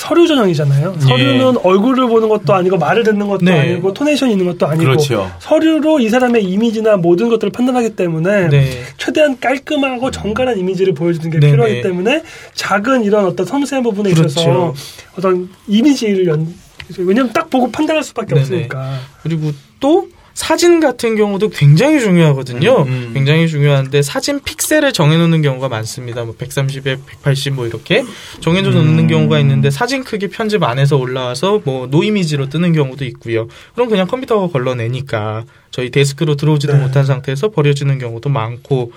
서류 0.00 0.26
전형이잖아요. 0.26 0.96
서류는 0.98 1.58
얼굴을 1.58 2.08
보는 2.08 2.30
것도 2.30 2.54
아니고 2.54 2.78
말을 2.78 3.02
듣는 3.02 3.28
것도 3.28 3.44
네. 3.44 3.60
아니고 3.60 3.92
토네이션이 3.92 4.32
있는 4.32 4.46
것도 4.46 4.66
아니고 4.66 4.84
그렇죠. 4.84 5.30
서류로 5.40 6.00
이 6.00 6.08
사람의 6.08 6.42
이미지나 6.42 6.96
모든 6.96 7.28
것들을 7.28 7.52
판단하기 7.52 7.96
때문에 7.96 8.48
네. 8.48 8.82
최대한 8.96 9.38
깔끔하고 9.38 10.10
정갈한 10.10 10.58
이미지를 10.58 10.94
보여주는 10.94 11.30
게 11.30 11.38
네네. 11.38 11.52
필요하기 11.52 11.82
때문에 11.82 12.22
작은 12.54 13.04
이런 13.04 13.26
어떤 13.26 13.44
섬세한 13.44 13.82
부분에 13.82 14.08
있어서 14.12 14.42
그렇죠. 14.42 14.74
어떤 15.18 15.50
이미지를 15.68 16.26
연 16.28 16.48
왜냐면 16.96 17.30
딱 17.34 17.50
보고 17.50 17.70
판단할 17.70 18.02
수밖에 18.02 18.28
네네. 18.28 18.40
없으니까 18.40 19.00
그리고 19.22 19.52
또 19.80 20.08
사진 20.34 20.80
같은 20.80 21.16
경우도 21.16 21.50
굉장히 21.50 22.00
중요하거든요. 22.00 22.82
음, 22.82 22.88
음. 22.88 23.10
굉장히 23.14 23.48
중요한데 23.48 24.02
사진 24.02 24.40
픽셀을 24.40 24.92
정해놓는 24.92 25.42
경우가 25.42 25.68
많습니다. 25.68 26.24
뭐 26.24 26.34
130에 26.36 26.98
180 27.06 27.54
뭐 27.54 27.66
이렇게 27.66 28.04
정해져 28.40 28.70
놓는 28.70 28.98
음. 28.98 29.06
경우가 29.06 29.38
있는데 29.40 29.70
사진 29.70 30.04
크기 30.04 30.28
편집 30.28 30.62
안에서 30.62 30.96
올라와서 30.96 31.60
뭐 31.64 31.86
노이미지로 31.86 32.48
뜨는 32.48 32.72
경우도 32.72 33.04
있고요. 33.06 33.48
그럼 33.74 33.88
그냥 33.88 34.06
컴퓨터가 34.06 34.48
걸러내니까 34.48 35.44
저희 35.70 35.90
데스크로 35.90 36.36
들어오지도 36.36 36.74
네. 36.74 36.80
못한 36.80 37.04
상태에서 37.04 37.50
버려지는 37.50 37.98
경우도 37.98 38.28
많고 38.28 38.92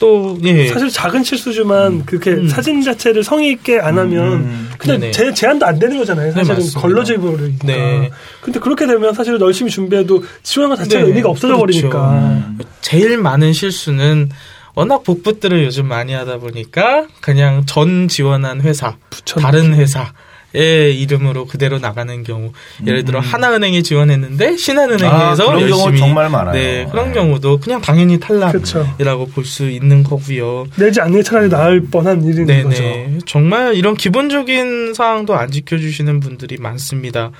또 0.00 0.36
예. 0.42 0.66
사실 0.66 0.88
작은 0.88 1.22
실수지만 1.22 2.04
그렇게 2.06 2.30
음. 2.30 2.48
사진 2.48 2.82
자체를 2.82 3.22
성의 3.22 3.52
있게 3.52 3.78
안 3.78 3.98
하면 3.98 4.32
음. 4.32 4.70
그냥 4.78 4.98
네네. 4.98 5.12
제, 5.12 5.32
제한도 5.32 5.66
안 5.66 5.78
되는 5.78 5.98
거잖아요. 5.98 6.32
사실은 6.32 6.56
맞습니다. 6.56 6.80
걸러져 6.80 7.20
버리니까. 7.20 7.66
네. 7.66 8.10
근데 8.40 8.58
그렇게 8.58 8.86
되면 8.86 9.12
사실 9.12 9.38
열심히 9.38 9.70
준비해도 9.70 10.24
지원한 10.42 10.74
것 10.76 10.82
자체가 10.82 11.02
네. 11.02 11.08
의미가 11.10 11.28
없어져 11.28 11.56
그렇죠. 11.58 11.90
버리니까. 11.90 12.12
음. 12.14 12.58
제일 12.80 13.18
많은 13.18 13.52
실수는 13.52 14.30
워낙 14.74 15.04
복붙들을 15.04 15.64
요즘 15.64 15.86
많이 15.86 16.14
하다 16.14 16.38
보니까 16.38 17.06
그냥 17.20 17.64
전 17.66 18.08
지원한 18.08 18.62
회사 18.62 18.96
붙여넣기. 19.10 19.42
다른 19.42 19.74
회사의 19.74 20.06
이름으로 20.52 21.46
그대로 21.46 21.78
나가는 21.78 22.22
경우 22.24 22.52
예를 22.86 23.04
들어 23.04 23.20
하나은행에 23.20 23.82
지원했는데 23.82 24.48
아, 24.48 24.56
신한은행에서 24.56 25.46
그런 25.46 25.68
경우 25.68 25.80
열심히 25.82 25.98
정말 25.98 26.28
많아요. 26.28 26.52
네 26.54 26.86
그런 26.90 27.08
네. 27.08 27.14
경우도 27.14 27.60
그냥 27.60 27.80
당연히. 27.80 28.18
탈락이라고 28.20 29.26
볼 29.26 29.44
수 29.44 29.68
있는 29.70 30.02
거고요. 30.02 30.66
내지 30.76 31.00
않는 31.00 31.16
게 31.18 31.22
차라리 31.22 31.48
나을 31.48 31.80
뻔한 31.90 32.22
일인 32.24 32.46
거죠. 32.46 32.82
네네 32.82 33.18
정말 33.26 33.74
이런 33.74 33.94
기본적인 33.96 34.94
사항도 34.94 35.34
안 35.34 35.50
지켜주시는 35.50 36.20
분들이 36.20 36.56
많습니다. 36.58 37.30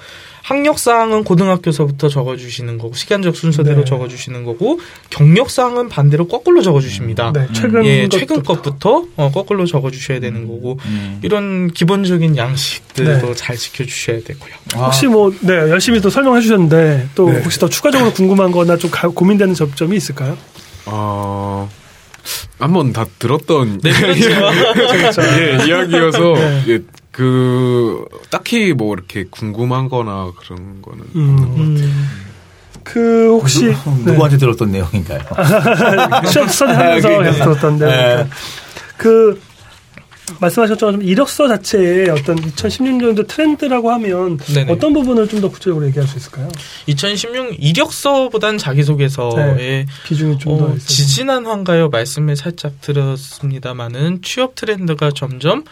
학력 0.42 0.78
사항은 0.78 1.24
고등학교서부터 1.24 2.08
적어 2.08 2.36
주시는 2.36 2.78
거고 2.78 2.94
시간적 2.94 3.36
순서대로 3.36 3.78
네. 3.80 3.84
적어 3.84 4.08
주시는 4.08 4.44
거고 4.44 4.80
경력 5.10 5.50
사항은 5.50 5.88
반대로 5.88 6.26
거꾸로 6.28 6.62
적어 6.62 6.80
주십니다. 6.80 7.32
네, 7.34 7.46
최근 7.52 7.84
예, 7.84 8.02
것부터. 8.02 8.18
최근 8.18 8.42
것부터 8.42 9.04
어, 9.16 9.30
거꾸로 9.32 9.66
적어 9.66 9.90
주셔야 9.90 10.18
되는 10.20 10.46
거고 10.46 10.78
음. 10.86 11.18
이런 11.22 11.68
기본적인 11.72 12.36
양식들도 12.36 13.26
네. 13.26 13.34
잘 13.34 13.56
지켜 13.56 13.84
주셔야 13.84 14.20
되고요. 14.22 14.52
아, 14.76 14.84
혹시 14.86 15.06
뭐, 15.06 15.32
네, 15.40 15.52
열심히 15.52 16.00
또 16.00 16.08
설명해 16.10 16.40
주셨는데, 16.40 17.08
또 17.14 17.30
네. 17.30 17.40
혹시 17.42 17.58
더 17.58 17.68
추가적으로 17.68 18.12
궁금한 18.12 18.50
거나 18.50 18.76
좀 18.76 18.90
가- 18.90 19.08
고민되는 19.08 19.54
접점이 19.54 19.96
있을까요? 19.96 20.36
어, 20.86 21.68
한번 22.58 22.92
다 22.92 23.04
들었던 23.18 23.80
네, 23.82 23.90
그렇죠. 23.92 25.22
예, 25.38 25.66
이야기여서 25.66 26.32
네. 26.34 26.64
예, 26.68 26.78
그 27.20 28.06
딱히 28.30 28.72
뭐 28.72 28.94
이렇게 28.94 29.26
궁금한거나 29.30 30.32
그런 30.38 30.80
거는 30.80 31.04
음, 31.16 31.38
음, 31.58 32.08
그, 32.82 33.28
혹시, 33.28 33.66
누, 33.66 33.74
누구한테 34.06 34.38
들었던 34.38 34.72
내용인가요? 34.72 35.18
네. 36.22 36.30
시험 36.30 36.48
스터디 36.48 36.72
하면서 36.72 37.08
아, 37.08 37.22
계속 37.22 37.44
들었던데, 37.44 37.84
네. 37.84 38.26
그, 38.96 39.38
말씀하셨지만 40.40 40.94
좀 40.94 41.02
이력서 41.02 41.46
자체의 41.46 42.08
어떤 42.08 42.36
2016년도 42.36 43.26
트렌드라고 43.28 43.90
하면 43.90 44.38
네네. 44.38 44.72
어떤 44.72 44.94
부분을 44.94 45.28
좀 45.28 45.40
더 45.42 45.50
구체적으로 45.50 45.84
얘기할 45.88 46.08
수 46.08 46.16
있을까요? 46.16 46.48
2016 46.86 47.56
이력서보단 47.58 48.56
자기소개서에 48.56 49.86
비중이 50.06 50.38
좀더 50.38 50.64
어, 50.64 50.68
있어서. 50.68 50.86
지지난한가요 50.86 51.88
말씀을 51.88 52.36
살짝 52.36 52.80
들었습니다마는 52.80 54.22
취업 54.22 54.54
트렌드가 54.54 55.10
점점 55.10 55.64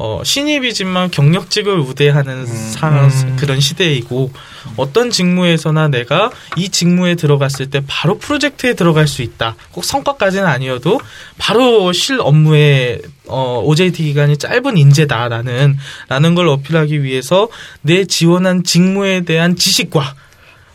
어, 0.00 0.22
신입이지만 0.24 1.10
경력직을 1.10 1.76
우대하는 1.80 2.46
상, 2.46 3.10
음. 3.10 3.36
그런 3.38 3.58
시대이고 3.58 4.30
어떤 4.76 5.10
직무에서나 5.10 5.88
내가 5.88 6.30
이 6.56 6.68
직무에 6.68 7.16
들어갔을 7.16 7.68
때 7.68 7.82
바로 7.86 8.16
프로젝트에 8.16 8.74
들어갈 8.74 9.08
수 9.08 9.22
있다. 9.22 9.56
꼭 9.72 9.84
성과까지는 9.84 10.46
아니어도 10.46 11.00
바로 11.36 11.92
실 11.92 12.20
업무에 12.20 13.00
어, 13.26 13.60
OJT 13.64 14.04
기간이 14.04 14.36
짧은 14.36 14.76
인재다라는 14.76 15.76
라는 16.08 16.34
걸 16.36 16.48
어필하기 16.48 17.02
위해서 17.02 17.48
내 17.82 18.04
지원한 18.04 18.62
직무에 18.62 19.22
대한 19.22 19.56
지식과 19.56 20.14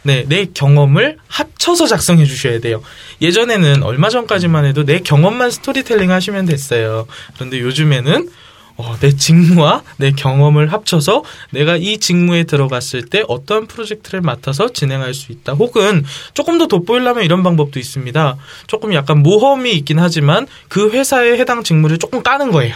네, 0.06 0.26
내 0.28 0.48
경험을 0.54 1.18
합쳐서 1.28 1.88
작성해 1.88 2.26
주셔야 2.26 2.60
돼요. 2.60 2.84
예전에는 3.22 3.84
얼마 3.84 4.10
전까지만 4.10 4.66
해도 4.66 4.84
내 4.84 5.00
경험만 5.00 5.50
스토리텔링 5.50 6.12
하시면 6.12 6.46
됐어요. 6.46 7.08
그런데 7.36 7.62
요즘에는 7.62 8.30
어, 8.76 8.96
내 9.00 9.16
직무와 9.16 9.84
내 9.98 10.12
경험을 10.12 10.74
합쳐서 10.74 11.24
내가 11.52 11.78
이 11.78 12.00
직무에 12.00 12.44
들어갔을 12.44 13.06
때 13.06 13.24
어떤 13.28 13.68
프로젝트를 13.68 14.22
맡아서 14.22 14.72
진행할 14.74 15.14
수 15.14 15.32
있다. 15.32 15.54
혹은 15.54 16.04
조금 16.34 16.58
더 16.58 16.68
돋보이려면 16.68 17.24
이런 17.24 17.44
방법도 17.44 17.80
있습니다. 17.80 18.38
조금 18.68 18.94
약간 18.94 19.22
모험이 19.22 19.74
있긴 19.74 20.00
하지만 20.00 20.48
그 20.70 20.90
회사에 20.92 21.38
해당 21.38 21.64
직무를 21.64 21.98
조금 21.98 22.24
까는 22.24 22.52
거예요. 22.52 22.76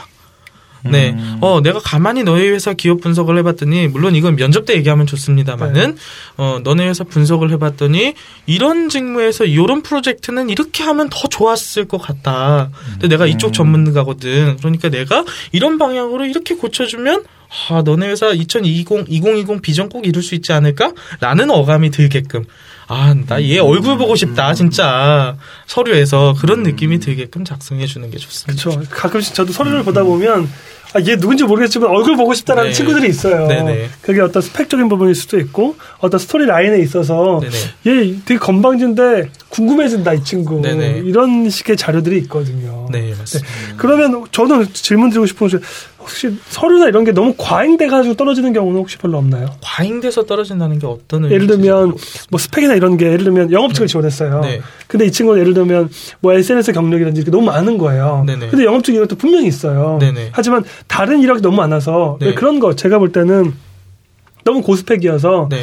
네. 0.91 1.11
음. 1.11 1.37
어, 1.41 1.61
내가 1.61 1.79
가만히 1.79 2.23
너희 2.23 2.47
회사 2.49 2.73
기업 2.73 3.01
분석을 3.01 3.37
해봤더니, 3.39 3.87
물론 3.87 4.15
이건 4.15 4.35
면접 4.35 4.65
때 4.65 4.73
얘기하면 4.75 5.05
좋습니다만은, 5.07 5.97
어, 6.37 6.59
너네 6.63 6.87
회사 6.87 7.03
분석을 7.03 7.51
해봤더니, 7.51 8.13
이런 8.45 8.89
직무에서 8.89 9.45
이런 9.45 9.81
프로젝트는 9.81 10.49
이렇게 10.49 10.83
하면 10.83 11.09
더 11.09 11.27
좋았을 11.27 11.85
것 11.85 11.97
같다. 11.99 12.69
근데 12.93 13.07
내가 13.07 13.25
이쪽 13.25 13.53
전문가거든. 13.53 14.57
그러니까 14.57 14.89
내가 14.89 15.23
이런 15.51 15.77
방향으로 15.77 16.25
이렇게 16.25 16.55
고쳐주면, 16.55 17.23
아, 17.69 17.81
너네 17.81 18.07
회사 18.07 18.29
2020, 18.31 19.05
2020 19.07 19.61
비전 19.61 19.87
꼭 19.89 20.05
이룰 20.05 20.21
수 20.21 20.35
있지 20.35 20.51
않을까? 20.53 20.91
라는 21.21 21.49
어감이 21.49 21.91
들게끔. 21.91 22.43
아, 22.89 23.13
나 23.27 23.41
얘 23.41 23.59
얼굴 23.59 23.97
보고 23.97 24.15
싶다, 24.15 24.53
진짜. 24.53 25.35
서류에서 25.65 26.35
그런 26.39 26.63
느낌이 26.63 26.99
들게끔 26.99 27.43
작성해주는 27.43 28.09
게 28.11 28.17
좋습니다. 28.17 28.69
그렇죠. 28.69 28.89
가끔씩 28.89 29.33
저도 29.35 29.51
서류를 29.51 29.83
보다 29.83 30.03
보면 30.03 30.49
아, 30.93 30.99
얘 31.01 31.17
누군지 31.17 31.43
모르겠지만 31.43 31.89
얼굴 31.89 32.15
보고 32.15 32.33
싶다라는 32.33 32.69
네. 32.69 32.73
친구들이 32.73 33.09
있어요. 33.09 33.47
네네. 33.47 33.89
그게 34.01 34.21
어떤 34.21 34.41
스펙적인 34.41 34.87
부분일 34.89 35.15
수도 35.15 35.39
있고 35.39 35.75
어떤 35.99 36.19
스토리 36.19 36.45
라인에 36.45 36.79
있어서 36.79 37.41
네네. 37.41 38.11
얘 38.11 38.15
되게 38.25 38.39
건방진데 38.39 39.29
궁금해진다 39.49 40.13
이 40.13 40.23
친구 40.23 40.61
네네. 40.61 41.01
이런 41.05 41.49
식의 41.49 41.77
자료들이 41.77 42.17
있거든요. 42.19 42.87
네, 42.91 43.13
맞습니다. 43.17 43.49
그러면 43.77 44.25
저는 44.31 44.73
질문 44.73 45.09
드리고 45.09 45.25
싶은 45.25 45.47
것이 45.49 45.63
혹시 46.07 46.37
서류나 46.49 46.87
이런 46.87 47.03
게 47.03 47.11
너무 47.11 47.33
과잉돼가지고 47.37 48.15
떨어지는 48.15 48.53
경우는 48.53 48.79
혹시 48.79 48.97
별로 48.97 49.17
없나요? 49.17 49.49
과잉돼서 49.61 50.25
떨어진다는 50.25 50.79
게 50.79 50.87
어떤 50.87 51.25
의미인지 51.25 51.35
예를 51.35 51.47
들면 51.47 51.95
뭐 52.29 52.39
스펙이나 52.39 52.75
이런 52.75 52.95
게 52.95 53.07
예를 53.07 53.25
들면 53.25 53.51
영업직을 53.51 53.87
지원했어요. 53.87 54.41
네. 54.41 54.61
근데 54.87 55.05
이 55.05 55.11
친구는 55.11 55.41
예를 55.41 55.53
들면 55.53 55.89
뭐 56.21 56.33
SNS 56.33 56.71
경력이라든지 56.71 57.21
이렇게 57.21 57.31
너무 57.31 57.45
많은 57.45 57.77
거예요. 57.77 58.23
네네. 58.25 58.47
근데 58.47 58.63
영업직 58.63 58.95
이것도 58.95 59.17
분명히 59.17 59.47
있어요. 59.47 59.97
네네. 59.99 60.29
하지만 60.31 60.63
다른 60.87 61.19
이력이 61.19 61.41
너무 61.41 61.57
많아서 61.57 62.17
네. 62.21 62.33
그런 62.33 62.59
거 62.59 62.73
제가 62.73 62.99
볼 62.99 63.11
때는 63.11 63.53
너무 64.47 64.61
고스펙이어서 64.61 65.49
네. 65.51 65.61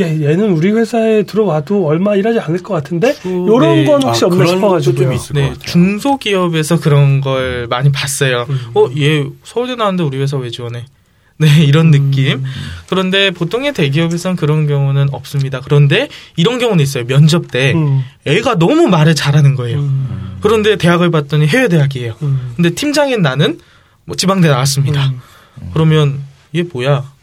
야 0.00 0.08
얘는 0.08 0.50
우리 0.50 0.72
회사에 0.72 1.22
들어와도 1.22 1.86
얼마 1.86 2.16
일하지 2.16 2.40
않을 2.40 2.64
것 2.64 2.74
같은데 2.74 3.14
이런 3.24 3.76
네. 3.76 3.84
건 3.84 4.02
혹시 4.02 4.24
아, 4.24 4.26
없나 4.26 4.44
그런 4.44 4.56
싶어가지고 4.56 4.96
것도 4.96 5.04
좀 5.04 5.12
있을 5.12 5.34
것 5.34 5.40
네, 5.40 5.48
같아요. 5.50 5.64
중소기업에서 5.66 6.80
그런 6.80 7.20
걸 7.20 7.68
많이 7.68 7.92
봤어요. 7.92 8.46
음. 8.48 8.58
어, 8.74 8.88
얘 8.98 9.24
서울대 9.44 9.76
나왔는데 9.76 10.02
우리 10.02 10.18
회사 10.18 10.36
왜 10.36 10.50
지원해? 10.50 10.84
네, 11.38 11.64
이런 11.64 11.90
느낌. 11.92 12.42
그런데 12.88 13.30
보통의 13.30 13.72
대기업에서는 13.72 14.36
그런 14.36 14.66
경우는 14.66 15.08
없습니다. 15.12 15.60
그런데 15.60 16.08
이런 16.36 16.58
경우는 16.58 16.82
있어요. 16.82 17.04
면접 17.06 17.50
때 17.50 17.72
음, 17.74 18.02
애가 18.24 18.58
너무 18.58 18.88
말을 18.88 19.14
잘하는 19.14 19.54
거예요. 19.54 19.78
음, 19.78 20.38
그런데 20.40 20.76
대학을 20.76 21.10
봤더니 21.10 21.46
해외 21.46 21.68
대학이에요. 21.68 22.14
음. 22.22 22.52
근데 22.56 22.70
팀장인 22.70 23.22
나는 23.22 23.58
뭐 24.04 24.16
지방대 24.16 24.48
나왔습니다. 24.48 25.06
음. 25.06 25.70
그러면 25.72 26.20
얘 26.54 26.62
뭐야? 26.62 27.13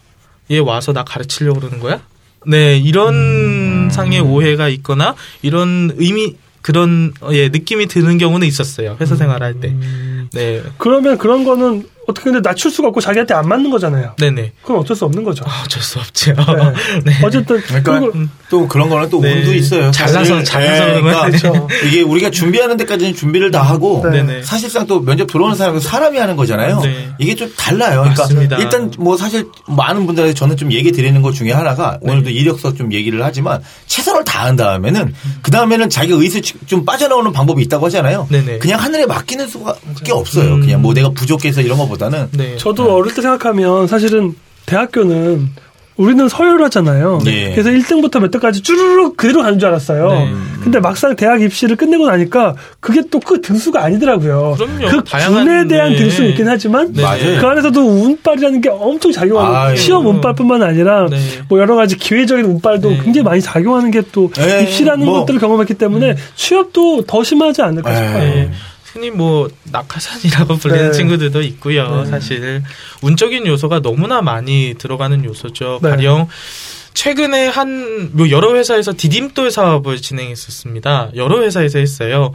얘 0.50 0.58
와서 0.58 0.92
나 0.92 1.04
가르치려고 1.04 1.60
그러는 1.60 1.80
거야? 1.80 2.00
네, 2.46 2.76
이런 2.76 3.14
음. 3.14 3.88
상의 3.90 4.20
오해가 4.20 4.68
있거나 4.68 5.14
이런 5.42 5.92
의미 5.96 6.36
그런 6.60 7.12
어, 7.20 7.30
예 7.32 7.48
느낌이 7.48 7.86
드는 7.86 8.18
경우는 8.18 8.46
있었어요. 8.46 8.96
회사 9.00 9.16
생활할 9.16 9.60
때. 9.60 9.68
음. 9.68 10.28
네, 10.32 10.62
그러면 10.78 11.18
그런 11.18 11.44
거는 11.44 11.86
어떻게 12.06 12.30
근데 12.30 12.40
낮출 12.40 12.70
수가 12.70 12.88
없고 12.88 13.00
자기한테 13.00 13.34
안 13.34 13.48
맞는 13.48 13.70
거잖아요. 13.70 14.14
네네. 14.18 14.52
그건 14.62 14.78
어쩔 14.78 14.96
수 14.96 15.04
없는 15.04 15.22
거죠. 15.22 15.44
아, 15.46 15.62
어쩔 15.64 15.82
수 15.82 15.98
없죠. 16.00 16.32
네. 16.32 16.72
네. 17.04 17.12
어쨌든 17.22 17.60
그러니까 17.60 18.00
그리고 18.00 18.12
또 18.50 18.66
그런 18.66 18.88
거는 18.88 19.08
또 19.08 19.20
네. 19.20 19.34
운도 19.34 19.54
있어요. 19.54 19.90
잘나서-. 19.90 20.44
잘나서 20.44 20.88
예, 20.88 20.92
그러면 20.92 21.30
그렇죠. 21.30 21.68
이게 21.86 22.02
우리가 22.02 22.30
준비하는 22.30 22.76
데까지는 22.76 23.14
준비를 23.14 23.50
다 23.50 23.62
하고 23.62 24.02
네. 24.04 24.22
네네. 24.22 24.42
사실상 24.42 24.86
또 24.86 25.00
면접 25.00 25.26
들어오는 25.26 25.56
사람은 25.56 25.80
사람이 25.80 26.18
하는 26.18 26.36
거잖아요. 26.36 26.80
네. 26.80 27.10
이게 27.18 27.34
좀 27.36 27.52
달라요. 27.56 28.00
그러니까 28.00 28.22
맞습니다. 28.24 28.56
일단 28.56 28.90
뭐 28.98 29.16
사실 29.16 29.46
많은 29.68 30.06
분들한테 30.06 30.34
저는 30.34 30.56
좀 30.56 30.72
얘기 30.72 30.90
드리는 30.90 31.20
것 31.22 31.32
중에 31.32 31.52
하나가 31.52 31.98
네. 32.02 32.10
오늘도 32.12 32.30
이력서 32.30 32.74
좀 32.74 32.92
얘기를 32.92 33.22
하지만 33.24 33.62
최선을 33.86 34.24
다한 34.24 34.56
다음에는 34.56 35.14
그 35.42 35.50
다음에는 35.50 35.88
자기가 35.88 36.16
의수 36.20 36.40
좀 36.66 36.84
빠져나오는 36.84 37.30
방법이 37.32 37.62
있다고 37.62 37.86
하잖아요. 37.86 38.26
네네. 38.30 38.58
그냥 38.58 38.80
하늘에 38.80 39.06
맡기는 39.06 39.46
수밖에 39.46 40.12
없어요. 40.12 40.58
그냥 40.58 40.82
뭐 40.82 40.94
내가 40.94 41.10
부족해서 41.10 41.60
이런 41.60 41.78
것보다는 41.92 42.28
네. 42.32 42.56
저도 42.56 42.94
어릴 42.94 43.14
때 43.14 43.22
생각하면 43.22 43.86
사실은 43.86 44.34
대학교는 44.66 45.50
우리는 45.98 46.26
서열을 46.26 46.64
하잖아요. 46.64 47.20
네. 47.22 47.52
그래서 47.54 47.68
1등부터 47.68 48.18
몇 48.18 48.30
등까지 48.30 48.62
쭈르륵 48.62 49.16
그대로 49.16 49.42
가는 49.42 49.58
줄 49.58 49.68
알았어요. 49.68 50.08
네. 50.08 50.32
근데 50.64 50.80
막상 50.80 51.14
대학 51.14 51.42
입시를 51.42 51.76
끝내고 51.76 52.06
나니까 52.06 52.54
그게 52.80 53.02
또 53.10 53.20
그 53.20 53.40
등수가 53.42 53.82
아니더라고요. 53.84 54.56
그럼요. 54.56 54.88
그 54.88 55.04
다양한, 55.04 55.44
군에 55.44 55.68
대한 55.68 55.90
네. 55.92 55.98
등수는 55.98 56.30
있긴 56.30 56.48
하지만 56.48 56.92
네. 56.94 57.02
그 57.38 57.46
안에서도 57.46 57.80
운빨이라는 57.80 58.60
게 58.62 58.70
엄청 58.70 59.12
작용하고 59.12 59.54
아유. 59.54 59.76
시험 59.76 60.06
운빨뿐만 60.06 60.62
아니라 60.62 61.06
네. 61.10 61.18
뭐 61.48 61.60
여러 61.60 61.76
가지 61.76 61.96
기회적인 61.96 62.44
운빨도 62.46 62.88
네. 62.88 62.96
굉장히 63.04 63.24
많이 63.24 63.40
작용하는 63.42 63.90
게또 63.90 64.30
네, 64.34 64.62
입시라는 64.62 65.04
뭐. 65.04 65.20
것들을 65.20 65.38
경험했기 65.40 65.74
때문에 65.74 66.16
취업도 66.36 67.04
더 67.06 67.22
심하지 67.22 67.60
않을까 67.62 67.90
네. 67.90 67.96
싶어요. 67.96 68.50
네. 68.92 69.00
흔히 69.00 69.10
뭐 69.10 69.50
낙하산이라고 69.70 70.56
불리는 70.58 70.90
네. 70.90 70.92
친구들도 70.92 71.42
있고요. 71.42 72.02
네. 72.02 72.10
사실 72.10 72.62
운적인 73.02 73.46
요소가 73.46 73.80
너무나 73.80 74.22
많이 74.22 74.74
들어가는 74.78 75.24
요소죠. 75.24 75.80
네. 75.82 75.90
가령 75.90 76.28
최근에 76.94 77.48
한뭐 77.48 78.30
여러 78.30 78.54
회사에서 78.54 78.92
디딤돌 78.96 79.50
사업을 79.50 80.00
진행했었습니다. 80.00 81.12
여러 81.16 81.42
회사에서 81.42 81.78
했어요. 81.78 82.32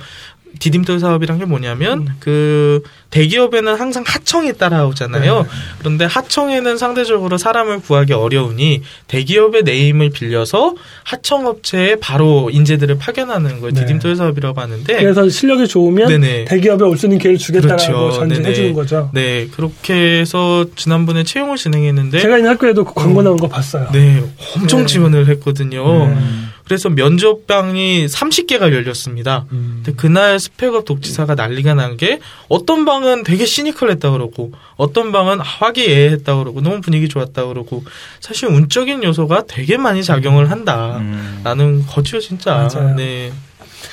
디딤돌 0.59 0.99
사업이란 0.99 1.39
게 1.39 1.45
뭐냐면 1.45 1.99
음. 1.99 2.07
그 2.19 2.81
대기업에는 3.09 3.75
항상 3.75 4.03
하청이 4.05 4.53
따라오잖아요. 4.57 5.41
네. 5.43 5.49
그런데 5.79 6.05
하청에는 6.05 6.77
상대적으로 6.77 7.37
사람을 7.37 7.79
구하기 7.81 8.13
어려우니 8.13 8.81
대기업의 9.07 9.63
네임을 9.63 10.09
빌려서 10.09 10.75
하청업체에 11.03 11.95
바로 11.99 12.49
인재들을 12.51 12.97
파견하는 12.97 13.61
걸 13.61 13.73
네. 13.73 13.85
디딤돌 13.85 14.15
사업이라고 14.15 14.59
하는데 14.59 14.95
그래서 14.97 15.27
실력이 15.29 15.67
좋으면 15.67 16.07
네네. 16.09 16.45
대기업에 16.45 16.83
올 16.83 16.97
수 16.97 17.05
있는 17.05 17.19
기회를 17.19 17.37
주겠다라고 17.37 17.77
그렇죠. 17.77 18.11
전제해. 18.11 18.53
주는 18.53 18.73
거죠. 18.73 19.09
네, 19.13 19.47
그렇게 19.55 20.19
해서 20.19 20.65
지난번에 20.75 21.23
채용을 21.23 21.57
진행했는데 21.57 22.19
제가 22.19 22.37
있는 22.37 22.51
학교에도 22.51 22.83
그 22.83 22.93
광고 22.95 23.21
나온 23.21 23.37
거 23.37 23.47
봤어요. 23.47 23.87
네, 23.93 24.23
엄청 24.55 24.81
네. 24.81 24.85
지원을 24.87 25.27
했거든요. 25.27 26.05
음. 26.05 26.49
그래서 26.67 26.89
면접방이 26.89 28.05
30개가 28.07 28.73
열렸습니다. 28.73 29.45
음. 29.51 29.81
근데 29.83 29.97
그날 29.97 30.39
스펙업 30.39 30.85
독지사가 30.85 31.35
난리가 31.35 31.73
난 31.73 31.97
게 31.97 32.19
어떤 32.49 32.83
방은 32.85 33.23
되게 33.23 33.45
시니컬했다 33.45 34.11
그러고 34.11 34.51
어떤 34.75 35.11
방은 35.11 35.39
화기애애했다 35.39 36.35
그러고 36.35 36.61
너무 36.61 36.81
분위기 36.81 37.07
좋았다 37.09 37.45
그러고 37.45 37.83
사실 38.19 38.49
운적인 38.49 39.03
요소가 39.03 39.45
되게 39.47 39.77
많이 39.77 40.03
작용을 40.03 40.51
한다라는 40.51 41.59
음. 41.65 41.85
거죠 41.87 42.19
진짜. 42.19 42.69
맞아요. 42.71 42.95
네, 42.95 43.31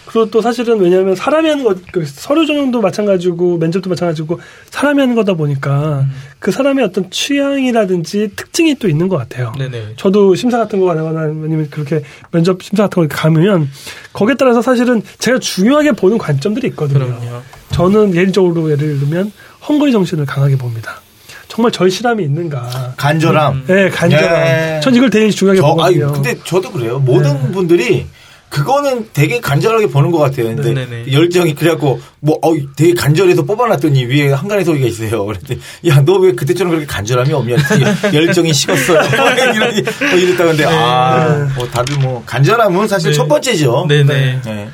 그리고 0.07 0.31
또 0.31 0.41
사실은 0.41 0.79
왜냐하면 0.79 1.15
사람이 1.15 1.49
하는 1.49 1.65
것, 1.65 1.79
그 1.93 2.05
서류 2.07 2.47
전형도 2.47 2.81
마찬가지고 2.81 3.59
면접도 3.59 3.91
마찬가지고 3.91 4.41
사람이 4.71 5.01
하는 5.01 5.15
거다 5.15 5.35
보니까 5.35 6.01
음. 6.01 6.13
그 6.39 6.51
사람의 6.51 6.85
어떤 6.85 7.11
취향이라든지 7.11 8.33
특징이 8.37 8.75
또 8.77 8.89
있는 8.89 9.09
것 9.09 9.17
같아요. 9.17 9.53
네네. 9.59 9.95
저도 9.97 10.35
심사 10.35 10.59
같은 10.59 10.81
거 10.81 10.87
가거나 10.87 11.21
아니면 11.21 11.69
그렇게 11.71 12.03
면접 12.31 12.63
심사 12.63 12.85
같은 12.85 13.09
거 13.09 13.15
가면 13.15 13.69
거기에 14.13 14.35
따라서 14.39 14.61
사실은 14.61 15.03
제가 15.19 15.39
중요하게 15.39 15.93
보는 15.93 16.19
관점들이 16.19 16.69
있거든요. 16.69 17.07
그럼요. 17.07 17.43
저는 17.71 18.13
개인적으로 18.13 18.71
예를 18.71 19.01
들면 19.01 19.33
헝거리 19.69 19.93
정신을 19.93 20.27
강하게 20.27 20.57
봅니다. 20.57 21.01
정말 21.49 21.71
절실함이 21.71 22.25
있는가. 22.25 22.95
간절함. 22.97 23.55
음. 23.55 23.65
예, 23.69 23.89
간절함. 23.89 24.35
예. 24.47 24.81
전 24.83 24.95
이걸 24.95 25.09
되게 25.09 25.31
중요하게 25.31 25.61
저, 25.61 25.67
보거든요. 25.69 26.13
근데 26.13 26.37
저도 26.45 26.71
그래요. 26.73 26.99
모든 26.99 27.33
네. 27.33 27.53
분들이 27.53 28.07
그거는 28.55 29.09
되게 29.13 29.41
간절하게 29.41 29.89
보는 29.89 30.13
것 30.13 30.19
같아요. 30.19 30.47
근데 30.47 30.73
네네네. 30.73 31.13
열정이 31.13 31.57
그래갖고 31.57 32.01
뭐 32.21 32.39
어, 32.41 32.55
되게 32.77 32.95
간절해서 32.95 33.43
뽑아놨더니 33.43 34.05
위에 34.05 34.31
한간의 34.31 34.65
소리가 34.65 34.87
있어요. 34.87 35.27
그랬더니 35.27 35.61
야너 35.85 36.19
왜 36.19 36.33
그때처럼 36.33 36.71
그렇게 36.71 36.87
간절함이 36.87 37.33
없냐? 37.33 37.57
열정이 38.15 38.53
식었어요. 38.53 39.01
이랬다 40.17 40.45
근데 40.45 40.65
아뭐 40.65 41.69
다들 41.69 41.99
뭐 41.99 42.23
간절함은 42.25 42.87
사실 42.87 43.11
네. 43.11 43.17
첫 43.17 43.27
번째죠. 43.27 43.87
네네. 43.89 44.41
네. 44.45 44.69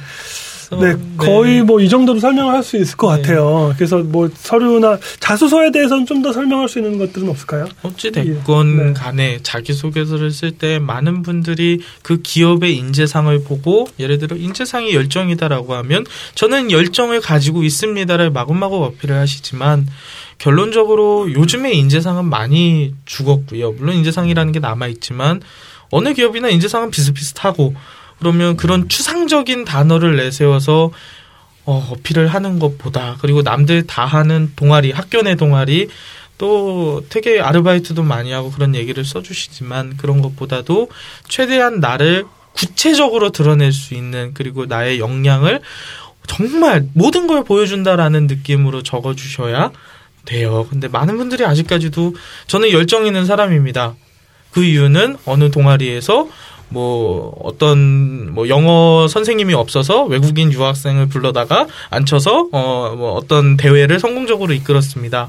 네, 0.79 0.95
거의 1.17 1.63
뭐이 1.63 1.89
정도로 1.89 2.21
설명을 2.21 2.55
할 2.55 2.63
수 2.63 2.77
있을 2.77 2.97
것 2.97 3.17
네. 3.17 3.23
같아요. 3.23 3.75
그래서 3.77 3.99
뭐 3.99 4.31
서류나 4.33 4.99
자소서에 5.19 5.73
대해서는 5.73 6.07
좀 6.07 6.21
더 6.23 6.33
설명할 6.33 6.69
수 6.69 6.79
있는 6.79 6.99
것들은 6.99 7.29
없을까요? 7.31 7.67
어찌 7.83 8.11
됐건 8.13 8.77
네. 8.77 8.93
간에 8.93 9.39
자기 9.43 9.73
소개서를 9.73 10.31
쓸 10.31 10.53
때 10.53 10.79
많은 10.79 11.23
분들이 11.23 11.81
그 12.03 12.21
기업의 12.21 12.77
인재상을 12.77 13.43
보고 13.45 13.89
예를 13.99 14.19
들어 14.19 14.37
인재상이 14.37 14.95
열정이다라고 14.95 15.75
하면 15.75 16.05
저는 16.35 16.71
열정을 16.71 17.21
가지고 17.23 17.63
있습니다를 17.63 18.31
마구마구 18.31 18.85
어필을 18.85 19.17
하시지만 19.17 19.87
결론적으로 20.39 21.33
요즘에 21.33 21.73
인재상은 21.73 22.27
많이 22.27 22.95
죽었고요. 23.07 23.73
물론 23.73 23.97
인재상이라는 23.97 24.53
게 24.53 24.59
남아 24.61 24.89
있지만 24.89 25.41
어느 25.91 26.13
기업이나 26.15 26.49
인재상은 26.51 26.91
비슷비슷하고 26.91 27.75
그러면 28.21 28.57
그런 28.57 28.89
추상적인 28.89 29.65
단어를 29.65 30.17
내세워서 30.17 30.93
어, 31.65 31.89
어필을 31.91 32.29
하는 32.29 32.59
것보다 32.59 33.17
그리고 33.21 33.43
남들 33.43 33.87
다 33.87 34.05
하는 34.05 34.53
동아리 34.57 34.93
학교 34.93 35.23
내 35.23 35.35
동아리 35.35 35.89
또 36.39 37.05
되게 37.09 37.41
아르바이트도 37.41 38.03
많이 38.03 38.33
하고 38.33 38.51
그런 38.51 38.75
얘기를 38.75 39.05
써주시지만 39.05 39.97
그런 39.97 40.23
것보다도 40.23 40.89
최대한 41.29 41.81
나를 41.81 42.25
구체적으로 42.53 43.31
드러낼 43.31 43.73
수 43.73 43.95
있는 43.95 44.33
그리고 44.35 44.67
나의 44.67 45.01
역량을 45.01 45.61
정말 46.27 46.87
모든 46.95 47.27
걸 47.27 47.45
보여준다라는 47.45 48.27
느낌으로 48.27 48.83
적어주셔야 48.83 49.71
돼요. 50.25 50.67
근데 50.71 50.89
많은 50.89 51.17
분들이 51.17 51.45
아직까지도 51.45 52.15
저는 52.47 52.71
열정 52.71 53.07
있는 53.07 53.27
사람입니다. 53.27 53.95
그 54.51 54.65
이유는 54.65 55.17
어느 55.27 55.51
동아리에서 55.51 56.29
뭐 56.71 57.37
어떤 57.43 58.33
뭐 58.33 58.49
영어 58.49 59.07
선생님이 59.09 59.55
없어서 59.55 60.05
외국인 60.05 60.53
유학생을 60.53 61.09
불러다가 61.09 61.67
앉혀서 61.91 62.49
어 62.53 62.95
뭐 62.97 63.13
어떤 63.15 63.57
대회를 63.57 64.01
성공적으로 64.01 64.53
이끌었습니다. 64.55 65.29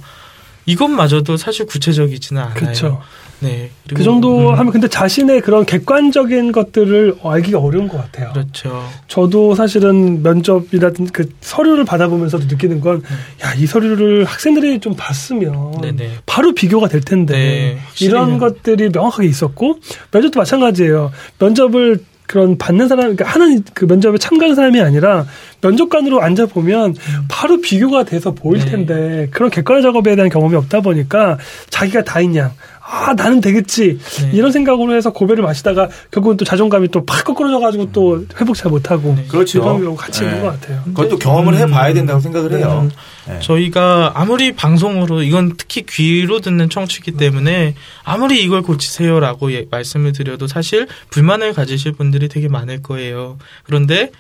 이것마저도 0.66 1.38
사실 1.38 1.66
구체적이지는 1.66 2.42
않아요. 2.42 2.54
그쵸. 2.54 3.02
네. 3.42 3.70
그 3.94 4.04
정도 4.04 4.52
음, 4.52 4.60
하면 4.60 4.72
근데 4.72 4.88
자신의 4.88 5.42
그런 5.42 5.66
객관적인 5.66 6.52
것들을 6.52 7.16
알기가 7.24 7.60
어려운 7.60 7.88
것 7.88 7.98
같아요. 7.98 8.32
그렇죠. 8.34 8.84
저도 9.08 9.56
사실은 9.56 10.24
면접이라든 10.24 11.08
그 11.08 11.30
서류를 11.42 11.84
받아보면서도 11.84 12.46
느끼는 12.48 12.80
건, 12.82 13.04
야, 13.44 13.54
이 13.56 13.66
서류를 13.66 14.26
학생들이 14.26 14.80
좀 14.80 14.96
봤으면 14.96 15.82
네네. 15.82 16.12
바로 16.26 16.54
비교가 16.54 16.88
될 16.88 17.02
텐데 17.02 17.34
네. 17.34 17.78
이런 18.06 18.38
것들이 18.38 18.90
명확하게 18.90 19.28
있었고 19.28 19.80
면접도 20.12 20.40
마찬가지예요. 20.40 21.12
면접을 21.40 22.00
그런 22.32 22.58
받는 22.58 22.88
사람, 22.88 23.14
그러니까 23.14 23.26
하는 23.26 23.62
그 23.74 23.84
면접에 23.84 24.18
참가하는 24.18 24.56
사람이 24.56 24.80
아니라 24.80 25.26
면접관으로 25.60 26.22
앉아 26.22 26.46
보면 26.46 26.96
바로 27.28 27.60
비교가 27.60 28.06
돼서 28.06 28.32
보일 28.32 28.64
네. 28.64 28.72
텐데 28.72 29.28
그런 29.32 29.50
객관 29.50 29.82
작업에 29.82 30.16
대한 30.16 30.30
경험이 30.30 30.56
없다 30.56 30.80
보니까 30.80 31.38
자기가 31.70 32.06
다인 32.06 32.34
양. 32.38 32.54
아, 32.94 33.14
나는 33.14 33.40
되겠지. 33.40 34.00
네. 34.22 34.32
이런 34.34 34.52
생각으로 34.52 34.94
해서 34.94 35.14
고배를 35.14 35.44
마시다가 35.44 35.88
결국은 36.12 36.36
또 36.36 36.44
자존감이 36.44 36.90
또팍 36.90 37.24
꺾어져가지고 37.24 37.94
또 37.94 38.26
회복 38.40 38.56
잘 38.56 38.70
못하고. 38.70 39.14
네. 39.16 39.26
그렇죠. 39.28 39.62
경우 39.62 39.96
같이 39.96 40.24
있는 40.24 40.36
네. 40.36 40.42
것 40.42 40.60
같아요. 40.60 40.84
그것도 40.84 41.18
경험을 41.18 41.56
해봐야 41.56 41.94
된다고 41.94 42.20
생각을 42.20 42.52
해요. 42.54 42.90
네. 43.28 43.40
저희가 43.40 44.12
아무리 44.16 44.54
방송으로 44.54 45.24
이건 45.24 45.54
특히 45.56 45.86
귀로 45.88 46.42
듣는 46.42 46.70
청취기 46.70 47.12
때문에 47.14 47.76
아무리 48.04 48.44
이걸 48.44 48.62
고치세요라고 48.62 49.54
예- 49.54 49.68
말씀을 49.72 50.12
드려도 50.12 50.48
사실 50.48 50.88
불만을 51.12 51.54
가지실 51.54 51.94
분들이 51.94 52.28
되게 52.28 52.50
많을 52.50 52.82
거예요. 52.82 53.38
그런데 53.64 54.12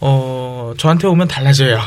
어 0.00 0.74
저한테 0.76 1.06
오면 1.06 1.28
달라져요. 1.28 1.78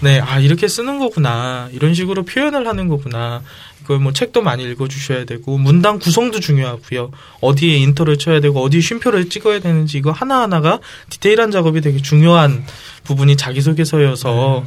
네, 0.00 0.20
아 0.20 0.38
이렇게 0.40 0.68
쓰는 0.68 0.98
거구나. 0.98 1.68
이런 1.72 1.94
식으로 1.94 2.24
표현을 2.24 2.66
하는 2.66 2.88
거구나. 2.88 3.42
이걸 3.84 3.98
뭐 3.98 4.12
책도 4.12 4.40
많이 4.40 4.64
읽어 4.64 4.88
주셔야 4.88 5.24
되고 5.24 5.58
문단 5.58 5.98
구성도 5.98 6.40
중요하고요. 6.40 7.10
어디에 7.42 7.76
인터를 7.76 8.16
쳐야 8.18 8.40
되고 8.40 8.62
어디에 8.62 8.80
쉼표를 8.80 9.28
찍어야 9.28 9.60
되는지 9.60 9.98
이거 9.98 10.10
하나 10.10 10.40
하나가 10.40 10.80
디테일한 11.10 11.50
작업이 11.50 11.82
되게 11.82 11.98
중요한 12.00 12.64
부분이 13.04 13.36
자기소개서여서 13.36 14.64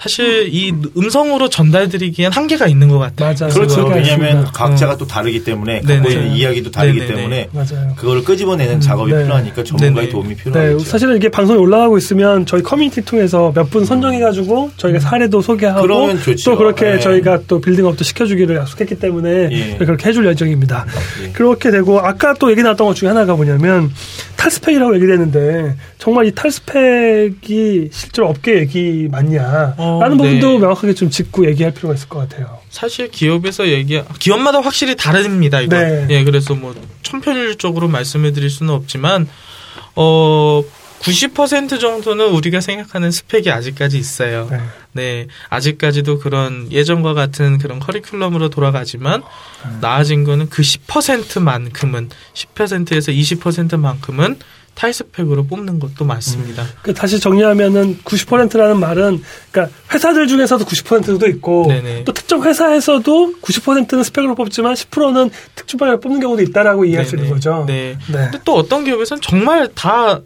사실 0.00 0.48
이 0.50 0.72
음성으로 0.96 1.50
전달드리기엔 1.50 2.32
한계가 2.32 2.66
있는 2.66 2.88
것 2.88 2.98
같아요. 2.98 3.34
맞아요. 3.38 3.52
그렇죠. 3.52 3.84
왜냐하면. 3.86 4.44
각자가 4.52 4.96
또 4.96 5.06
다르기 5.06 5.44
때문에 5.44 5.80
네네. 5.82 5.94
갖고 5.96 6.10
있는 6.10 6.32
이야기도 6.32 6.70
다르기 6.70 7.00
네네네. 7.00 7.16
때문에 7.16 7.48
맞아요. 7.52 7.94
그거를 7.96 8.24
끄집어내는 8.24 8.80
작업이 8.80 9.12
네. 9.12 9.22
필요하니까 9.22 9.62
전문가의 9.64 9.94
네네. 10.06 10.08
도움이 10.10 10.28
네, 10.36 10.42
필요하겠죠. 10.42 10.84
사실은 10.84 11.16
이게 11.16 11.28
방송이 11.28 11.58
올라가고 11.60 11.98
있으면 11.98 12.46
저희 12.46 12.62
커뮤니티 12.62 13.02
통해서 13.02 13.52
몇 13.54 13.70
분 13.70 13.84
선정해가지고 13.84 14.72
저희가 14.78 14.98
사례도 14.98 15.40
소개하고 15.42 15.82
그러면 15.82 16.20
좋죠. 16.20 16.50
또 16.50 16.56
그렇게 16.56 16.92
네. 16.92 16.98
저희가 16.98 17.40
또 17.46 17.60
빌딩업도 17.60 18.02
시켜주기를 18.02 18.56
약속했기 18.56 18.96
때문에 18.98 19.48
예. 19.52 19.76
그렇게 19.78 20.08
해줄 20.08 20.26
예정입니다. 20.26 20.86
예. 21.24 21.28
그렇게 21.32 21.70
되고 21.70 22.00
아까 22.00 22.34
또 22.34 22.50
얘기 22.50 22.62
나왔던 22.62 22.86
것 22.88 22.94
중에 22.94 23.08
하나가 23.08 23.36
뭐냐면 23.36 23.92
탈스펙이라고 24.40 24.94
얘기했는데 24.94 25.76
정말 25.98 26.24
이 26.24 26.34
탈스펙이 26.34 27.90
실제로 27.92 28.28
업계 28.28 28.58
얘기 28.58 29.06
맞냐 29.10 29.74
어, 29.76 29.98
라는 30.00 30.16
부분도 30.16 30.52
네. 30.52 30.58
명확하게 30.58 30.94
좀 30.94 31.10
짚고 31.10 31.46
얘기할 31.46 31.74
필요가 31.74 31.94
있을 31.94 32.08
것 32.08 32.20
같아요. 32.20 32.58
사실 32.70 33.10
기업에서 33.10 33.68
얘기 33.68 34.00
기업마다 34.18 34.60
확실히 34.60 34.96
다릅니다. 34.96 35.60
이거. 35.60 35.76
네. 35.76 36.06
예, 36.08 36.24
그래서 36.24 36.54
뭐 36.54 36.74
천편일적으로 37.02 37.88
말씀을 37.88 38.32
드릴 38.32 38.48
수는 38.48 38.72
없지만 38.72 39.28
어 39.94 40.62
90% 41.00 41.80
정도는 41.80 42.28
우리가 42.28 42.60
생각하는 42.60 43.10
스펙이 43.10 43.50
아직까지 43.50 43.98
있어요. 43.98 44.48
네. 44.50 44.60
네, 44.92 45.26
아직까지도 45.48 46.18
그런 46.18 46.70
예전과 46.70 47.14
같은 47.14 47.58
그런 47.58 47.80
커리큘럼으로 47.80 48.50
돌아가지만 48.50 49.20
네. 49.20 49.78
나아진 49.80 50.24
거는 50.24 50.48
그 50.50 50.62
10%만큼은 50.62 52.10
10%에서 52.34 53.12
20%만큼은 53.12 54.36
탈스펙으로 54.74 55.46
뽑는 55.46 55.78
것도 55.78 56.04
많습니다. 56.04 56.64
그 56.82 56.94
다시 56.94 57.20
정리하면은 57.20 57.98
90%라는 58.04 58.78
말은 58.78 59.22
그러니까 59.50 59.76
회사들 59.92 60.26
중에서도 60.26 60.64
90%도 60.64 61.26
있고 61.28 61.66
네네. 61.68 62.04
또 62.04 62.12
특정 62.12 62.42
회사에서도 62.42 63.34
90%는 63.42 64.02
스펙으로 64.04 64.34
뽑지만 64.34 64.74
10%는 64.74 65.30
특출반을 65.54 66.00
뽑는 66.00 66.20
경우도 66.20 66.42
있다라고 66.42 66.84
이해할 66.84 67.04
수 67.04 67.16
있는 67.16 67.24
네네. 67.24 67.34
거죠. 67.34 67.64
네. 67.66 67.98
네. 68.06 68.12
근데 68.12 68.38
또 68.44 68.54
어떤 68.56 68.84
기업에서는 68.84 69.20
정말 69.20 69.68
다 69.74 70.20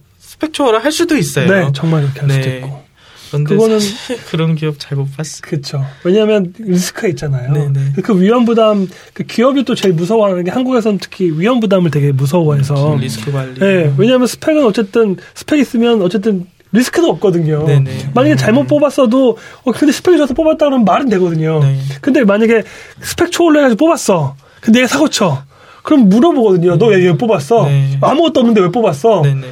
스펙 0.45 0.53
초월을 0.53 0.85
할 0.85 0.93
수도 0.93 1.17
있어요. 1.17 1.51
네, 1.51 1.71
정말 1.75 2.03
그렇게 2.03 2.21
할 2.21 2.31
수도 2.31 2.45
네. 2.49 2.57
있고. 2.59 2.85
그런데 3.31 3.57
그거는- 3.57 4.19
그런 4.31 4.55
기업 4.55 4.79
잘 4.79 4.97
못 4.97 5.17
봤어요. 5.17 5.41
그렇죠. 5.43 5.85
왜냐하면 6.05 6.53
리스크가 6.59 7.09
있잖아요. 7.09 7.53
네네. 7.53 7.81
그 8.05 8.21
위험 8.21 8.45
부담, 8.45 8.89
그 9.13 9.25
기업이 9.25 9.65
또 9.65 9.75
제일 9.75 9.95
무서워하는 9.95 10.45
게 10.45 10.51
한국에서는 10.53 10.99
특히 10.99 11.31
위험 11.37 11.59
부담을 11.61 11.91
되게 11.91 12.13
무서워해서. 12.13 12.97
리스크 13.01 13.33
관리. 13.33 13.59
네, 13.59 13.93
왜냐하면 13.97 14.27
스펙은 14.29 14.65
어쨌든 14.65 15.17
스펙 15.35 15.59
있으면 15.61 16.03
어쨌든 16.03 16.47
리스크는 16.73 17.09
없거든요. 17.11 17.65
네네. 17.67 18.11
만약에 18.15 18.37
잘못 18.37 18.67
뽑았어도 18.67 19.39
어 19.65 19.73
근데 19.73 19.93
스펙이 19.93 20.17
좋아서 20.19 20.35
뽑았다 20.35 20.67
그러면 20.67 20.85
말은 20.85 21.09
되거든요. 21.09 21.61
네. 21.61 21.79
근데 22.01 22.25
만약에 22.25 22.63
스펙 23.01 23.33
초월로 23.33 23.59
해가지고 23.61 23.79
뽑았어. 23.87 24.37
근데 24.61 24.81
얘가 24.81 24.89
사고 24.89 25.09
쳐. 25.09 25.43
그럼 25.83 26.09
물어보거든요. 26.09 26.77
너왜 26.77 27.13
뽑았어? 27.17 27.67
네. 27.67 27.99
아무것도 28.01 28.41
없는데 28.41 28.61
왜 28.61 28.69
뽑았어? 28.71 29.23
네네. 29.23 29.47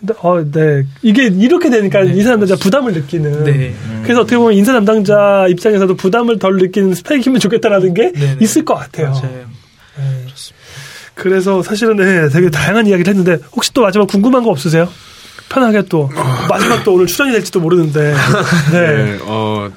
근데 0.00 0.14
어, 0.18 0.44
네 0.50 0.84
이게 1.02 1.26
이렇게 1.26 1.70
되니까 1.70 2.02
네. 2.02 2.12
인사 2.14 2.30
담당자 2.30 2.56
부담을 2.56 2.92
느끼는. 2.92 3.44
네. 3.44 3.74
그래서 4.02 4.20
어떻게 4.20 4.36
보면 4.36 4.52
인사 4.54 4.72
담당자 4.72 5.46
입장에서도 5.48 5.96
부담을 5.96 6.38
덜 6.38 6.56
느끼는 6.56 6.94
스펙이면 6.94 7.40
좋겠다라는 7.40 7.94
게 7.94 8.12
네네. 8.12 8.36
있을 8.40 8.64
것 8.64 8.74
같아요. 8.74 9.10
맞아요. 9.10 9.46
네. 9.96 10.26
그래서 11.14 11.62
사실은 11.64 11.96
네, 11.96 12.28
되게 12.28 12.48
다양한 12.48 12.86
이야기를 12.86 13.10
했는데 13.12 13.42
혹시 13.52 13.74
또 13.74 13.82
마지막 13.82 14.06
궁금한 14.06 14.44
거 14.44 14.50
없으세요? 14.50 14.88
편하게 15.48 15.82
또 15.88 16.08
마지막 16.48 16.84
또 16.84 16.94
오늘 16.94 17.06
출연이 17.06 17.32
될지도 17.32 17.58
모르는데 17.60 18.14
네. 18.70 18.80
네, 19.04 19.18
어, 19.22 19.68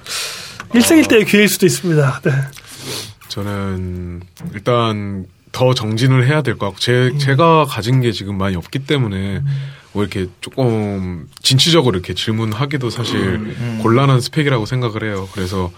일생일대의 0.75 1.25
기회일 1.25 1.49
수도 1.49 1.65
있습니다. 1.65 2.21
네. 2.23 2.31
저는 3.29 4.21
일단 4.53 5.25
더 5.51 5.73
정진을 5.73 6.27
해야 6.27 6.41
될 6.41 6.57
것 6.57 6.67
같고 6.67 6.79
제 6.79 6.91
음. 7.13 7.17
제가 7.17 7.65
가진 7.65 8.01
게 8.01 8.11
지금 8.11 8.37
많이 8.37 8.55
없기 8.55 8.79
때문에 8.79 9.41
뭐 9.93 10.03
이렇게 10.03 10.27
조금 10.39 11.27
진취적으로 11.41 11.97
이렇게 11.97 12.13
질문하기도 12.13 12.89
사실 12.89 13.17
음, 13.17 13.79
곤란한 13.81 14.21
스펙이라고 14.21 14.65
생각을 14.65 15.03
해요. 15.03 15.27
그래서 15.33 15.71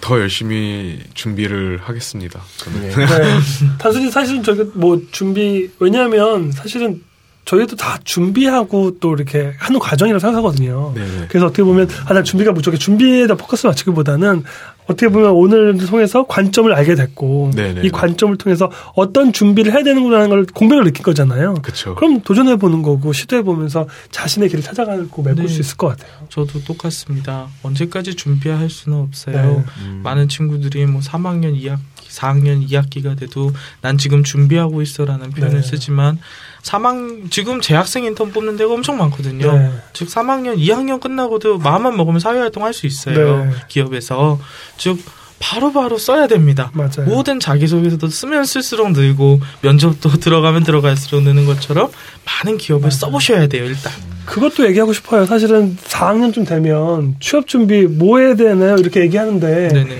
더 0.00 0.18
열심히 0.18 0.98
준비를 1.14 1.78
하겠습니다. 1.82 2.40
저는. 2.56 2.80
네. 2.80 3.06
네. 3.06 3.38
단순히 3.78 4.10
사실은 4.10 4.42
저기 4.42 4.62
뭐 4.74 5.00
준비 5.10 5.70
왜냐하면 5.78 6.52
사실은 6.52 7.02
저희도 7.44 7.76
다 7.76 7.98
준비하고 8.04 8.98
또 9.00 9.14
이렇게 9.14 9.52
하는 9.58 9.80
과정이라고 9.80 10.20
생각하거든요. 10.20 10.92
네네. 10.94 11.26
그래서 11.28 11.46
어떻게 11.46 11.62
보면 11.62 11.88
아, 12.06 12.14
난 12.14 12.22
준비가 12.22 12.52
무척 12.52 12.74
준비에다 12.78 13.34
포커스 13.34 13.66
맞추기보다는 13.66 14.44
어떻게 14.90 15.08
보면 15.08 15.30
오늘을 15.30 15.78
통해서 15.78 16.26
관점을 16.26 16.72
알게 16.72 16.96
됐고 16.96 17.52
네네. 17.54 17.82
이 17.84 17.90
관점을 17.90 18.36
통해서 18.36 18.70
어떤 18.94 19.32
준비를 19.32 19.72
해야 19.72 19.84
되는구나 19.84 20.16
하는 20.16 20.28
걸 20.28 20.46
공백을 20.46 20.84
느낀 20.84 21.04
거잖아요. 21.04 21.54
그쵸. 21.62 21.94
그럼 21.94 22.20
도전해 22.22 22.56
보는 22.56 22.82
거고 22.82 23.12
시도해 23.12 23.42
보면서 23.42 23.86
자신의 24.10 24.48
길을 24.48 24.64
찾아가고 24.64 25.22
메꿀 25.22 25.46
네. 25.46 25.48
수 25.48 25.60
있을 25.60 25.76
것 25.76 25.88
같아요. 25.88 26.10
저도 26.28 26.64
똑같습니다. 26.64 27.48
언제까지 27.62 28.16
준비할 28.16 28.68
수는 28.68 28.98
없어요. 28.98 29.36
네. 29.36 29.64
음. 29.84 30.00
많은 30.02 30.28
친구들이 30.28 30.86
뭐 30.86 31.00
3학년 31.00 31.56
2학기, 31.60 31.78
4학년 32.08 32.66
2학기가 32.68 33.16
돼도 33.16 33.52
난 33.80 33.96
지금 33.96 34.24
준비하고 34.24 34.82
있어라는 34.82 35.30
표현을 35.30 35.60
네. 35.60 35.66
쓰지만 35.66 36.18
3학 36.62 37.30
지금 37.30 37.60
재학생 37.60 38.04
인턴 38.04 38.30
뽑는 38.32 38.56
데가 38.56 38.72
엄청 38.72 38.98
많거든요. 38.98 39.52
네. 39.52 39.72
즉 39.92 40.08
3학년, 40.08 40.58
2학년 40.58 41.00
끝나고도 41.00 41.58
마음만 41.58 41.96
먹으면 41.96 42.20
사회활동 42.20 42.64
할 42.64 42.72
수 42.72 42.86
있어요. 42.86 43.44
네. 43.44 43.50
기업에서 43.68 44.38
즉 44.76 44.98
바로바로 45.40 45.96
써야 45.98 46.26
됩니다. 46.26 46.70
맞아요. 46.74 47.06
모든 47.06 47.40
자기소개서도 47.40 48.08
쓰면 48.08 48.44
쓸수록 48.44 48.92
늘고 48.92 49.40
면접도 49.62 50.10
들어가면 50.20 50.64
들어갈수록 50.64 51.22
느는 51.24 51.46
것처럼 51.46 51.90
많은 52.24 52.58
기업을 52.58 52.90
써보셔야 52.90 53.46
돼요 53.46 53.64
일단. 53.64 53.92
그것도 54.30 54.66
얘기하고 54.68 54.92
싶어요. 54.92 55.26
사실은 55.26 55.76
4학년쯤 55.76 56.46
되면 56.46 57.16
취업 57.20 57.46
준비 57.46 57.82
뭐 57.82 58.18
해야 58.18 58.34
되나요? 58.34 58.76
이렇게 58.76 59.00
얘기하는데 59.00 59.68
네네. 59.68 59.96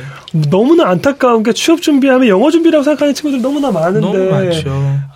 너무나 0.48 0.88
안타까운 0.88 1.42
게 1.42 1.52
취업 1.52 1.82
준비하면 1.82 2.28
영어 2.28 2.50
준비라고 2.52 2.84
생각하는 2.84 3.14
친구들 3.14 3.42
너무나 3.42 3.72
많은데 3.72 4.06
너무. 4.06 4.30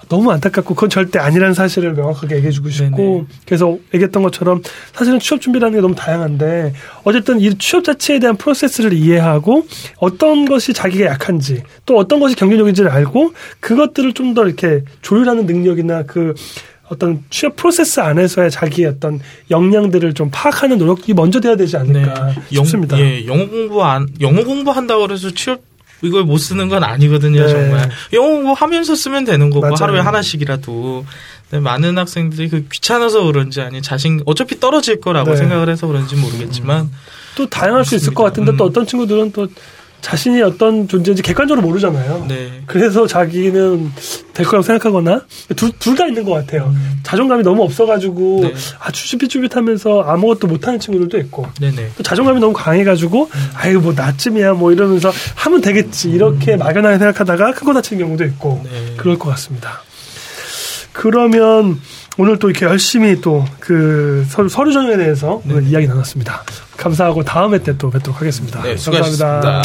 너무 0.08 0.30
안타깝고 0.32 0.74
그건 0.74 0.90
절대 0.90 1.18
아니라는 1.18 1.54
사실을 1.54 1.94
명확하게 1.94 2.36
얘기해주고 2.36 2.68
싶고 2.68 2.96
네네. 2.96 3.24
그래서 3.46 3.78
얘기했던 3.94 4.22
것처럼 4.24 4.60
사실은 4.92 5.18
취업 5.20 5.40
준비라는 5.40 5.76
게 5.76 5.80
너무 5.80 5.94
다양한데 5.94 6.72
어쨌든 7.04 7.40
이 7.40 7.56
취업 7.58 7.84
자체에 7.84 8.18
대한 8.18 8.36
프로세스를 8.36 8.92
이해하고 8.92 9.66
어떤 9.98 10.44
것이 10.44 10.72
자기가 10.72 11.06
약한지 11.06 11.62
또 11.86 11.96
어떤 11.96 12.20
것이 12.20 12.34
경쟁력인지를 12.36 12.90
알고 12.90 13.32
그것들을 13.60 14.12
좀 14.12 14.34
더 14.34 14.44
이렇게 14.44 14.82
조율하는 15.00 15.46
능력이나 15.46 16.02
그 16.04 16.34
어떤 16.88 17.24
취업 17.30 17.56
프로세스 17.56 18.00
안에서의 18.00 18.50
자기의 18.50 18.88
어떤 18.88 19.20
역량들을 19.50 20.12
좀 20.14 20.28
파악하는 20.30 20.78
노력이 20.78 21.14
먼저 21.14 21.40
돼야 21.40 21.56
되지 21.56 21.76
않을까 21.76 22.34
싶습니다. 22.52 22.98
영, 22.98 23.06
예, 23.06 23.26
영어 23.26 23.48
공부 23.48 23.82
안 23.82 24.06
영어 24.20 24.44
공부한다고 24.44 25.06
그래서 25.06 25.30
취업 25.30 25.62
이걸 26.02 26.24
못 26.24 26.36
쓰는 26.36 26.68
건 26.68 26.84
아니거든요, 26.84 27.40
네. 27.46 27.48
정말. 27.48 27.90
영어 28.12 28.28
공부하면서 28.28 28.94
쓰면 28.94 29.24
되는 29.24 29.48
거고 29.48 29.62
맞아요. 29.62 29.76
하루에 29.80 30.00
하나씩이라도. 30.00 31.04
많은 31.52 31.96
학생들이 31.98 32.48
그 32.48 32.66
귀찮아서 32.68 33.22
그런지 33.22 33.60
아니 33.60 33.80
자신 33.80 34.20
어차피 34.26 34.58
떨어질 34.58 35.00
거라고 35.00 35.30
네. 35.30 35.36
생각을 35.36 35.68
해서 35.68 35.86
그런지 35.86 36.16
모르겠지만 36.16 36.90
또 37.36 37.48
다양할 37.48 37.84
수 37.84 37.94
있을 37.94 38.12
것 38.12 38.24
같은데 38.24 38.56
또 38.56 38.64
음. 38.64 38.70
어떤 38.70 38.86
친구들은 38.86 39.30
또 39.32 39.46
자신이 40.04 40.42
어떤 40.42 40.86
존재인지 40.86 41.22
객관적으로 41.22 41.66
모르잖아요. 41.66 42.26
네. 42.28 42.60
그래서 42.66 43.06
자기는 43.06 43.90
될 44.34 44.44
거라고 44.44 44.62
생각하거나 44.62 45.22
둘 45.56 45.96
다 45.96 46.06
있는 46.06 46.24
것 46.24 46.32
같아요. 46.32 46.74
자존감이 47.04 47.42
너무 47.42 47.62
없어가지고 47.62 48.40
네. 48.42 48.54
아주 48.80 49.08
쭈삣쭈삣하면서 49.08 50.02
아무것도 50.02 50.46
못하는 50.46 50.78
친구들도 50.78 51.16
있고 51.20 51.46
네네. 51.58 51.92
또 51.96 52.02
자존감이 52.02 52.38
너무 52.38 52.52
강해가지고 52.52 53.30
아이고 53.54 53.80
뭐 53.80 53.92
나쯤이야 53.94 54.52
뭐 54.52 54.72
이러면서 54.72 55.10
하면 55.36 55.62
되겠지 55.62 56.10
이렇게 56.10 56.56
막연하게 56.56 56.98
생각하다가 56.98 57.52
크고 57.52 57.72
다치는 57.72 58.04
경우도 58.04 58.24
있고 58.24 58.60
네. 58.64 58.94
그럴 58.98 59.18
것 59.18 59.30
같습니다. 59.30 59.80
그러면 60.92 61.80
오늘 62.18 62.38
또 62.38 62.50
이렇게 62.50 62.66
열심히 62.66 63.20
또 63.22 63.44
그 63.58 64.26
서류, 64.28 64.48
서류 64.50 64.72
전형에 64.74 64.98
대해서 64.98 65.40
오늘 65.46 65.62
이야기 65.66 65.86
나눴습니다. 65.88 66.42
감사하고 66.76 67.22
다음에 67.24 67.58
때 67.62 67.72
또 67.78 67.88
뵙도록 67.88 68.20
하겠습니다. 68.20 68.60
네, 68.62 68.74
감사합니다. 68.74 68.82
수고하셨습니다. 68.82 69.62